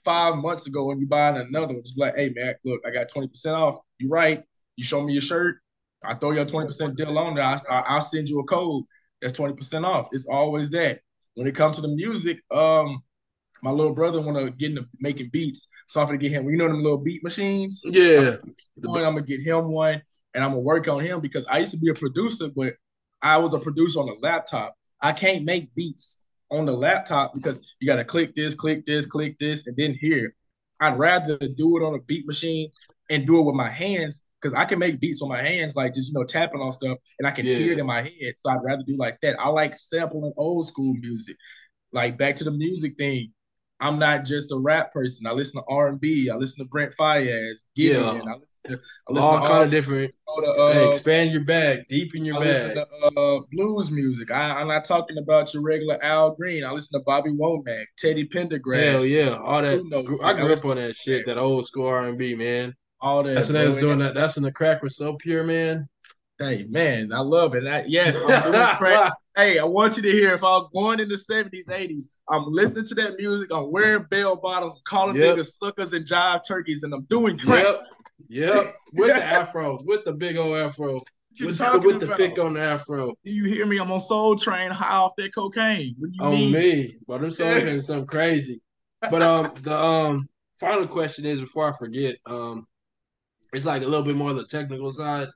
five 0.06 0.38
months 0.38 0.68
ago 0.68 0.92
and 0.92 1.02
you 1.02 1.08
buying 1.08 1.36
another 1.36 1.74
one. 1.74 1.84
Just 1.84 1.96
be 1.96 2.02
like, 2.02 2.16
hey 2.16 2.32
man, 2.34 2.56
look, 2.64 2.82
I 2.86 2.92
got 2.92 3.10
twenty 3.10 3.28
percent 3.28 3.56
off. 3.56 3.78
You 3.98 4.08
right? 4.10 4.44
You 4.78 4.84
show 4.84 5.02
me 5.02 5.14
your 5.14 5.22
shirt. 5.22 5.58
I 6.04 6.14
throw 6.14 6.32
you 6.32 6.42
a 6.42 6.46
twenty 6.46 6.68
percent 6.68 6.96
deal 6.96 7.18
on 7.18 7.36
there. 7.36 7.44
I, 7.44 7.60
I, 7.70 7.80
I'll 7.80 8.02
send 8.02 8.30
you 8.30 8.40
a 8.40 8.44
code. 8.44 8.86
That's 9.22 9.36
twenty 9.36 9.56
percent 9.56 9.86
off. 9.86 10.08
It's 10.12 10.28
always 10.28 10.70
that. 10.70 11.00
When 11.34 11.48
it 11.48 11.56
comes 11.56 11.76
to 11.76 11.82
the 11.82 11.90
music, 11.90 12.40
um, 12.52 13.04
my 13.62 13.72
little 13.72 13.94
brother 13.94 14.22
want 14.22 14.38
to 14.38 14.52
get 14.52 14.70
into 14.70 14.86
making 15.00 15.30
beats, 15.34 15.68
so 15.88 16.00
I'm 16.00 16.08
gonna 16.08 16.20
get 16.20 16.32
him. 16.32 16.50
You 16.50 16.56
know 16.56 16.68
them 16.68 16.84
little 16.84 17.00
beat 17.00 17.24
machines. 17.24 17.82
yeah. 17.84 18.38
I'm 18.84 18.94
gonna 18.94 19.22
get 19.22 19.42
him 19.42 19.72
one, 19.72 20.02
and 20.34 20.44
I'm 20.44 20.52
gonna 20.52 20.62
work 20.62 20.88
on 20.88 21.02
him 21.02 21.20
because 21.20 21.46
I 21.48 21.58
used 21.58 21.72
to 21.72 21.80
be 21.80 21.90
a 21.90 21.96
producer, 21.96 22.50
but 22.56 22.74
I 23.22 23.38
was 23.38 23.54
a 23.54 23.60
producer 23.60 24.00
on 24.00 24.10
a 24.10 24.14
laptop. 24.22 24.76
I 25.02 25.12
can't 25.12 25.44
make 25.44 25.74
beats 25.76 26.22
on 26.52 26.66
the 26.66 26.72
laptop 26.74 27.34
because 27.34 27.62
you 27.80 27.88
got 27.88 27.96
to 27.98 28.06
click 28.06 28.36
this, 28.36 28.54
click 28.54 28.86
this, 28.86 29.06
click 29.06 29.38
this, 29.40 29.68
and 29.68 29.76
then 29.78 29.94
here. 29.94 30.34
I'd 30.80 30.98
rather 30.98 31.38
do 31.38 31.78
it 31.78 31.84
on 31.84 31.96
a 31.96 32.02
beat 32.02 32.28
machine 32.28 32.70
and 33.10 33.26
do 33.26 33.40
it 33.40 33.44
with 33.44 33.56
my 33.56 33.70
hands 33.70 34.24
because 34.42 34.54
I 34.54 34.66
can 34.66 34.78
make 34.78 35.00
beats 35.00 35.22
on 35.22 35.30
my 35.30 35.42
hands, 35.42 35.76
like 35.76 35.94
just 35.94 36.10
you 36.10 36.14
know 36.14 36.24
tapping 36.26 36.62
on 36.62 36.72
stuff, 36.72 36.98
and 37.20 37.28
I 37.28 37.32
can 37.32 37.46
Yeah. 37.46 37.56
hear 37.56 37.72
it 37.74 37.80
in 37.80 37.86
my 37.86 38.02
head. 38.02 38.34
So 38.44 38.52
I'd 38.52 38.64
rather 38.64 38.84
do 38.86 38.98
like 38.98 39.20
that. 39.22 39.40
I 39.40 39.50
like 39.50 39.76
sampling 39.76 40.34
old 40.38 40.68
school 40.68 40.94
music, 40.96 41.38
like 41.92 42.18
back 42.18 42.36
to 42.38 42.44
the 42.44 42.52
music 42.52 42.98
thing. 42.98 43.34
I'm 43.80 44.00
not 44.00 44.26
just 44.26 44.52
a 44.52 44.58
rap 44.58 44.92
person. 44.92 45.28
I 45.28 45.32
listen 45.32 45.62
to 45.62 45.66
R 45.70 45.88
and 45.90 46.00
B. 46.00 46.30
I 46.30 46.36
listen 46.36 46.64
to 46.66 46.70
Brent 46.70 46.94
Faiyaz, 47.00 47.66
Giveon. 47.78 47.94
Yeah. 47.96 48.02
I 48.02 48.12
listen 48.12 48.30
I 48.30 48.34
listen 48.34 48.55
All 49.08 49.42
to 49.42 49.48
kind 49.48 49.64
of 49.64 49.72
different. 49.72 50.14
the, 50.38 50.50
uh, 50.50 50.72
hey, 50.74 50.88
expand 50.88 51.32
your 51.32 51.44
bag, 51.44 51.88
deepen 51.90 52.26
your 52.26 52.36
I 52.38 52.40
bag. 52.40 52.76
listen 52.76 52.86
to 52.86 53.20
uh, 53.20 53.40
blues 53.52 53.92
music. 53.92 54.32
I, 54.32 54.60
I'm 54.60 54.68
not 54.68 54.86
talking 54.86 55.18
about 55.18 55.54
your 55.54 55.64
regular 55.64 55.98
Al 56.04 56.32
Green. 56.36 56.64
I 56.64 56.72
listen 56.72 57.00
to 57.00 57.04
Bobby 57.06 57.32
Womack, 57.32 57.86
Teddy 57.98 58.28
Pendergrass, 58.28 58.92
Hell 58.92 59.06
yeah, 59.06 59.38
all 59.38 59.62
that. 59.62 59.74
Who 59.80 59.90
knows? 59.90 60.06
I 60.24 60.34
grew 60.34 60.50
I 60.50 60.54
up 60.54 60.66
on 60.66 60.78
that 60.78 60.96
shit, 60.96 61.26
that 61.26 61.38
old 61.38 61.66
school 61.66 61.88
R 61.88 62.08
and 62.08 62.18
B, 62.18 62.36
man. 62.36 62.74
all 63.02 63.24
that. 63.24 63.34
That's 63.34 63.48
when 63.48 63.56
they 63.56 63.66
was 63.66 63.78
doing 63.78 64.00
that. 64.00 64.14
That's 64.16 64.36
when 64.36 64.44
the 64.44 64.52
crack 64.52 64.82
was 64.84 64.98
so 64.98 65.16
pure, 65.16 65.44
man. 65.44 65.88
Hey 66.38 66.66
man, 66.70 67.14
I 67.14 67.20
love 67.20 67.56
it. 67.56 67.66
I, 67.66 67.86
yes, 67.88 68.20
I'm 68.22 68.52
doing 68.52 68.68
crack. 68.78 69.14
Hey, 69.38 69.60
I 69.60 69.66
want 69.66 69.98
you 69.98 70.04
to 70.04 70.12
hear 70.12 70.34
if 70.34 70.44
I 70.44 70.48
was 70.58 70.70
born 70.72 71.02
in 71.02 71.10
the 71.10 71.16
70s, 71.16 71.68
80s, 71.68 72.06
I'm 72.30 72.46
listening 72.48 72.86
to 72.88 72.96
that 72.96 73.18
music, 73.18 73.50
I'm 73.54 73.70
wearing 73.70 74.06
bell 74.10 74.38
bottoms, 74.38 74.82
calling 74.88 75.18
Yep. 75.18 75.38
niggas 75.38 75.58
suckers 75.62 75.92
and 75.92 76.06
jive 76.06 76.42
turkeys, 76.48 76.84
and 76.84 76.94
I'm 76.94 77.04
doing 77.10 77.38
crack. 77.38 77.64
Yep, 77.66 77.82
yep. 78.28 78.76
With 78.94 79.16
the 79.16 79.24
afro, 79.24 79.80
with 79.84 80.06
the 80.06 80.14
big 80.14 80.38
old 80.38 80.58
afro, 80.58 81.02
with 81.40 81.58
the, 81.58 81.82
with 81.84 82.00
the 82.00 82.16
pick 82.16 82.40
on 82.40 82.54
the 82.54 82.62
afro. 82.62 83.14
Do 83.24 83.32
you 83.32 83.46
hear 83.46 83.66
me? 83.66 83.78
I'm 83.78 83.92
on 83.92 84.00
Soul 84.00 84.36
Train, 84.36 84.72
high 84.72 84.96
off 84.96 85.14
that 85.18 85.34
cocaine. 85.34 85.96
What 85.98 86.08
do 86.08 86.14
you 86.14 86.24
on 86.24 86.32
mean? 86.32 86.52
me. 86.52 86.98
But 87.08 87.22
them 87.22 87.32
songs 87.32 87.64
ain't 87.64 87.84
something 87.84 88.08
crazy. 88.08 88.62
But 89.02 89.22
um, 89.22 89.52
the 89.62 89.76
um 89.76 90.30
final 90.60 90.88
question 90.88 91.26
is 91.26 91.40
before 91.40 91.70
I 91.70 91.78
forget, 91.78 92.16
um, 92.26 92.66
it's 93.54 93.66
like 93.66 93.84
a 93.84 93.88
little 93.88 94.06
bit 94.06 94.16
more 94.16 94.32
of 94.32 94.38
the 94.38 94.46
technical 94.46 94.92
side. 94.92 95.28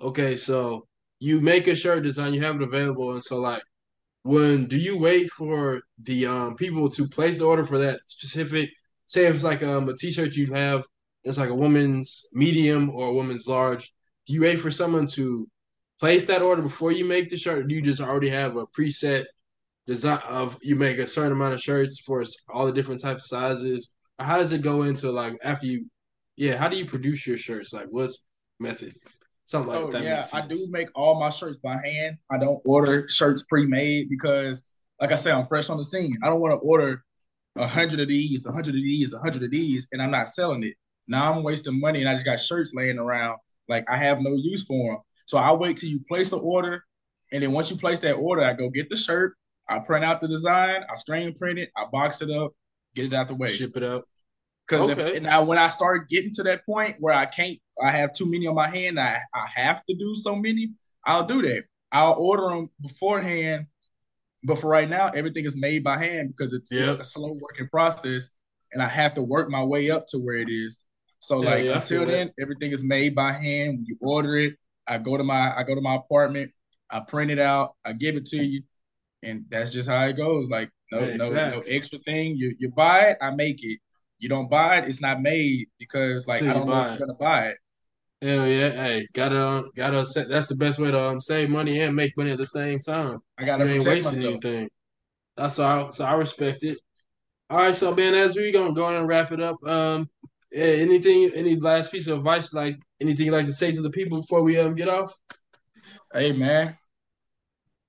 Okay, 0.00 0.36
so 0.36 0.86
you 1.18 1.40
make 1.40 1.66
a 1.66 1.74
shirt 1.74 2.02
design, 2.02 2.34
you 2.34 2.42
have 2.42 2.56
it 2.56 2.62
available, 2.62 3.12
and 3.12 3.24
so 3.24 3.38
like, 3.38 3.62
when 4.22 4.66
do 4.66 4.76
you 4.76 4.98
wait 4.98 5.30
for 5.30 5.80
the 6.02 6.26
um 6.26 6.56
people 6.56 6.88
to 6.90 7.08
place 7.08 7.38
the 7.38 7.44
order 7.44 7.64
for 7.64 7.78
that 7.78 8.00
specific? 8.06 8.70
Say 9.06 9.26
if 9.26 9.34
it's 9.34 9.44
like 9.44 9.62
um 9.62 9.88
a 9.88 9.96
t-shirt 9.96 10.34
you 10.34 10.52
have, 10.52 10.84
it's 11.26 11.38
like 11.38 11.50
a 11.50 11.54
woman's 11.54 12.24
medium 12.32 12.90
or 12.90 13.08
a 13.08 13.12
woman's 13.12 13.46
large. 13.46 13.92
Do 14.26 14.32
you 14.32 14.42
wait 14.42 14.60
for 14.60 14.70
someone 14.70 15.06
to 15.08 15.48
place 16.00 16.24
that 16.26 16.42
order 16.42 16.62
before 16.62 16.92
you 16.92 17.04
make 17.04 17.28
the 17.28 17.36
shirt? 17.36 17.58
Or 17.58 17.62
do 17.64 17.74
you 17.74 17.82
just 17.82 18.00
already 18.00 18.28
have 18.28 18.56
a 18.56 18.66
preset 18.66 19.24
design 19.86 20.20
of 20.28 20.58
you 20.62 20.76
make 20.76 20.98
a 20.98 21.06
certain 21.06 21.32
amount 21.32 21.54
of 21.54 21.60
shirts 21.60 21.98
for 22.00 22.22
all 22.48 22.66
the 22.66 22.72
different 22.72 23.00
types 23.00 23.24
of 23.24 23.38
sizes? 23.38 23.92
Or 24.18 24.24
how 24.26 24.38
does 24.38 24.52
it 24.52 24.62
go 24.62 24.82
into 24.82 25.10
like 25.10 25.36
after 25.42 25.66
you? 25.66 25.88
Yeah, 26.36 26.56
how 26.56 26.68
do 26.68 26.76
you 26.76 26.86
produce 26.86 27.26
your 27.26 27.36
shirts? 27.36 27.72
Like 27.72 27.86
what's 27.90 28.22
method? 28.60 28.94
Something 29.44 29.72
like 29.72 29.84
Oh 29.84 29.90
that. 29.90 30.02
yeah, 30.02 30.26
I 30.32 30.46
do 30.46 30.66
make 30.70 30.88
all 30.94 31.18
my 31.20 31.30
shirts 31.30 31.58
by 31.62 31.76
hand. 31.84 32.16
I 32.30 32.38
don't 32.38 32.60
order 32.64 33.08
shirts 33.08 33.44
pre-made 33.48 34.08
because, 34.10 34.80
like 35.00 35.12
I 35.12 35.16
said, 35.16 35.34
I'm 35.34 35.46
fresh 35.46 35.70
on 35.70 35.76
the 35.76 35.84
scene. 35.84 36.16
I 36.22 36.26
don't 36.26 36.40
want 36.40 36.52
to 36.52 36.66
order 36.66 37.04
a 37.56 37.66
hundred 37.66 38.00
of 38.00 38.08
these, 38.08 38.44
a 38.44 38.52
hundred 38.52 38.74
of 38.74 38.82
these, 38.82 39.12
a 39.12 39.18
hundred 39.18 39.44
of 39.44 39.50
these, 39.50 39.86
and 39.92 40.02
I'm 40.02 40.10
not 40.10 40.28
selling 40.28 40.64
it. 40.64 40.74
Now 41.08 41.32
I'm 41.32 41.42
wasting 41.42 41.78
money, 41.80 42.00
and 42.00 42.08
I 42.08 42.14
just 42.14 42.24
got 42.24 42.40
shirts 42.40 42.72
laying 42.74 42.98
around. 42.98 43.38
Like 43.68 43.84
I 43.88 43.96
have 43.96 44.20
no 44.20 44.34
use 44.34 44.64
for 44.64 44.92
them. 44.92 45.00
So 45.26 45.38
I 45.38 45.52
wait 45.52 45.76
till 45.76 45.90
you 45.90 46.00
place 46.08 46.30
the 46.30 46.38
order, 46.38 46.84
and 47.32 47.42
then 47.42 47.52
once 47.52 47.70
you 47.70 47.76
place 47.76 48.00
that 48.00 48.14
order, 48.14 48.44
I 48.44 48.52
go 48.52 48.70
get 48.70 48.88
the 48.90 48.96
shirt. 48.96 49.36
I 49.68 49.80
print 49.80 50.04
out 50.04 50.20
the 50.20 50.28
design. 50.28 50.84
I 50.90 50.94
screen 50.94 51.34
print 51.34 51.58
it. 51.58 51.70
I 51.76 51.84
box 51.90 52.22
it 52.22 52.30
up, 52.30 52.52
get 52.94 53.06
it 53.06 53.14
out 53.14 53.28
the 53.28 53.34
way. 53.34 53.48
Ship 53.48 53.76
it 53.76 53.82
up. 53.82 54.04
Because 54.68 54.90
Okay. 54.98 55.20
now 55.20 55.42
when 55.44 55.58
I 55.58 55.68
start 55.68 56.08
getting 56.08 56.32
to 56.34 56.42
that 56.44 56.64
point 56.66 56.96
where 56.98 57.14
I 57.14 57.26
can't, 57.26 57.58
I 57.82 57.90
have 57.92 58.12
too 58.12 58.26
many 58.26 58.46
on 58.46 58.54
my 58.54 58.68
hand. 58.68 58.98
I 58.98 59.20
I 59.34 59.46
have 59.54 59.84
to 59.86 59.94
do 59.94 60.14
so 60.16 60.34
many. 60.36 60.70
I'll 61.04 61.26
do 61.26 61.42
that. 61.42 61.64
I'll 61.92 62.14
order 62.14 62.48
them 62.48 62.68
beforehand. 62.80 63.66
But 64.44 64.58
for 64.58 64.68
right 64.68 64.88
now, 64.88 65.08
everything 65.08 65.44
is 65.44 65.56
made 65.56 65.82
by 65.82 65.98
hand 65.98 66.28
because 66.36 66.52
it's, 66.52 66.70
Yep. 66.70 66.88
it's 66.88 67.00
a 67.00 67.04
slow 67.04 67.32
working 67.40 67.68
process, 67.68 68.30
and 68.72 68.82
I 68.82 68.88
have 68.88 69.14
to 69.14 69.22
work 69.22 69.50
my 69.50 69.62
way 69.64 69.90
up 69.90 70.06
to 70.08 70.18
where 70.18 70.36
it 70.36 70.48
is. 70.48 70.84
So 71.26 71.40
Yeah, 71.40 71.56
like 71.56 71.64
yeah, 71.64 71.72
until 71.72 71.98
feel 71.98 72.06
that. 72.06 72.12
then, 72.12 72.30
everything 72.38 72.70
is 72.70 72.82
made 72.84 73.16
by 73.16 73.32
hand. 73.32 73.78
When 73.78 73.84
you 73.84 73.98
order 74.00 74.36
it, 74.36 74.54
I 74.86 74.98
go 74.98 75.16
to 75.16 75.24
my 75.24 75.52
I 75.58 75.64
go 75.64 75.74
to 75.74 75.80
my 75.80 75.96
apartment, 75.96 76.52
I 76.88 77.00
print 77.00 77.32
it 77.32 77.40
out, 77.40 77.74
I 77.84 77.94
give 77.94 78.14
it 78.14 78.26
to 78.26 78.36
you, 78.36 78.62
and 79.24 79.44
that's 79.50 79.72
just 79.72 79.88
how 79.88 80.04
it 80.04 80.16
goes. 80.16 80.48
Like 80.48 80.70
no 80.92 81.00
Hey, 81.00 81.16
no 81.16 81.30
no 81.30 81.62
extra 81.68 81.98
thing. 82.06 82.36
You 82.36 82.54
you 82.60 82.68
buy 82.70 83.10
it, 83.10 83.18
I 83.20 83.32
make 83.32 83.64
it. 83.64 83.80
You 84.20 84.28
don't 84.28 84.48
buy 84.48 84.78
it, 84.78 84.88
it's 84.88 85.00
not 85.00 85.20
made 85.20 85.66
because 85.80 86.28
like 86.28 86.44
I 86.44 86.52
don't 86.52 86.68
know 86.68 86.80
if 86.82 86.90
you're 86.90 87.08
gonna 87.08 87.18
buy 87.18 87.48
it. 87.48 87.56
Hell 88.22 88.46
yeah, 88.46 88.70
hey, 88.70 89.08
gotta 89.12 89.44
um, 89.44 89.70
gotta 89.74 90.06
set. 90.06 90.28
That's 90.28 90.46
the 90.46 90.54
best 90.54 90.78
way 90.78 90.92
to 90.92 91.08
um 91.08 91.20
save 91.20 91.50
money 91.50 91.80
and 91.80 91.96
make 91.96 92.16
money 92.16 92.30
at 92.30 92.38
the 92.38 92.46
same 92.46 92.78
time. 92.78 93.18
I 93.36 93.44
gotta 93.44 93.64
you 93.64 93.70
ain't 93.70 93.84
wasting 93.84 94.20
myself. 94.20 94.44
anything. 94.44 94.68
That's 95.36 95.58
all. 95.58 95.90
So 95.90 96.04
I 96.04 96.14
respect 96.14 96.62
it. 96.62 96.78
All 97.50 97.58
right, 97.58 97.74
so 97.74 97.92
man, 97.96 98.14
as 98.14 98.36
we 98.36 98.52
gonna 98.52 98.72
go 98.72 98.96
and 98.96 99.08
wrap 99.08 99.32
it 99.32 99.40
up, 99.40 99.56
um, 99.66 100.08
anything, 100.56 101.30
any 101.34 101.56
last 101.56 101.92
piece 101.92 102.08
of 102.08 102.18
advice, 102.18 102.52
like 102.52 102.76
anything 103.00 103.26
you 103.26 103.32
like 103.32 103.46
to 103.46 103.52
say 103.52 103.72
to 103.72 103.82
the 103.82 103.90
people 103.90 104.20
before 104.20 104.42
we 104.42 104.58
um 104.58 104.74
get 104.74 104.88
off? 104.88 105.14
Hey 106.12 106.32
man, 106.32 106.74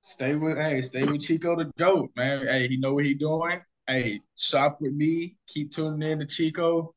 stay 0.01 0.35
with 0.35 0.57
hey, 0.57 0.81
stay 0.81 1.03
with 1.03 1.21
Chico 1.21 1.55
the 1.55 1.71
goat, 1.77 2.09
man. 2.15 2.45
Hey, 2.45 2.67
he 2.67 2.77
know 2.77 2.93
what 2.93 3.05
he 3.05 3.13
doing. 3.13 3.59
Hey, 3.87 4.19
shop 4.35 4.79
with 4.81 4.93
me. 4.93 5.37
Keep 5.47 5.71
tuning 5.71 6.11
in 6.11 6.19
to 6.19 6.25
Chico. 6.25 6.93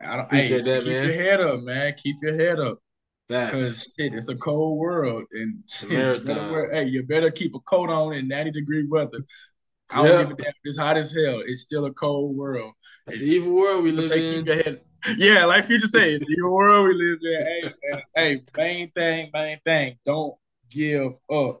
I 0.00 0.16
don't, 0.16 0.32
hey, 0.32 0.54
Appreciate 0.54 0.64
that, 0.64 0.82
keep 0.82 0.92
man. 0.92 1.04
your 1.04 1.14
head 1.14 1.40
up, 1.40 1.60
man. 1.60 1.94
Keep 2.02 2.16
your 2.22 2.36
head 2.36 2.58
up. 2.58 2.78
Because 3.28 3.92
shit, 3.96 4.12
it's 4.12 4.28
a 4.28 4.34
cold 4.34 4.76
world, 4.76 5.24
and 5.32 5.62
you 5.88 6.20
better 6.24 6.70
hey, 6.72 6.84
you 6.86 7.04
better 7.04 7.30
keep 7.30 7.54
a 7.54 7.60
coat 7.60 7.88
on 7.88 8.12
in 8.14 8.26
90 8.26 8.50
degree 8.50 8.86
weather. 8.88 9.20
I 9.92 9.96
don't 9.96 10.06
Yeah. 10.06 10.22
give 10.24 10.30
a 10.38 10.42
damn 10.42 10.52
it's 10.64 10.78
hot 10.78 10.96
as 10.96 11.12
hell. 11.12 11.40
It's 11.44 11.62
still 11.62 11.84
a 11.86 11.92
cold 11.92 12.36
world. 12.36 12.72
It's 13.06 13.18
the 13.20 13.26
evil 13.26 13.52
world 13.54 13.84
we 13.84 13.92
live 13.92 14.10
in. 14.12 14.44
keep 14.44 14.46
your 14.46 14.56
head. 14.56 14.80
Yeah, 15.16 15.46
like 15.46 15.64
Future 15.64 15.86
says, 15.88 16.24
your 16.28 16.52
world 16.54 16.86
we 16.88 16.94
live 16.94 17.18
in. 17.22 17.46
Hey, 17.46 18.02
hey, 18.14 18.40
main 18.56 18.90
thing, 18.90 19.30
main 19.32 19.58
thing, 19.64 19.96
don't 20.04 20.34
give 20.70 21.12
up. 21.32 21.60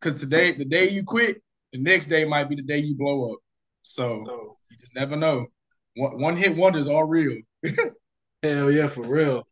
Cause 0.00 0.20
today, 0.20 0.52
the 0.52 0.64
day 0.64 0.88
you 0.88 1.04
quit, 1.04 1.42
the 1.72 1.78
next 1.80 2.06
day 2.06 2.24
might 2.24 2.48
be 2.48 2.54
the 2.56 2.62
day 2.62 2.78
you 2.78 2.96
blow 2.96 3.32
up. 3.32 3.38
So 3.82 4.22
So, 4.24 4.56
you 4.70 4.76
just 4.78 4.94
never 4.94 5.16
know. 5.16 5.46
One, 5.96 6.20
one 6.20 6.36
hit 6.36 6.56
wonders 6.56 6.88
are 6.88 7.06
real. 7.06 7.42
hell 8.42 8.70
yeah, 8.70 8.88
for 8.88 9.02
real. 9.02 9.46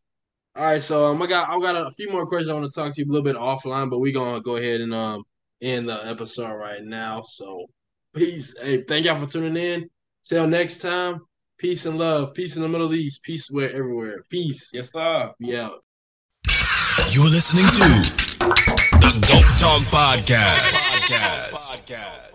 All 0.54 0.64
right, 0.64 0.80
so 0.82 1.04
um, 1.10 1.20
I 1.20 1.26
got 1.26 1.50
I 1.50 1.60
got 1.60 1.76
a 1.76 1.90
few 1.90 2.10
more 2.10 2.26
questions 2.26 2.48
I 2.48 2.54
want 2.54 2.72
to 2.72 2.80
talk 2.80 2.94
to 2.94 3.02
you 3.02 3.06
a 3.06 3.12
little 3.12 3.24
bit 3.24 3.36
offline, 3.36 3.90
but 3.90 3.98
we 3.98 4.12
gonna 4.12 4.40
go 4.40 4.56
ahead 4.56 4.80
and 4.80 4.94
um 4.94 5.24
end 5.60 5.88
the 5.88 6.06
episode 6.06 6.54
right 6.54 6.82
now. 6.82 7.20
So 7.22 7.66
peace. 8.16 8.56
Hey, 8.60 8.82
thank 8.82 9.04
y'all 9.04 9.18
for 9.18 9.30
tuning 9.30 9.56
in. 9.56 9.90
Till 10.24 10.46
next 10.46 10.78
time. 10.78 11.20
Peace 11.58 11.86
and 11.86 11.98
love. 11.98 12.34
Peace 12.34 12.56
in 12.56 12.62
the 12.62 12.68
Middle 12.68 12.92
East. 12.94 13.22
Peace 13.22 13.50
where 13.50 13.70
everywhere. 13.70 14.24
Peace. 14.28 14.70
Yes, 14.72 14.90
sir. 14.92 15.32
Be 15.38 15.56
out. 15.56 15.82
You're 17.12 17.24
listening 17.24 17.66
to 17.66 18.46
the 18.98 19.12
GOAT 19.26 19.58
Talk 19.58 19.82
Podcast. 19.92 21.52
Podcast. 21.52 22.25